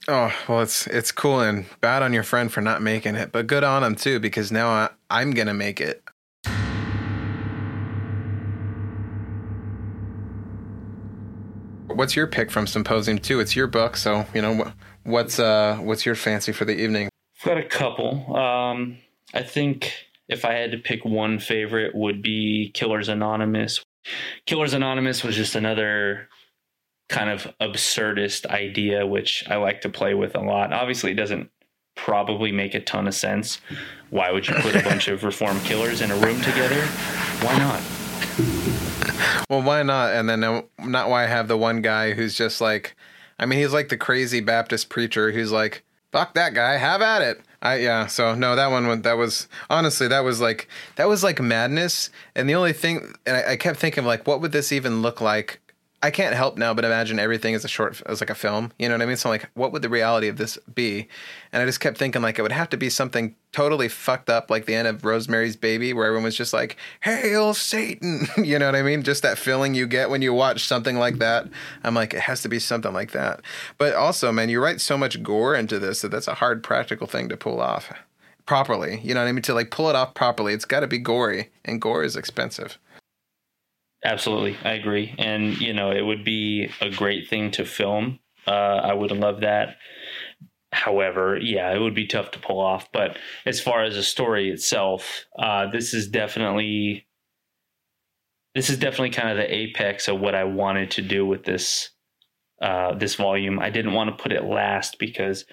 Oh 0.09 0.33
well, 0.49 0.63
it's 0.63 0.87
it's 0.89 1.13
cool 1.13 1.41
and 1.41 1.65
bad 1.81 2.03
on 2.03 2.13
your 2.13 2.25
friend 2.25 2.53
for 2.53 2.61
not 2.61 2.83
making 2.83 3.15
it, 3.15 3.31
but 3.31 3.47
good 3.47 3.63
on 3.63 3.85
him 3.85 3.95
too 3.95 4.19
because 4.19 4.51
now 4.51 4.69
I, 4.69 4.89
I'm 5.09 5.31
gonna 5.31 5.55
make 5.55 5.81
it. 5.81 6.03
What's 11.87 12.17
your 12.17 12.27
pick 12.27 12.51
from 12.51 12.67
Symposium 12.67 13.19
Two? 13.19 13.39
It's 13.39 13.55
your 13.55 13.69
book, 13.69 13.97
so 13.97 14.27
you 14.35 14.43
know 14.43 14.73
what's 15.05 15.39
uh 15.39 15.77
what's 15.77 16.05
your 16.05 16.17
fancy 16.17 16.51
for 16.51 16.65
the 16.65 16.75
evening? 16.75 17.09
I've 17.41 17.47
got 17.47 17.59
a 17.59 17.65
couple. 17.65 18.37
Um, 18.37 18.99
I 19.35 19.43
think 19.43 19.93
if 20.29 20.45
I 20.45 20.55
had 20.55 20.73
to 20.73 20.79
pick 20.79 21.05
one 21.05 21.39
favorite, 21.39 21.95
would 21.95 22.23
be 22.23 22.73
Killers 22.75 23.09
Anonymous. 23.09 23.85
Killers 24.47 24.75
Anonymous 24.75 25.23
was 25.23 25.37
just 25.37 25.55
another 25.55 26.29
kind 27.09 27.31
of 27.31 27.47
absurdist 27.61 28.47
idea, 28.47 29.07
which 29.07 29.45
I 29.49 29.57
like 29.57 29.83
to 29.83 29.89
play 29.89 30.15
with 30.15 30.35
a 30.35 30.41
lot. 30.41 30.73
Obviously, 30.73 31.13
it 31.13 31.15
doesn't 31.15 31.51
probably 31.95 32.53
make 32.53 32.75
a 32.75 32.81
ton 32.81 33.07
of 33.07 33.15
sense. 33.15 33.61
Why 34.11 34.31
would 34.31 34.49
you 34.49 34.55
put 34.55 34.75
a 34.75 34.83
bunch 34.83 35.09
of 35.09 35.25
reform 35.25 35.61
killers 35.61 36.01
in 36.01 36.11
a 36.11 36.17
room 36.17 36.41
together? 36.41 36.81
Why 37.41 37.59
not? 37.59 37.83
Well, 39.51 39.63
why 39.63 39.83
not? 39.83 40.15
And 40.15 40.29
then 40.29 40.41
not 40.79 41.11
why 41.11 41.25
I 41.25 41.27
have 41.27 41.47
the 41.47 41.59
one 41.59 41.83
guy 41.83 42.13
who's 42.13 42.35
just 42.35 42.61
like, 42.61 42.97
I 43.39 43.47
mean, 43.47 43.59
he's 43.59 43.73
like 43.73 43.89
the 43.89 43.97
crazy 43.97 44.41
Baptist 44.41 44.89
preacher 44.89 45.31
who's 45.31 45.53
like, 45.53 45.85
fuck 46.11 46.35
that 46.35 46.55
guy, 46.55 46.77
have 46.77 47.03
at 47.03 47.23
it. 47.23 47.41
I 47.63 47.77
yeah. 47.77 48.07
So 48.09 48.35
no, 48.35 48.57
that 48.57 48.71
one 48.71 48.87
went- 48.89 49.05
that 49.05 49.17
was 49.17 49.49
honestly 49.71 50.09
that 50.09 50.21
was 50.25 50.41
like 50.41 50.69
that 50.97 51.09
was 51.09 51.23
like 51.23 51.41
madness. 51.41 52.11
And 52.35 52.49
the 52.49 52.55
only 52.57 52.73
thing, 52.73 53.15
and 53.25 53.37
I, 53.37 53.53
I 53.53 53.57
kept 53.57 53.79
thinking 53.79 54.05
like, 54.05 54.27
what 54.27 54.41
would 54.41 54.53
this 54.53 54.73
even 54.73 55.01
look 55.01 55.21
like? 55.21 55.61
I 56.03 56.11
can't 56.11 56.35
help 56.35 56.59
now 56.59 56.75
but 56.75 56.85
imagine 56.85 57.21
everything 57.21 57.55
as 57.55 57.65
a 57.65 57.69
short 57.69 58.03
as 58.07 58.21
like 58.21 58.31
a 58.31 58.35
film. 58.35 58.73
You 58.79 58.89
know 58.89 58.95
what 58.95 59.03
I 59.03 59.07
mean? 59.07 59.17
So 59.17 59.29
I'm 59.29 59.35
like, 59.35 59.49
what 59.55 59.73
would 59.73 59.83
the 59.83 59.89
reality 59.89 60.27
of 60.27 60.37
this 60.37 60.59
be? 60.75 61.07
And 61.53 61.63
I 61.63 61.67
just 61.67 61.79
kept 61.79 61.97
thinking 61.97 62.23
like 62.23 62.39
it 62.39 62.43
would 62.43 62.51
have 62.51 62.69
to 62.71 62.77
be 62.77 62.91
something 62.91 63.37
totally 63.53 63.89
fucked 63.89 64.29
up, 64.29 64.51
like 64.51 64.67
the 64.67 64.75
end 64.75 64.89
of 64.89 65.05
Rosemary's 65.05 65.55
Baby, 65.55 65.93
where 65.93 66.07
everyone 66.07 66.25
was 66.25 66.37
just 66.37 66.53
like, 66.53 66.77
"Hail 67.03 67.55
Satan!" 67.55 68.27
you 68.45 68.59
know 68.59 68.67
what 68.67 68.75
I 68.75 68.83
mean? 68.83 69.05
Just 69.05 69.23
that 69.23 69.39
feeling 69.39 69.75
you 69.75 69.87
get 69.87 70.11
when 70.11 70.23
you 70.23 70.35
watch 70.35 70.67
something 70.67 70.99
like 70.99 71.19
that. 71.19 71.47
I'm 71.85 71.95
like, 71.95 72.15
it 72.15 72.21
has 72.21 72.43
to 72.43 72.49
be 72.49 72.59
something 72.59 72.93
like 72.93 73.13
that. 73.13 73.41
But 73.79 73.95
also, 73.95 74.33
man, 74.33 74.49
you 74.49 74.61
write 74.61 74.81
so 74.81 74.99
much 74.99 75.23
gore 75.23 75.55
into 75.55 75.79
this 75.79 76.03
that 76.03 76.11
that's 76.11 76.29
a 76.29 76.35
hard 76.35 76.65
practical 76.65 77.07
thing 77.07 77.29
to 77.29 77.37
pull 77.37 77.61
off 77.61 77.93
properly. 78.45 79.01
You 79.05 79.15
know 79.15 79.21
what 79.21 79.29
I 79.29 79.33
mean? 79.33 79.43
To 79.43 79.55
like 79.55 79.71
pull 79.71 79.89
it 79.89 79.97
off 79.97 80.15
properly, 80.15 80.53
it's 80.53 80.65
got 80.65 80.81
to 80.81 80.89
be 80.89 80.99
gory, 80.99 81.51
and 81.65 81.81
gore 81.81 82.03
is 82.03 82.17
expensive. 82.17 82.79
Absolutely, 84.05 84.57
I 84.65 84.73
agree. 84.73 85.15
And 85.19 85.61
you 85.61 85.73
know, 85.73 85.93
it 85.93 86.03
would 86.03 86.25
be 86.25 86.71
a 86.81 86.91
great 86.91 87.29
thing 87.29 87.51
to 87.53 87.65
film. 87.65 88.19
Uh, 88.47 88.51
I 88.51 88.93
would 88.95 89.13
love 89.13 89.41
that. 89.41 89.77
However, 90.73 91.39
yeah, 91.41 91.73
it 91.73 91.79
would 91.79 91.95
be 91.95 92.07
tough 92.07 92.31
to 92.33 92.39
pull 92.39 92.61
off. 92.61 92.91
But 92.93 93.19
as 93.47 93.61
far 93.61 93.85
as 93.85 93.95
the 93.95 94.03
story 94.03 94.51
itself, 94.51 95.27
uh, 95.39 95.71
this 95.71 95.95
is 95.95 96.09
definitely 96.09 97.07
this 98.55 98.71
is 98.71 98.79
definitely 98.79 99.11
kind 99.11 99.31
of 99.31 99.37
the 99.37 99.55
apex 99.55 100.09
of 100.09 100.21
what 100.21 100.35
I 100.35 100.45
wanted 100.45 100.91
to 100.93 101.03
do 101.03 101.25
with 101.25 101.45
this 101.45 101.91
uh, 102.61 102.95
this 102.95 103.15
volume. 103.17 103.59
I 103.59 103.71
didn't 103.71 103.93
want 103.95 104.17
to 104.17 104.23
put 104.23 104.33
it 104.33 104.45
last 104.45 104.99
because 104.99 105.45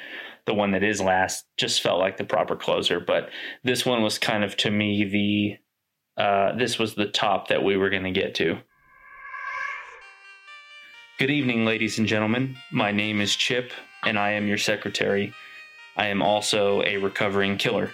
the 0.45 0.53
one 0.53 0.71
that 0.71 0.83
is 0.83 1.01
last 1.01 1.45
just 1.57 1.81
felt 1.81 1.99
like 1.99 2.17
the 2.17 2.23
proper 2.23 2.55
closer. 2.55 2.99
But 2.99 3.29
this 3.63 3.85
one 3.85 4.01
was 4.01 4.17
kind 4.17 4.43
of 4.43 4.57
to 4.57 4.71
me 4.71 5.03
the 5.03 5.57
uh, 6.19 6.51
this 6.55 6.77
was 6.77 6.93
the 6.93 7.07
top 7.07 7.47
that 7.47 7.63
we 7.63 7.77
were 7.77 7.89
going 7.89 8.03
to 8.03 8.11
get 8.11 8.35
to. 8.35 8.57
Good 11.17 11.31
evening, 11.31 11.65
ladies 11.65 11.97
and 11.97 12.07
gentlemen. 12.07 12.57
My 12.71 12.91
name 12.91 13.21
is 13.21 13.35
Chip, 13.35 13.71
and 14.03 14.19
I 14.19 14.31
am 14.31 14.47
your 14.47 14.57
secretary. 14.57 15.33
I 15.95 16.07
am 16.07 16.21
also 16.21 16.83
a 16.83 16.97
recovering 16.97 17.57
killer. 17.57 17.91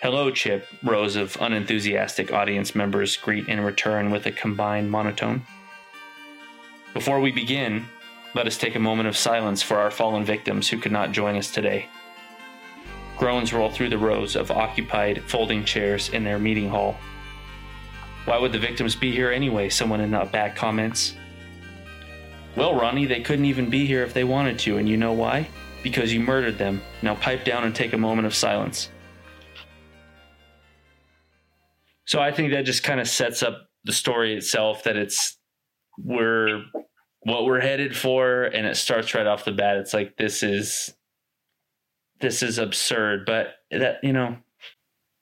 Hello, 0.00 0.30
Chip, 0.30 0.66
rows 0.82 1.16
of 1.16 1.36
unenthusiastic 1.40 2.32
audience 2.32 2.74
members 2.74 3.16
greet 3.16 3.48
in 3.48 3.60
return 3.60 4.10
with 4.10 4.26
a 4.26 4.32
combined 4.32 4.90
monotone. 4.90 5.42
Before 6.94 7.20
we 7.20 7.32
begin, 7.32 7.86
let 8.34 8.46
us 8.46 8.56
take 8.56 8.76
a 8.76 8.80
moment 8.80 9.08
of 9.08 9.16
silence 9.16 9.62
for 9.62 9.78
our 9.78 9.90
fallen 9.90 10.24
victims 10.24 10.68
who 10.68 10.78
could 10.78 10.92
not 10.92 11.12
join 11.12 11.36
us 11.36 11.50
today. 11.50 11.86
Groans 13.18 13.52
roll 13.52 13.68
through 13.68 13.88
the 13.88 13.98
rows 13.98 14.36
of 14.36 14.52
occupied 14.52 15.24
folding 15.24 15.64
chairs 15.64 16.08
in 16.10 16.22
their 16.22 16.38
meeting 16.38 16.68
hall. 16.68 16.96
Why 18.26 18.38
would 18.38 18.52
the 18.52 18.58
victims 18.58 18.94
be 18.94 19.10
here 19.10 19.32
anyway? 19.32 19.68
Someone 19.70 20.00
in 20.00 20.14
uh, 20.14 20.24
the 20.24 20.30
back 20.30 20.54
comments. 20.54 21.14
Well, 22.54 22.74
Ronnie, 22.74 23.06
they 23.06 23.20
couldn't 23.20 23.46
even 23.46 23.70
be 23.70 23.86
here 23.86 24.02
if 24.04 24.14
they 24.14 24.24
wanted 24.24 24.58
to, 24.60 24.78
and 24.78 24.88
you 24.88 24.96
know 24.96 25.12
why? 25.12 25.48
Because 25.82 26.12
you 26.12 26.20
murdered 26.20 26.58
them. 26.58 26.80
Now 27.02 27.14
pipe 27.16 27.44
down 27.44 27.64
and 27.64 27.74
take 27.74 27.92
a 27.92 27.98
moment 27.98 28.26
of 28.26 28.34
silence. 28.34 28.90
So 32.04 32.20
I 32.20 32.30
think 32.32 32.52
that 32.52 32.62
just 32.62 32.82
kind 32.82 33.00
of 33.00 33.08
sets 33.08 33.42
up 33.42 33.68
the 33.84 33.92
story 33.92 34.34
itself 34.34 34.84
that 34.84 34.96
it's 34.96 35.38
we're 35.98 36.62
what 37.20 37.44
we're 37.44 37.60
headed 37.60 37.96
for 37.96 38.44
and 38.44 38.66
it 38.66 38.76
starts 38.76 39.14
right 39.14 39.26
off 39.26 39.44
the 39.44 39.52
bat. 39.52 39.76
It's 39.76 39.92
like 39.92 40.16
this 40.16 40.42
is 40.42 40.94
this 42.20 42.42
is 42.42 42.58
absurd, 42.58 43.24
but 43.26 43.56
that 43.70 43.98
you 44.02 44.12
know, 44.12 44.36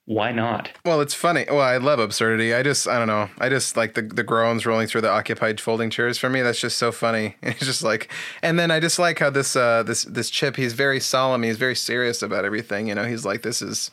why 0.07 0.31
not? 0.31 0.71
Well, 0.85 1.01
it's 1.01 1.15
funny. 1.15 1.47
Well, 1.49 1.61
I 1.61 1.79
love 1.79 1.99
absurdity. 1.99 2.55
I 2.55 2.63
just, 2.63 2.87
I 2.87 2.99
don't 2.99 3.09
know. 3.09 3.29
I 3.39 3.49
just 3.49 3.77
like 3.77 3.95
the 3.95 4.03
the 4.03 4.23
groans 4.23 4.65
rolling 4.65 4.87
through 4.87 5.01
the 5.01 5.11
occupied 5.11 5.61
folding 5.61 5.91
chairs. 5.91 6.17
For 6.17 6.31
me, 6.31 6.43
that's 6.43 6.61
just 6.61 6.79
so 6.79 6.93
funny. 6.93 7.37
It's 7.43 7.67
just 7.67 7.83
like, 7.83 8.13
and 8.43 8.59
then 8.59 8.71
I 8.71 8.81
just 8.81 8.99
like 8.99 9.19
how 9.19 9.31
this 9.31 9.57
uh 9.57 9.83
this 9.83 10.05
this 10.05 10.31
chip. 10.31 10.57
He's 10.57 10.75
very 10.75 11.01
solemn. 11.01 11.43
He's 11.43 11.59
very 11.59 11.75
serious 11.75 12.23
about 12.23 12.45
everything. 12.45 12.87
You 12.89 12.95
know, 12.95 13.05
he's 13.05 13.25
like, 13.25 13.43
this 13.43 13.61
is 13.61 13.91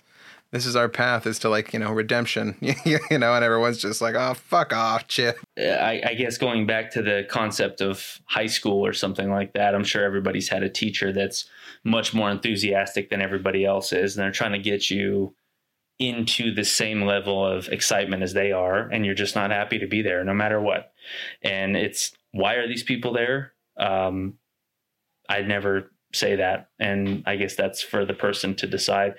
this 0.53 0.67
is 0.67 0.75
our 0.75 0.87
path 0.87 1.25
is 1.25 1.39
to 1.39 1.49
like 1.49 1.73
you 1.73 1.79
know 1.79 1.91
redemption. 1.91 2.55
you 2.61 2.99
know, 3.17 3.33
and 3.33 3.43
everyone's 3.43 3.79
just 3.79 4.01
like, 4.01 4.13
oh 4.15 4.35
fuck 4.35 4.71
off, 4.71 5.07
chip. 5.07 5.39
I, 5.57 6.01
I 6.05 6.13
guess 6.13 6.37
going 6.37 6.67
back 6.67 6.91
to 6.91 7.01
the 7.01 7.25
concept 7.27 7.81
of 7.81 8.21
high 8.25 8.45
school 8.45 8.85
or 8.85 8.93
something 8.93 9.31
like 9.31 9.53
that, 9.53 9.73
I'm 9.73 9.83
sure 9.83 10.03
everybody's 10.03 10.47
had 10.47 10.61
a 10.61 10.69
teacher 10.69 11.11
that's 11.11 11.49
much 11.83 12.13
more 12.13 12.29
enthusiastic 12.29 13.09
than 13.09 13.19
everybody 13.19 13.65
else 13.65 13.91
is, 13.91 14.15
and 14.15 14.23
they're 14.23 14.31
trying 14.31 14.51
to 14.51 14.59
get 14.59 14.91
you 14.91 15.33
into 15.97 16.53
the 16.53 16.63
same 16.63 17.03
level 17.03 17.45
of 17.45 17.67
excitement 17.69 18.21
as 18.21 18.33
they 18.33 18.51
are, 18.51 18.87
and 18.89 19.07
you're 19.07 19.15
just 19.15 19.35
not 19.35 19.49
happy 19.49 19.79
to 19.79 19.87
be 19.87 20.03
there 20.03 20.23
no 20.23 20.35
matter 20.35 20.61
what. 20.61 20.93
And 21.41 21.75
it's 21.75 22.11
why 22.31 22.55
are 22.55 22.67
these 22.67 22.83
people 22.83 23.11
there? 23.11 23.53
Um, 23.77 24.35
I'd 25.27 25.47
never 25.47 25.91
say 26.13 26.35
that, 26.35 26.69
and 26.77 27.23
I 27.25 27.37
guess 27.37 27.55
that's 27.55 27.81
for 27.81 28.05
the 28.05 28.13
person 28.13 28.53
to 28.57 28.67
decide. 28.67 29.15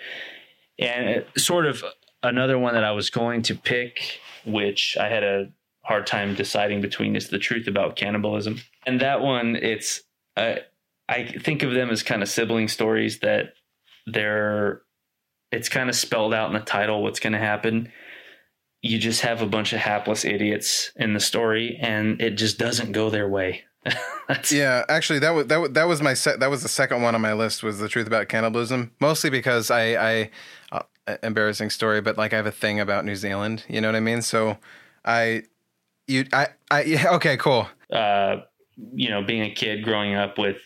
And 0.78 1.24
sort 1.36 1.66
of 1.66 1.84
another 2.22 2.58
one 2.58 2.74
that 2.74 2.84
I 2.84 2.92
was 2.92 3.10
going 3.10 3.42
to 3.42 3.54
pick, 3.54 4.20
which 4.44 4.96
I 4.98 5.08
had 5.08 5.22
a 5.22 5.52
hard 5.82 6.06
time 6.06 6.34
deciding 6.34 6.80
between, 6.80 7.16
is 7.16 7.28
the 7.28 7.38
truth 7.38 7.66
about 7.66 7.96
cannibalism. 7.96 8.60
And 8.86 9.00
that 9.00 9.20
one, 9.20 9.56
it's 9.56 10.02
uh, 10.36 10.56
I 11.08 11.24
think 11.26 11.62
of 11.62 11.72
them 11.72 11.90
as 11.90 12.02
kind 12.02 12.22
of 12.22 12.28
sibling 12.28 12.68
stories 12.68 13.20
that 13.20 13.54
they're 14.06 14.82
it's 15.52 15.68
kind 15.68 15.88
of 15.88 15.94
spelled 15.94 16.34
out 16.34 16.48
in 16.48 16.54
the 16.54 16.64
title 16.64 17.02
what's 17.02 17.20
going 17.20 17.32
to 17.32 17.38
happen. 17.38 17.92
You 18.82 18.98
just 18.98 19.20
have 19.20 19.40
a 19.40 19.46
bunch 19.46 19.72
of 19.72 19.78
hapless 19.78 20.24
idiots 20.24 20.90
in 20.96 21.14
the 21.14 21.20
story, 21.20 21.78
and 21.80 22.20
it 22.20 22.32
just 22.32 22.58
doesn't 22.58 22.92
go 22.92 23.08
their 23.08 23.28
way. 23.28 23.62
Yeah, 24.50 24.84
actually, 24.88 25.18
that 25.18 25.30
was 25.30 25.46
that 25.48 25.56
was, 25.58 25.70
that 25.72 25.84
was 25.84 26.00
my 26.00 26.14
se- 26.14 26.38
that 26.38 26.48
was 26.48 26.62
the 26.62 26.68
second 26.68 27.02
one 27.02 27.14
on 27.14 27.20
my 27.20 27.34
list 27.34 27.62
was 27.62 27.78
the 27.78 27.88
truth 27.88 28.06
about 28.06 28.28
cannibalism. 28.28 28.90
Mostly 29.00 29.28
because 29.30 29.70
I 29.70 29.82
I 29.96 30.30
uh, 30.72 31.16
embarrassing 31.22 31.70
story, 31.70 32.00
but 32.00 32.16
like 32.16 32.32
I 32.32 32.36
have 32.36 32.46
a 32.46 32.52
thing 32.52 32.80
about 32.80 33.04
New 33.04 33.16
Zealand. 33.16 33.64
You 33.68 33.80
know 33.80 33.88
what 33.88 33.96
I 33.96 34.00
mean? 34.00 34.22
So 34.22 34.56
I 35.04 35.42
you 36.06 36.24
I 36.32 36.48
I 36.70 36.82
yeah, 36.84 37.10
okay, 37.16 37.36
cool. 37.36 37.68
uh, 37.92 38.36
you 38.94 39.10
know, 39.10 39.22
being 39.22 39.42
a 39.42 39.54
kid 39.54 39.84
growing 39.84 40.14
up 40.14 40.38
with 40.38 40.56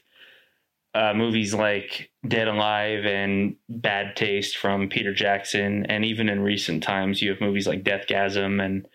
uh, 0.94 1.12
movies 1.14 1.52
like 1.52 2.10
Dead 2.26 2.48
Alive 2.48 3.04
and 3.04 3.56
Bad 3.68 4.16
Taste 4.16 4.56
from 4.56 4.88
Peter 4.88 5.12
Jackson, 5.12 5.84
and 5.86 6.04
even 6.04 6.28
in 6.28 6.40
recent 6.40 6.82
times, 6.82 7.20
you 7.20 7.30
have 7.30 7.40
movies 7.40 7.66
like 7.66 7.84
Deathgasm 7.84 8.64
and 8.64 8.88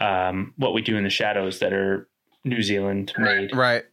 um, 0.00 0.54
What 0.56 0.74
We 0.74 0.82
Do 0.82 0.96
in 0.96 1.04
the 1.04 1.10
Shadows 1.10 1.58
that 1.58 1.72
are 1.72 2.08
New 2.46 2.62
Zealand 2.62 3.12
made. 3.18 3.54
Right. 3.54 3.84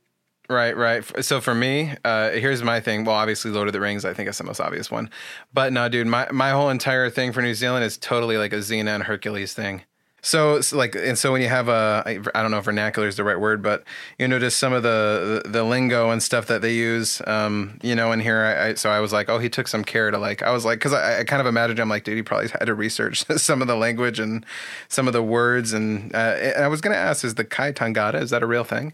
Right, 0.49 0.75
right. 0.75 1.25
So 1.25 1.39
for 1.39 1.55
me, 1.55 1.95
uh, 2.03 2.31
here's 2.31 2.61
my 2.61 2.79
thing. 2.81 3.05
Well, 3.05 3.15
obviously, 3.15 3.49
Lord 3.49 3.67
of 3.67 3.73
the 3.73 3.79
Rings, 3.79 4.03
I 4.05 4.13
think 4.13 4.29
is 4.29 4.37
the 4.37 4.43
most 4.43 4.59
obvious 4.59 4.91
one. 4.91 5.09
But 5.53 5.71
no, 5.71 5.87
dude, 5.87 6.05
my, 6.05 6.29
my 6.31 6.51
whole 6.51 6.69
entire 6.69 7.09
thing 7.09 7.31
for 7.31 7.41
New 7.41 7.53
Zealand 7.55 7.85
is 7.85 7.97
totally 7.97 8.37
like 8.37 8.53
a 8.53 8.57
Xena 8.57 8.89
and 8.89 9.03
Hercules 9.03 9.53
thing. 9.53 9.83
So, 10.25 10.55
it's 10.55 10.71
like, 10.71 10.95
and 10.95 11.17
so 11.17 11.33
when 11.33 11.41
you 11.41 11.49
have 11.49 11.67
a, 11.67 12.01
I 12.05 12.41
don't 12.41 12.49
know 12.49 12.57
if 12.57 12.65
vernacular 12.65 13.09
is 13.09 13.17
the 13.17 13.25
right 13.25 13.39
word, 13.39 13.61
but 13.61 13.83
you 14.17 14.27
know, 14.27 14.39
just 14.39 14.57
some 14.57 14.71
of 14.71 14.81
the, 14.81 15.41
the, 15.43 15.49
the 15.49 15.63
lingo 15.63 16.11
and 16.11 16.23
stuff 16.23 16.47
that 16.47 16.61
they 16.61 16.73
use, 16.73 17.21
um, 17.27 17.77
you 17.83 17.93
know, 17.93 18.11
in 18.13 18.21
here, 18.21 18.39
I, 18.39 18.67
I, 18.69 18.73
so 18.75 18.89
I 18.89 19.01
was 19.01 19.11
like, 19.11 19.27
oh, 19.29 19.37
he 19.37 19.49
took 19.49 19.67
some 19.67 19.83
care 19.83 20.09
to 20.11 20.17
like, 20.17 20.41
I 20.41 20.51
was 20.51 20.63
like, 20.63 20.79
cause 20.79 20.93
I, 20.93 21.19
I 21.19 21.23
kind 21.25 21.41
of 21.41 21.45
imagined, 21.45 21.79
I'm 21.79 21.89
like, 21.89 22.05
dude, 22.05 22.15
he 22.15 22.23
probably 22.23 22.47
had 22.47 22.65
to 22.65 22.73
research 22.73 23.25
some 23.37 23.61
of 23.61 23.67
the 23.67 23.75
language 23.75 24.17
and 24.17 24.45
some 24.87 25.07
of 25.07 25.13
the 25.13 25.21
words. 25.21 25.73
And, 25.73 26.15
uh, 26.15 26.37
and 26.39 26.63
I 26.63 26.69
was 26.69 26.79
going 26.79 26.93
to 26.93 26.99
ask, 26.99 27.25
is 27.25 27.35
the 27.35 27.43
Kai 27.43 27.73
Tangata, 27.73 28.21
is 28.21 28.29
that 28.29 28.41
a 28.41 28.47
real 28.47 28.63
thing? 28.63 28.93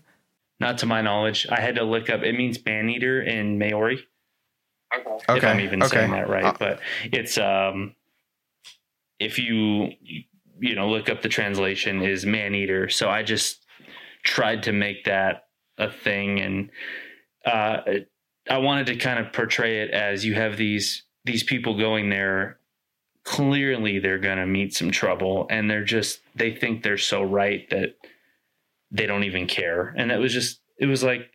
Not 0.59 0.79
to 0.79 0.85
my 0.85 1.01
knowledge. 1.01 1.47
I 1.49 1.61
had 1.61 1.75
to 1.75 1.83
look 1.83 2.09
up. 2.09 2.23
It 2.23 2.35
means 2.35 2.63
man 2.65 2.89
eater 2.89 3.21
in 3.21 3.57
Maori. 3.57 4.05
Okay. 4.93 5.37
If 5.37 5.43
I'm 5.43 5.59
even 5.59 5.83
okay. 5.83 5.97
saying 5.97 6.11
that 6.11 6.27
right, 6.27 6.45
Uh, 6.45 6.53
but 6.57 6.79
it's 7.11 7.37
um, 7.37 7.95
if 9.19 9.37
you 9.37 9.91
you 10.59 10.75
know 10.75 10.89
look 10.89 11.09
up 11.09 11.21
the 11.21 11.29
translation 11.29 12.01
is 12.01 12.25
man 12.25 12.55
eater. 12.55 12.89
So 12.89 13.09
I 13.09 13.23
just 13.23 13.65
tried 14.23 14.63
to 14.63 14.71
make 14.71 15.05
that 15.05 15.47
a 15.77 15.91
thing, 15.91 16.39
and 16.39 16.69
uh, 17.45 17.77
I 18.49 18.57
wanted 18.57 18.87
to 18.87 18.95
kind 18.95 19.19
of 19.19 19.33
portray 19.33 19.81
it 19.81 19.91
as 19.91 20.25
you 20.25 20.33
have 20.35 20.57
these 20.57 21.03
these 21.25 21.43
people 21.43 21.77
going 21.77 22.09
there. 22.09 22.57
Clearly, 23.23 23.99
they're 23.99 24.19
gonna 24.19 24.47
meet 24.47 24.73
some 24.73 24.91
trouble, 24.91 25.47
and 25.49 25.69
they're 25.69 25.83
just 25.83 26.21
they 26.35 26.55
think 26.55 26.83
they're 26.83 26.97
so 26.97 27.21
right 27.21 27.69
that 27.69 27.95
they 28.91 29.05
don't 29.05 29.23
even 29.23 29.45
care, 29.47 29.93
and 29.97 30.09
that 30.09 30.19
was 30.19 30.33
just 30.33 30.61
it 30.79 30.85
was 30.85 31.03
like, 31.03 31.29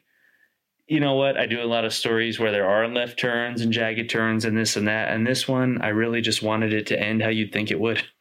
you 0.86 1.00
know 1.00 1.14
what? 1.14 1.36
I 1.36 1.46
do 1.46 1.62
a 1.62 1.64
lot 1.64 1.84
of 1.84 1.94
stories 1.94 2.38
where 2.38 2.52
there 2.52 2.66
are 2.66 2.88
left 2.88 3.18
turns 3.18 3.60
and 3.60 3.72
jagged 3.72 4.10
turns 4.10 4.44
and 4.44 4.56
this 4.56 4.76
and 4.76 4.88
that. 4.88 5.10
And 5.10 5.26
this 5.26 5.48
one, 5.48 5.80
I 5.80 5.88
really 5.88 6.20
just 6.20 6.42
wanted 6.42 6.72
it 6.72 6.86
to 6.88 7.00
end 7.00 7.22
how 7.22 7.28
you'd 7.28 7.52
think 7.52 7.70
it 7.70 7.80
would. 7.80 8.02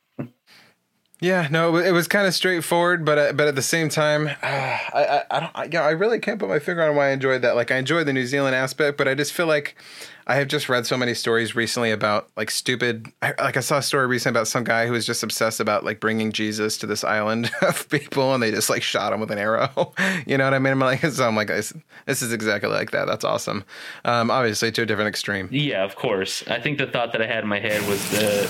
Yeah, 1.23 1.47
no, 1.49 1.77
it 1.77 1.91
was 1.91 2.09
kind 2.09 2.27
of 2.27 2.33
straightforward, 2.33 3.05
but 3.05 3.17
uh, 3.17 3.31
but 3.31 3.47
at 3.47 3.55
the 3.55 3.61
same 3.61 3.87
time, 3.87 4.27
uh, 4.27 4.33
I, 4.43 4.89
I 4.93 5.23
I 5.31 5.39
don't 5.39 5.51
I, 5.55 5.69
yeah 5.71 5.83
I 5.83 5.91
really 5.91 6.19
can't 6.19 6.37
put 6.37 6.49
my 6.49 6.59
finger 6.59 6.83
on 6.83 6.97
why 6.97 7.07
I 7.07 7.11
enjoyed 7.11 7.43
that. 7.43 7.55
Like 7.55 7.71
I 7.71 7.77
enjoyed 7.77 8.07
the 8.07 8.11
New 8.11 8.25
Zealand 8.25 8.57
aspect, 8.57 8.97
but 8.97 9.07
I 9.07 9.15
just 9.15 9.31
feel 9.31 9.47
like 9.47 9.77
I 10.27 10.35
have 10.35 10.49
just 10.49 10.67
read 10.67 10.85
so 10.85 10.97
many 10.97 11.13
stories 11.13 11.55
recently 11.55 11.91
about 11.91 12.29
like 12.35 12.51
stupid. 12.51 13.09
I, 13.21 13.33
like 13.39 13.55
I 13.55 13.61
saw 13.61 13.77
a 13.77 13.81
story 13.81 14.05
recently 14.05 14.37
about 14.37 14.49
some 14.49 14.65
guy 14.65 14.85
who 14.85 14.91
was 14.91 15.05
just 15.05 15.23
obsessed 15.23 15.61
about 15.61 15.85
like 15.85 16.01
bringing 16.01 16.33
Jesus 16.33 16.77
to 16.79 16.87
this 16.87 17.05
island 17.05 17.49
of 17.61 17.87
people, 17.87 18.33
and 18.33 18.43
they 18.43 18.51
just 18.51 18.69
like 18.69 18.83
shot 18.83 19.13
him 19.13 19.21
with 19.21 19.31
an 19.31 19.37
arrow. 19.39 19.93
you 20.27 20.37
know 20.37 20.43
what 20.43 20.53
I 20.53 20.59
mean? 20.59 20.73
I'm 20.73 20.79
like, 20.79 20.99
so 21.05 21.25
I'm 21.25 21.37
like, 21.37 21.47
this, 21.47 21.71
this 22.05 22.21
is 22.21 22.33
exactly 22.33 22.69
like 22.69 22.91
that. 22.91 23.05
That's 23.05 23.23
awesome. 23.23 23.63
Um, 24.03 24.29
obviously, 24.29 24.73
to 24.73 24.81
a 24.81 24.85
different 24.85 25.07
extreme. 25.07 25.47
Yeah, 25.51 25.85
of 25.85 25.95
course. 25.95 26.45
I 26.47 26.59
think 26.59 26.79
the 26.79 26.87
thought 26.87 27.13
that 27.13 27.21
I 27.21 27.27
had 27.27 27.43
in 27.43 27.49
my 27.49 27.59
head 27.59 27.81
was 27.87 28.09
the 28.11 28.45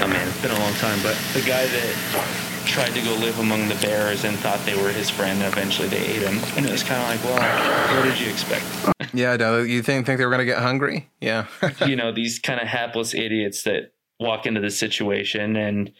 oh 0.00 0.08
man, 0.08 0.25
been 0.46 0.56
a 0.56 0.60
long 0.60 0.74
time, 0.74 0.98
but 1.02 1.16
the 1.34 1.40
guy 1.40 1.66
that 1.66 2.62
tried 2.66 2.94
to 2.94 3.02
go 3.02 3.14
live 3.14 3.38
among 3.40 3.68
the 3.68 3.74
bears 3.76 4.24
and 4.24 4.36
thought 4.38 4.64
they 4.64 4.80
were 4.80 4.90
his 4.90 5.10
friend, 5.10 5.42
and 5.42 5.52
eventually 5.52 5.88
they 5.88 5.98
ate 5.98 6.22
him. 6.22 6.38
And 6.56 6.64
it 6.64 6.70
was 6.70 6.84
kind 6.84 7.02
of 7.02 7.08
like, 7.08 7.24
well, 7.24 7.96
what 7.96 8.04
did 8.04 8.20
you 8.20 8.30
expect? 8.30 8.64
Yeah, 9.14 9.36
no, 9.36 9.62
you 9.62 9.82
think 9.82 10.04
think 10.04 10.18
they 10.18 10.26
were 10.26 10.30
gonna 10.30 10.44
get 10.44 10.58
hungry? 10.58 11.08
Yeah, 11.22 11.46
you 11.86 11.96
know, 11.96 12.12
these 12.12 12.38
kind 12.38 12.60
of 12.60 12.68
hapless 12.68 13.14
idiots 13.14 13.62
that 13.62 13.92
walk 14.20 14.44
into 14.44 14.60
the 14.60 14.68
situation, 14.68 15.56
and 15.56 15.92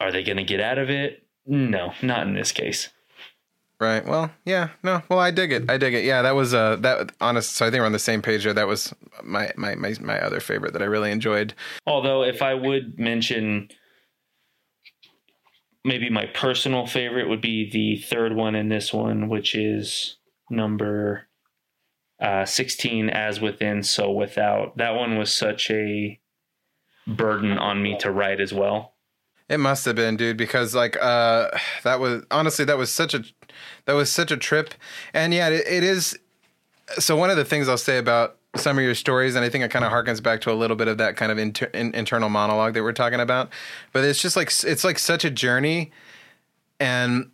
are 0.00 0.10
they 0.10 0.24
gonna 0.24 0.42
get 0.42 0.58
out 0.58 0.78
of 0.78 0.90
it? 0.90 1.24
No, 1.46 1.92
not 2.02 2.26
in 2.26 2.34
this 2.34 2.50
case. 2.50 2.88
Right. 3.84 4.06
Well, 4.06 4.30
yeah. 4.46 4.70
No. 4.82 5.02
Well, 5.10 5.18
I 5.18 5.30
dig 5.30 5.52
it. 5.52 5.70
I 5.70 5.76
dig 5.76 5.92
it. 5.92 6.04
Yeah, 6.04 6.22
that 6.22 6.34
was 6.34 6.54
uh 6.54 6.76
that 6.76 7.12
honest. 7.20 7.52
So 7.52 7.66
I 7.66 7.70
think 7.70 7.80
we're 7.80 7.86
on 7.86 7.92
the 7.92 7.98
same 7.98 8.22
page 8.22 8.44
there. 8.44 8.54
That 8.54 8.66
was 8.66 8.94
my 9.22 9.52
my 9.56 9.74
my 9.74 9.94
my 10.00 10.18
other 10.18 10.40
favorite 10.40 10.72
that 10.72 10.80
I 10.80 10.86
really 10.86 11.10
enjoyed. 11.10 11.52
Although, 11.86 12.22
if 12.22 12.40
I 12.40 12.54
would 12.54 12.98
mention, 12.98 13.68
maybe 15.84 16.08
my 16.08 16.24
personal 16.24 16.86
favorite 16.86 17.28
would 17.28 17.42
be 17.42 17.70
the 17.70 18.00
third 18.02 18.34
one 18.34 18.54
in 18.54 18.70
this 18.70 18.90
one, 18.90 19.28
which 19.28 19.54
is 19.54 20.16
number 20.48 21.28
uh, 22.22 22.46
sixteen, 22.46 23.10
as 23.10 23.38
within, 23.38 23.82
so 23.82 24.10
without. 24.10 24.78
That 24.78 24.94
one 24.94 25.18
was 25.18 25.30
such 25.30 25.70
a 25.70 26.18
burden 27.06 27.58
on 27.58 27.82
me 27.82 27.98
to 27.98 28.10
write 28.10 28.40
as 28.40 28.54
well. 28.54 28.93
It 29.48 29.58
must 29.58 29.84
have 29.84 29.96
been, 29.96 30.16
dude, 30.16 30.36
because 30.36 30.74
like 30.74 30.96
uh 31.00 31.50
that 31.82 32.00
was 32.00 32.24
honestly 32.30 32.64
that 32.64 32.78
was 32.78 32.90
such 32.90 33.14
a 33.14 33.24
that 33.84 33.92
was 33.92 34.10
such 34.10 34.30
a 34.30 34.36
trip. 34.36 34.74
And 35.12 35.34
yeah, 35.34 35.48
it, 35.48 35.66
it 35.66 35.84
is 35.84 36.18
so 36.98 37.16
one 37.16 37.30
of 37.30 37.36
the 37.36 37.44
things 37.44 37.68
I'll 37.68 37.78
say 37.78 37.98
about 37.98 38.36
some 38.56 38.78
of 38.78 38.84
your 38.84 38.94
stories, 38.94 39.34
and 39.34 39.44
I 39.44 39.48
think 39.48 39.64
it 39.64 39.70
kind 39.70 39.84
of 39.84 39.92
harkens 39.92 40.22
back 40.22 40.40
to 40.42 40.52
a 40.52 40.54
little 40.54 40.76
bit 40.76 40.88
of 40.88 40.98
that 40.98 41.16
kind 41.16 41.32
of 41.32 41.38
inter, 41.38 41.66
in, 41.74 41.94
internal 41.94 42.28
monologue 42.28 42.74
that 42.74 42.82
we're 42.82 42.92
talking 42.92 43.20
about. 43.20 43.50
But 43.92 44.04
it's 44.04 44.22
just 44.22 44.36
like 44.36 44.50
it's 44.64 44.84
like 44.84 44.98
such 44.98 45.24
a 45.24 45.30
journey, 45.30 45.90
and 46.78 47.30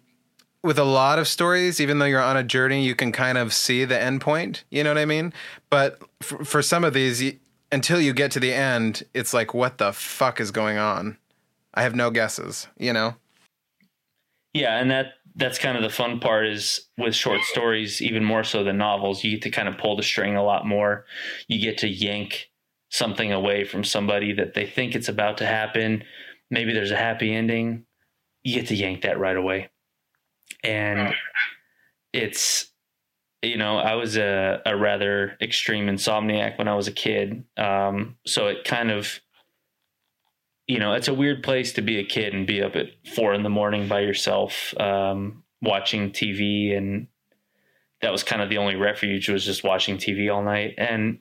with 0.62 0.78
a 0.78 0.84
lot 0.84 1.18
of 1.18 1.26
stories, 1.26 1.80
even 1.80 1.98
though 1.98 2.06
you're 2.06 2.22
on 2.22 2.36
a 2.36 2.44
journey, 2.44 2.84
you 2.84 2.94
can 2.94 3.12
kind 3.12 3.38
of 3.38 3.52
see 3.52 3.84
the 3.84 4.00
end 4.00 4.20
point. 4.20 4.64
You 4.70 4.84
know 4.84 4.90
what 4.90 4.98
I 4.98 5.06
mean? 5.06 5.32
But 5.70 6.00
for, 6.20 6.44
for 6.44 6.62
some 6.62 6.84
of 6.84 6.92
these, 6.92 7.34
until 7.72 8.00
you 8.00 8.12
get 8.12 8.30
to 8.32 8.40
the 8.40 8.52
end, 8.52 9.04
it's 9.14 9.32
like, 9.32 9.54
what 9.54 9.78
the 9.78 9.92
fuck 9.92 10.38
is 10.40 10.50
going 10.50 10.76
on? 10.76 11.16
I 11.74 11.82
have 11.82 11.94
no 11.94 12.10
guesses, 12.10 12.66
you 12.78 12.92
know? 12.92 13.16
Yeah, 14.52 14.78
and 14.78 14.90
that 14.90 15.14
that's 15.36 15.58
kind 15.58 15.76
of 15.76 15.82
the 15.82 15.90
fun 15.90 16.18
part 16.18 16.46
is 16.46 16.88
with 16.98 17.14
short 17.14 17.40
stories, 17.42 18.02
even 18.02 18.24
more 18.24 18.42
so 18.42 18.64
than 18.64 18.78
novels, 18.78 19.22
you 19.22 19.32
get 19.32 19.42
to 19.42 19.50
kind 19.50 19.68
of 19.68 19.78
pull 19.78 19.96
the 19.96 20.02
string 20.02 20.36
a 20.36 20.42
lot 20.42 20.66
more. 20.66 21.06
You 21.46 21.60
get 21.60 21.78
to 21.78 21.88
yank 21.88 22.50
something 22.90 23.32
away 23.32 23.64
from 23.64 23.84
somebody 23.84 24.32
that 24.32 24.54
they 24.54 24.66
think 24.66 24.94
it's 24.94 25.08
about 25.08 25.38
to 25.38 25.46
happen. 25.46 26.02
Maybe 26.50 26.72
there's 26.72 26.90
a 26.90 26.96
happy 26.96 27.32
ending. 27.32 27.84
You 28.42 28.56
get 28.56 28.68
to 28.68 28.74
yank 28.74 29.02
that 29.02 29.20
right 29.20 29.36
away. 29.36 29.70
And 30.64 31.14
it's 32.12 32.70
you 33.42 33.56
know, 33.56 33.78
I 33.78 33.94
was 33.94 34.18
a, 34.18 34.60
a 34.66 34.76
rather 34.76 35.36
extreme 35.40 35.86
insomniac 35.86 36.58
when 36.58 36.68
I 36.68 36.74
was 36.74 36.88
a 36.88 36.92
kid. 36.92 37.44
Um, 37.56 38.16
so 38.26 38.48
it 38.48 38.64
kind 38.64 38.90
of 38.90 39.20
you 40.70 40.78
know, 40.78 40.92
it's 40.92 41.08
a 41.08 41.14
weird 41.14 41.42
place 41.42 41.72
to 41.72 41.82
be 41.82 41.98
a 41.98 42.04
kid 42.04 42.32
and 42.32 42.46
be 42.46 42.62
up 42.62 42.76
at 42.76 42.86
four 43.16 43.34
in 43.34 43.42
the 43.42 43.48
morning 43.48 43.88
by 43.88 43.98
yourself, 43.98 44.72
um, 44.78 45.42
watching 45.60 46.12
TV. 46.12 46.76
And 46.76 47.08
that 48.02 48.12
was 48.12 48.22
kind 48.22 48.40
of 48.40 48.50
the 48.50 48.58
only 48.58 48.76
refuge 48.76 49.28
was 49.28 49.44
just 49.44 49.64
watching 49.64 49.96
TV 49.96 50.32
all 50.32 50.44
night. 50.44 50.74
And 50.78 51.18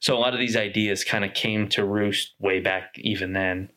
so 0.00 0.16
a 0.16 0.18
lot 0.18 0.32
of 0.32 0.40
these 0.40 0.56
ideas 0.56 1.04
kind 1.04 1.26
of 1.26 1.34
came 1.34 1.68
to 1.70 1.84
roost 1.84 2.32
way 2.40 2.60
back 2.60 2.92
even 2.96 3.34
then. 3.34 3.68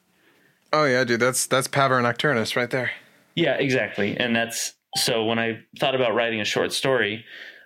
Oh 0.72 0.86
yeah, 0.86 1.04
dude, 1.04 1.20
that's 1.20 1.48
that's 1.48 1.68
Pavor 1.68 2.02
Nocturnus 2.02 2.56
right 2.56 2.70
there. 2.70 2.92
Yeah, 3.36 3.56
exactly. 3.56 4.16
And 4.16 4.34
that's 4.34 4.76
so 4.96 5.26
when 5.26 5.38
I 5.38 5.60
thought 5.80 5.96
about 5.96 6.16
writing 6.16 6.40
a 6.40 6.46
short 6.46 6.72
story, 6.72 7.26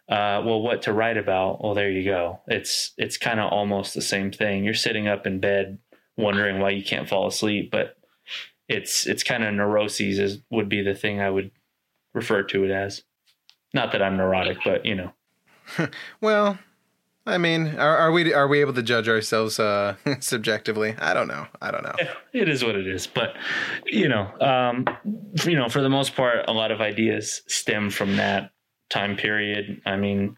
uh, 0.09 0.41
well, 0.43 0.61
what 0.61 0.83
to 0.83 0.93
write 0.93 1.17
about? 1.17 1.63
Well, 1.63 1.75
there 1.75 1.91
you 1.91 2.03
go. 2.03 2.39
It's 2.47 2.93
it's 2.97 3.17
kind 3.17 3.39
of 3.39 3.51
almost 3.51 3.93
the 3.93 4.01
same 4.01 4.31
thing. 4.31 4.63
You're 4.63 4.73
sitting 4.73 5.07
up 5.07 5.27
in 5.27 5.39
bed 5.39 5.77
wondering 6.17 6.59
why 6.59 6.71
you 6.71 6.83
can't 6.83 7.09
fall 7.09 7.27
asleep. 7.27 7.71
But 7.71 7.95
it's 8.67 9.05
it's 9.05 9.23
kind 9.23 9.43
of 9.43 9.53
neuroses 9.53 10.19
is 10.19 10.39
would 10.49 10.69
be 10.69 10.81
the 10.81 10.95
thing 10.95 11.19
I 11.19 11.29
would 11.29 11.51
refer 12.13 12.43
to 12.43 12.63
it 12.63 12.71
as. 12.71 13.03
Not 13.73 13.91
that 13.91 14.01
I'm 14.01 14.17
neurotic, 14.17 14.59
but 14.63 14.85
you 14.85 14.95
know. 14.95 15.13
well, 16.21 16.59
I 17.25 17.37
mean, 17.37 17.75
are, 17.79 17.97
are, 17.97 18.11
we 18.11 18.33
are 18.33 18.47
we 18.47 18.59
able 18.59 18.73
to 18.73 18.83
judge 18.83 19.07
ourselves 19.07 19.59
uh, 19.59 19.95
subjectively? 20.19 20.95
I 20.99 21.13
don't 21.13 21.27
know. 21.27 21.47
I 21.61 21.71
don't 21.71 21.83
know. 21.83 21.95
It 22.33 22.49
is 22.49 22.63
what 22.63 22.75
it 22.75 22.87
is, 22.87 23.05
but 23.05 23.35
you 23.85 24.09
know, 24.09 24.27
um, 24.41 24.87
you 25.45 25.55
know, 25.55 25.69
for 25.69 25.83
the 25.83 25.89
most 25.89 26.15
part, 26.15 26.45
a 26.47 26.51
lot 26.51 26.71
of 26.71 26.81
ideas 26.81 27.43
stem 27.45 27.91
from 27.91 28.15
that 28.15 28.49
time 28.89 29.15
period. 29.15 29.79
I 29.85 29.97
mean, 29.97 30.35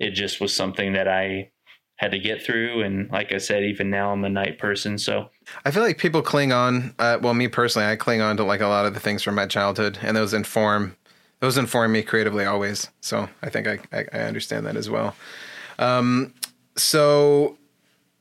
it 0.00 0.10
just 0.10 0.40
was 0.40 0.52
something 0.52 0.94
that 0.94 1.06
I 1.06 1.52
had 2.00 2.12
to 2.12 2.18
get 2.18 2.42
through. 2.42 2.80
And 2.80 3.10
like 3.10 3.30
I 3.30 3.36
said, 3.36 3.62
even 3.62 3.90
now 3.90 4.10
I'm 4.10 4.24
a 4.24 4.30
night 4.30 4.58
person. 4.58 4.96
So 4.96 5.28
I 5.66 5.70
feel 5.70 5.82
like 5.82 5.98
people 5.98 6.22
cling 6.22 6.50
on. 6.50 6.94
Uh, 6.98 7.18
well, 7.20 7.34
me 7.34 7.46
personally, 7.46 7.86
I 7.86 7.96
cling 7.96 8.22
on 8.22 8.38
to 8.38 8.42
like 8.42 8.62
a 8.62 8.68
lot 8.68 8.86
of 8.86 8.94
the 8.94 9.00
things 9.00 9.22
from 9.22 9.34
my 9.34 9.46
childhood, 9.46 9.98
and 10.00 10.16
those 10.16 10.32
inform 10.32 10.96
those 11.40 11.58
inform 11.58 11.92
me 11.92 12.02
creatively 12.02 12.46
always. 12.46 12.88
So 13.02 13.28
I 13.42 13.50
think 13.50 13.66
I 13.68 13.80
I, 13.92 14.06
I 14.14 14.18
understand 14.20 14.64
that 14.64 14.76
as 14.76 14.88
well. 14.88 15.14
Um, 15.78 16.32
so 16.74 17.58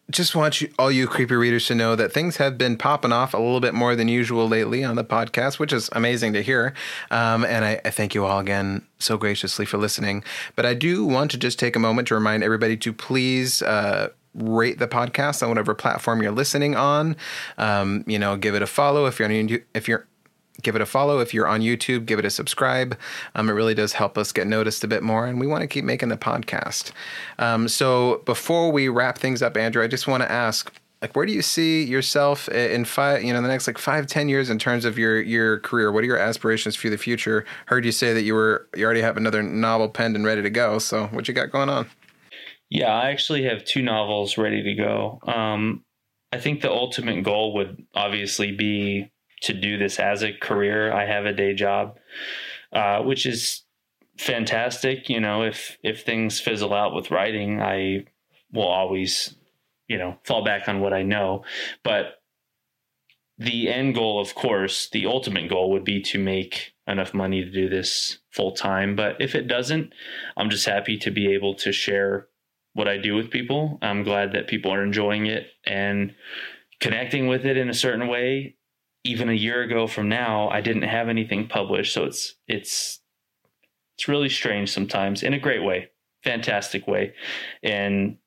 just 0.10 0.36
want 0.36 0.62
you, 0.62 0.72
all 0.80 0.92
you 0.92 1.08
creepy 1.08 1.36
readers 1.36 1.68
to 1.68 1.76
know 1.76 1.96
that 1.96 2.12
things 2.12 2.38
have 2.38 2.58
been 2.58 2.78
popping 2.78 3.12
off 3.12 3.34
a 3.34 3.38
little 3.38 3.60
bit 3.60 3.74
more 3.74 3.96
than 3.96 4.08
usual 4.08 4.48
lately 4.48 4.84
on 4.84 4.96
the 4.96 5.04
podcast, 5.04 5.60
which 5.60 5.72
is 5.72 5.90
amazing 5.94 6.34
to 6.34 6.42
hear. 6.42 6.74
Um, 7.12 7.46
and 7.46 7.64
I, 7.64 7.82
I, 7.86 7.92
thank 7.92 8.16
you 8.16 8.26
all 8.26 8.40
again 8.40 8.86
so 8.98 9.18
graciously 9.18 9.66
for 9.66 9.78
listening. 9.78 10.24
But 10.56 10.66
I 10.66 10.74
do 10.74 11.06
want 11.06 11.32
to 11.32 11.38
just 11.38 11.60
take 11.60 11.76
a 11.76 11.80
moment 11.80 12.08
to 12.10 12.16
remind 12.16 12.44
everybody 12.44 12.78
to 12.78 12.94
please. 12.94 13.62
Uh, 13.62 14.10
rate 14.36 14.78
the 14.78 14.88
podcast 14.88 15.42
on 15.42 15.50
whatever 15.50 15.74
platform 15.74 16.22
you're 16.22 16.32
listening 16.32 16.76
on. 16.76 17.16
Um, 17.58 18.04
you 18.06 18.20
know, 18.20 18.38
give 18.38 18.54
it 18.54 18.62
a 18.62 18.68
follow 18.68 19.08
if 19.08 19.18
you're 19.18 19.28
on, 19.28 19.60
if 19.74 19.88
you're 19.88 20.06
give 20.62 20.76
it 20.76 20.82
a 20.82 20.86
follow. 20.86 21.20
If 21.20 21.34
you're 21.34 21.48
on 21.48 21.62
YouTube, 21.62 22.06
give 22.06 22.20
it 22.20 22.26
a 22.26 22.30
subscribe. 22.30 22.98
Um, 23.36 23.50
it 23.50 23.54
really 23.54 23.74
does 23.74 23.94
help 23.94 24.18
us 24.18 24.32
get 24.32 24.48
noticed 24.48 24.84
a 24.84 24.88
bit 24.88 25.04
more, 25.04 25.26
and 25.26 25.40
we 25.40 25.48
want 25.48 25.62
to 25.62 25.68
keep 25.68 25.86
making 25.86 26.10
the 26.10 26.18
podcast. 26.18 26.92
Um, 27.38 27.68
so 27.68 28.22
before 28.26 28.72
we 28.72 28.88
wrap 28.90 29.18
things 29.18 29.42
up, 29.42 29.58
Andrew, 29.58 29.84
I 29.84 29.88
just 29.88 30.08
want 30.08 30.24
to 30.24 30.32
ask. 30.32 30.72
Like, 31.02 31.16
where 31.16 31.26
do 31.26 31.32
you 31.32 31.42
see 31.42 31.86
yourself 31.86 32.50
in 32.50 32.84
five, 32.84 33.24
you 33.24 33.32
know, 33.32 33.42
the 33.42 33.48
next 33.48 33.68
like 33.68 33.78
five, 33.78 34.06
ten 34.06 34.28
years 34.28 34.50
in 34.50 34.60
terms 34.60 34.84
of 34.84 34.98
your 35.00 35.22
your 35.22 35.60
career? 35.60 35.94
What 35.94 36.04
are 36.04 36.08
your 36.08 36.18
aspirations 36.18 36.76
for 36.76 36.90
the 36.90 36.98
future? 36.98 37.46
Heard 37.68 37.86
you 37.86 37.94
say 37.94 38.14
that 38.14 38.24
you 38.24 38.36
were 38.36 38.68
you 38.76 38.84
already 38.84 39.00
have 39.00 39.16
another 39.16 39.42
novel 39.42 39.88
penned 39.88 40.18
and 40.18 40.26
ready 40.26 40.42
to 40.42 40.50
go. 40.50 40.78
So, 40.78 41.08
what 41.08 41.30
you 41.30 41.34
got 41.34 41.52
going 41.52 41.70
on? 41.70 41.90
Yeah, 42.70 42.94
I 42.94 43.12
actually 43.12 43.44
have 43.44 43.64
two 43.64 43.82
novels 43.82 44.38
ready 44.38 44.62
to 44.62 44.76
go. 44.76 45.20
Um, 45.26 45.86
I 46.32 46.38
think 46.38 46.62
the 46.62 46.72
ultimate 46.72 47.24
goal 47.24 47.56
would 47.56 47.84
obviously 47.96 48.52
be 48.52 49.10
to 49.42 49.54
do 49.54 49.78
this 49.78 50.00
as 50.00 50.24
a 50.24 50.34
career. 50.34 50.92
I 50.92 51.06
have 51.06 51.26
a 51.26 51.34
day 51.34 51.54
job, 51.54 51.98
uh, 52.74 53.02
which 53.02 53.26
is 53.26 53.64
fantastic. 54.18 55.10
You 55.10 55.20
know, 55.20 55.44
if 55.44 55.78
if 55.84 56.04
things 56.04 56.40
fizzle 56.40 56.74
out 56.74 56.94
with 56.94 57.12
writing, 57.12 57.62
I 57.62 58.06
will 58.52 58.68
always, 58.68 59.36
you 59.88 59.98
know, 59.98 60.18
fall 60.26 60.44
back 60.44 60.68
on 60.68 60.80
what 60.82 60.94
I 60.94 61.04
know. 61.04 61.44
But 61.84 62.16
the 63.38 63.70
end 63.70 63.96
goal, 63.96 64.20
of 64.20 64.36
course, 64.36 64.90
the 64.90 65.06
ultimate 65.06 65.50
goal 65.50 65.72
would 65.72 65.86
be 65.86 66.02
to 66.02 66.20
make 66.20 66.74
enough 66.88 67.14
money 67.14 67.44
to 67.44 67.50
do 67.50 67.70
this 67.70 68.20
full 68.32 68.52
time. 68.52 68.96
But 68.96 69.16
if 69.22 69.34
it 69.34 69.48
doesn't, 69.48 69.94
I'm 70.36 70.50
just 70.50 70.66
happy 70.66 70.98
to 70.98 71.12
be 71.12 71.34
able 71.34 71.56
to 71.56 71.72
share 71.72 72.28
what 72.74 72.88
I 72.88 72.98
do 72.98 73.16
with 73.16 73.32
people. 73.32 73.80
I'm 73.82 74.04
glad 74.04 74.34
that 74.34 74.48
people 74.48 74.74
are 74.74 74.84
enjoying 74.84 75.28
it 75.28 75.48
and 75.66 76.14
connecting 76.82 77.28
with 77.28 77.46
it 77.46 77.58
in 77.58 77.70
a 77.70 77.74
certain 77.74 78.08
way 78.08 78.56
even 79.04 79.30
a 79.30 79.34
year 79.34 79.62
ago 79.62 79.88
from 79.88 80.10
now, 80.10 80.50
I 80.50 80.62
didn't 80.62 80.84
have 80.84 81.10
anything 81.10 81.48
published. 81.48 81.94
So 81.94 82.06
it's 82.06 82.36
it's 82.48 83.00
It's 83.96 84.08
really 84.08 84.30
strange 84.30 84.70
sometimes 84.72 85.24
in 85.24 85.34
a 85.34 85.40
great 85.40 85.62
way, 85.62 85.90
fantastic 86.24 86.88
way. 86.88 87.14
And 87.62 88.18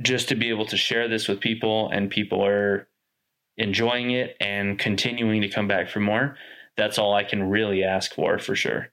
just 0.00 0.28
to 0.28 0.36
be 0.36 0.48
able 0.50 0.66
to 0.66 0.76
share 0.76 1.08
this 1.08 1.26
with 1.26 1.40
people 1.40 1.90
and 1.90 2.08
people 2.08 2.44
are 2.44 2.86
enjoying 3.56 4.12
it 4.12 4.36
and 4.40 4.78
continuing 4.78 5.42
to 5.42 5.48
come 5.48 5.66
back 5.66 5.88
for 5.88 6.00
more, 6.00 6.36
that's 6.76 6.98
all 6.98 7.14
I 7.14 7.24
can 7.24 7.50
really 7.50 7.82
ask 7.82 8.14
for 8.14 8.38
for 8.38 8.54
sure. 8.54 8.92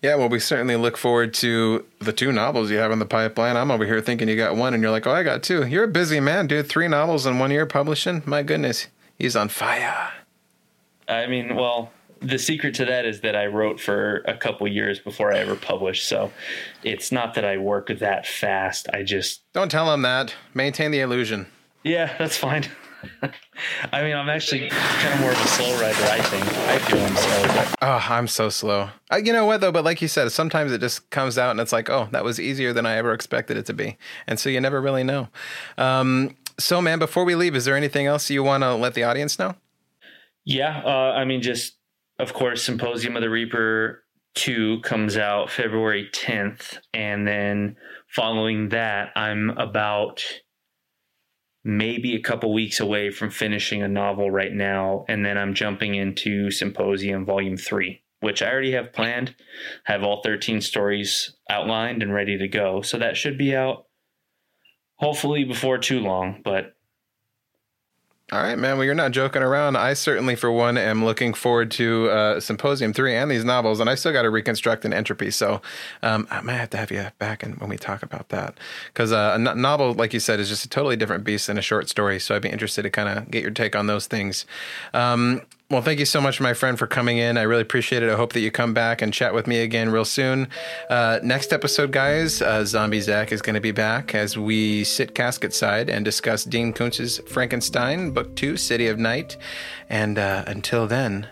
Yeah, 0.00 0.14
well, 0.16 0.30
we 0.30 0.40
certainly 0.40 0.76
look 0.76 0.96
forward 0.96 1.34
to 1.34 1.84
the 2.00 2.12
two 2.12 2.32
novels 2.32 2.70
you 2.70 2.78
have 2.78 2.92
in 2.92 2.98
the 2.98 3.04
pipeline. 3.04 3.56
I'm 3.56 3.70
over 3.70 3.84
here 3.84 4.00
thinking 4.00 4.28
you 4.28 4.36
got 4.36 4.56
one, 4.56 4.72
and 4.72 4.82
you're 4.82 4.92
like, 4.92 5.06
oh, 5.06 5.12
I 5.12 5.22
got 5.22 5.42
two. 5.42 5.66
You're 5.66 5.84
a 5.84 5.88
busy 5.88 6.20
man, 6.20 6.46
dude. 6.46 6.68
Three 6.68 6.88
novels 6.88 7.26
in 7.26 7.38
one 7.38 7.50
year 7.50 7.66
publishing. 7.66 8.22
My 8.24 8.42
goodness, 8.42 8.86
he's 9.18 9.36
on 9.36 9.48
fire. 9.48 10.12
I 11.08 11.26
mean, 11.26 11.54
well, 11.54 11.92
the 12.20 12.38
secret 12.38 12.74
to 12.76 12.84
that 12.86 13.04
is 13.04 13.20
that 13.20 13.36
I 13.36 13.46
wrote 13.46 13.80
for 13.80 14.22
a 14.26 14.36
couple 14.36 14.66
years 14.68 14.98
before 14.98 15.32
I 15.32 15.38
ever 15.38 15.54
published. 15.54 16.08
So 16.08 16.32
it's 16.82 17.12
not 17.12 17.34
that 17.34 17.44
I 17.44 17.58
work 17.58 17.88
that 17.98 18.26
fast. 18.26 18.88
I 18.92 19.02
just. 19.02 19.42
Don't 19.52 19.70
tell 19.70 19.92
him 19.92 20.02
that. 20.02 20.34
Maintain 20.54 20.90
the 20.90 21.00
illusion. 21.00 21.46
Yeah, 21.84 22.14
that's 22.18 22.36
fine. 22.36 22.64
I 23.92 24.02
mean, 24.02 24.16
I'm 24.16 24.28
actually 24.28 24.68
kind 24.68 25.14
of 25.14 25.20
more 25.20 25.30
of 25.30 25.38
a 25.38 25.46
slow 25.46 25.80
writer. 25.80 26.02
I 26.04 26.20
think 26.20 26.44
I 26.68 26.78
feel 26.78 27.00
I'm 27.00 27.16
slow. 27.16 27.46
But... 27.48 27.74
Oh, 27.82 28.06
I'm 28.12 28.26
so 28.26 28.48
slow. 28.48 28.90
I, 29.10 29.18
you 29.18 29.32
know 29.32 29.46
what 29.46 29.60
though? 29.60 29.70
But 29.70 29.84
like 29.84 30.02
you 30.02 30.08
said, 30.08 30.30
sometimes 30.32 30.72
it 30.72 30.80
just 30.80 31.08
comes 31.10 31.38
out 31.38 31.52
and 31.52 31.60
it's 31.60 31.72
like, 31.72 31.88
oh, 31.88 32.08
that 32.12 32.24
was 32.24 32.40
easier 32.40 32.72
than 32.72 32.86
I 32.86 32.96
ever 32.96 33.12
expected 33.12 33.56
it 33.56 33.66
to 33.66 33.74
be, 33.74 33.98
and 34.26 34.40
so 34.40 34.48
you 34.48 34.60
never 34.60 34.80
really 34.80 35.04
know. 35.04 35.28
Um, 35.78 36.36
so, 36.58 36.80
man, 36.80 36.98
before 36.98 37.24
we 37.24 37.34
leave, 37.34 37.54
is 37.54 37.64
there 37.64 37.76
anything 37.76 38.06
else 38.06 38.30
you 38.30 38.42
want 38.42 38.62
to 38.62 38.74
let 38.74 38.94
the 38.94 39.04
audience 39.04 39.38
know? 39.38 39.54
Yeah, 40.44 40.82
uh, 40.84 41.12
I 41.14 41.24
mean, 41.24 41.42
just 41.42 41.76
of 42.18 42.32
course, 42.32 42.62
Symposium 42.62 43.16
of 43.16 43.22
the 43.22 43.30
Reaper 43.30 44.04
two 44.34 44.80
comes 44.80 45.16
out 45.16 45.50
February 45.50 46.08
10th, 46.12 46.78
and 46.94 47.26
then 47.26 47.76
following 48.08 48.68
that, 48.70 49.10
I'm 49.16 49.50
about 49.50 50.22
maybe 51.64 52.14
a 52.14 52.22
couple 52.22 52.54
weeks 52.54 52.78
away 52.78 53.10
from 53.10 53.30
finishing 53.30 53.82
a 53.82 53.88
novel 53.88 54.30
right 54.30 54.52
now, 54.52 55.04
and 55.08 55.24
then 55.24 55.36
I'm 55.36 55.54
jumping 55.54 55.94
into 55.94 56.50
Symposium 56.50 57.24
Volume 57.24 57.56
3, 57.56 58.00
which 58.20 58.40
I 58.40 58.50
already 58.50 58.72
have 58.72 58.92
planned, 58.92 59.34
have 59.84 60.04
all 60.04 60.22
13 60.22 60.60
stories 60.60 61.34
outlined 61.50 62.02
and 62.02 62.14
ready 62.14 62.38
to 62.38 62.46
go. 62.46 62.82
So 62.82 62.98
that 62.98 63.16
should 63.16 63.36
be 63.36 63.56
out 63.56 63.85
hopefully 64.96 65.44
before 65.44 65.78
too 65.78 66.00
long, 66.00 66.40
but 66.44 66.76
all 68.32 68.42
right, 68.42 68.58
man. 68.58 68.76
Well, 68.76 68.84
you're 68.84 68.96
not 68.96 69.12
joking 69.12 69.42
around. 69.42 69.76
I 69.76 69.94
certainly, 69.94 70.34
for 70.34 70.50
one, 70.50 70.76
am 70.76 71.04
looking 71.04 71.32
forward 71.32 71.70
to 71.72 72.10
uh, 72.10 72.40
Symposium 72.40 72.92
3 72.92 73.14
and 73.14 73.30
these 73.30 73.44
novels, 73.44 73.78
and 73.78 73.88
I 73.88 73.94
still 73.94 74.12
got 74.12 74.22
to 74.22 74.30
reconstruct 74.30 74.84
an 74.84 74.92
entropy. 74.92 75.30
So 75.30 75.62
um, 76.02 76.26
I 76.28 76.40
might 76.40 76.54
have 76.54 76.70
to 76.70 76.76
have 76.76 76.90
you 76.90 77.06
back 77.20 77.44
in, 77.44 77.52
when 77.52 77.70
we 77.70 77.76
talk 77.76 78.02
about 78.02 78.30
that. 78.30 78.58
Because 78.88 79.12
uh, 79.12 79.34
a 79.36 79.38
no- 79.38 79.54
novel, 79.54 79.94
like 79.94 80.12
you 80.12 80.18
said, 80.18 80.40
is 80.40 80.48
just 80.48 80.64
a 80.64 80.68
totally 80.68 80.96
different 80.96 81.22
beast 81.22 81.46
than 81.46 81.56
a 81.56 81.62
short 81.62 81.88
story. 81.88 82.18
So 82.18 82.34
I'd 82.34 82.42
be 82.42 82.48
interested 82.48 82.82
to 82.82 82.90
kind 82.90 83.16
of 83.16 83.30
get 83.30 83.42
your 83.42 83.52
take 83.52 83.76
on 83.76 83.86
those 83.86 84.08
things. 84.08 84.44
Um, 84.92 85.42
well, 85.68 85.82
thank 85.82 85.98
you 85.98 86.04
so 86.04 86.20
much, 86.20 86.40
my 86.40 86.54
friend, 86.54 86.78
for 86.78 86.86
coming 86.86 87.18
in. 87.18 87.36
I 87.36 87.42
really 87.42 87.62
appreciate 87.62 88.04
it. 88.04 88.10
I 88.10 88.14
hope 88.14 88.32
that 88.34 88.40
you 88.40 88.52
come 88.52 88.72
back 88.72 89.02
and 89.02 89.12
chat 89.12 89.34
with 89.34 89.48
me 89.48 89.62
again 89.62 89.90
real 89.90 90.04
soon. 90.04 90.48
Uh, 90.88 91.18
next 91.24 91.52
episode, 91.52 91.90
guys, 91.90 92.40
uh, 92.40 92.64
Zombie 92.64 93.00
Zach 93.00 93.32
is 93.32 93.42
going 93.42 93.54
to 93.54 93.60
be 93.60 93.72
back 93.72 94.14
as 94.14 94.38
we 94.38 94.84
sit 94.84 95.14
casket 95.16 95.52
side 95.52 95.90
and 95.90 96.04
discuss 96.04 96.44
Dean 96.44 96.72
Koontz's 96.72 97.18
Frankenstein, 97.28 98.12
Book 98.12 98.36
Two, 98.36 98.56
City 98.56 98.86
of 98.86 99.00
Night. 99.00 99.36
And 99.90 100.18
uh, 100.18 100.44
until 100.46 100.86
then, 100.86 101.26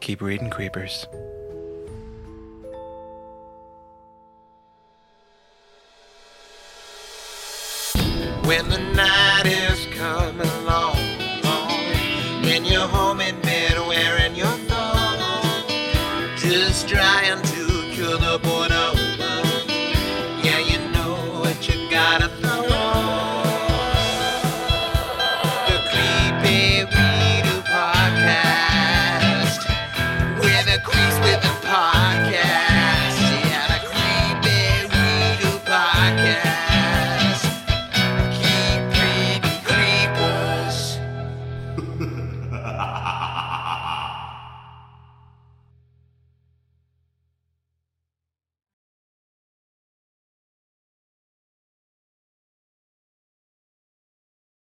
keep 0.00 0.20
reading, 0.20 0.50
creepers. 0.50 1.06
When 8.44 8.68
the 8.68 8.78
night 8.94 9.46
is 9.46 9.86
coming 9.86 10.57
your 12.78 12.86
home 12.86 13.47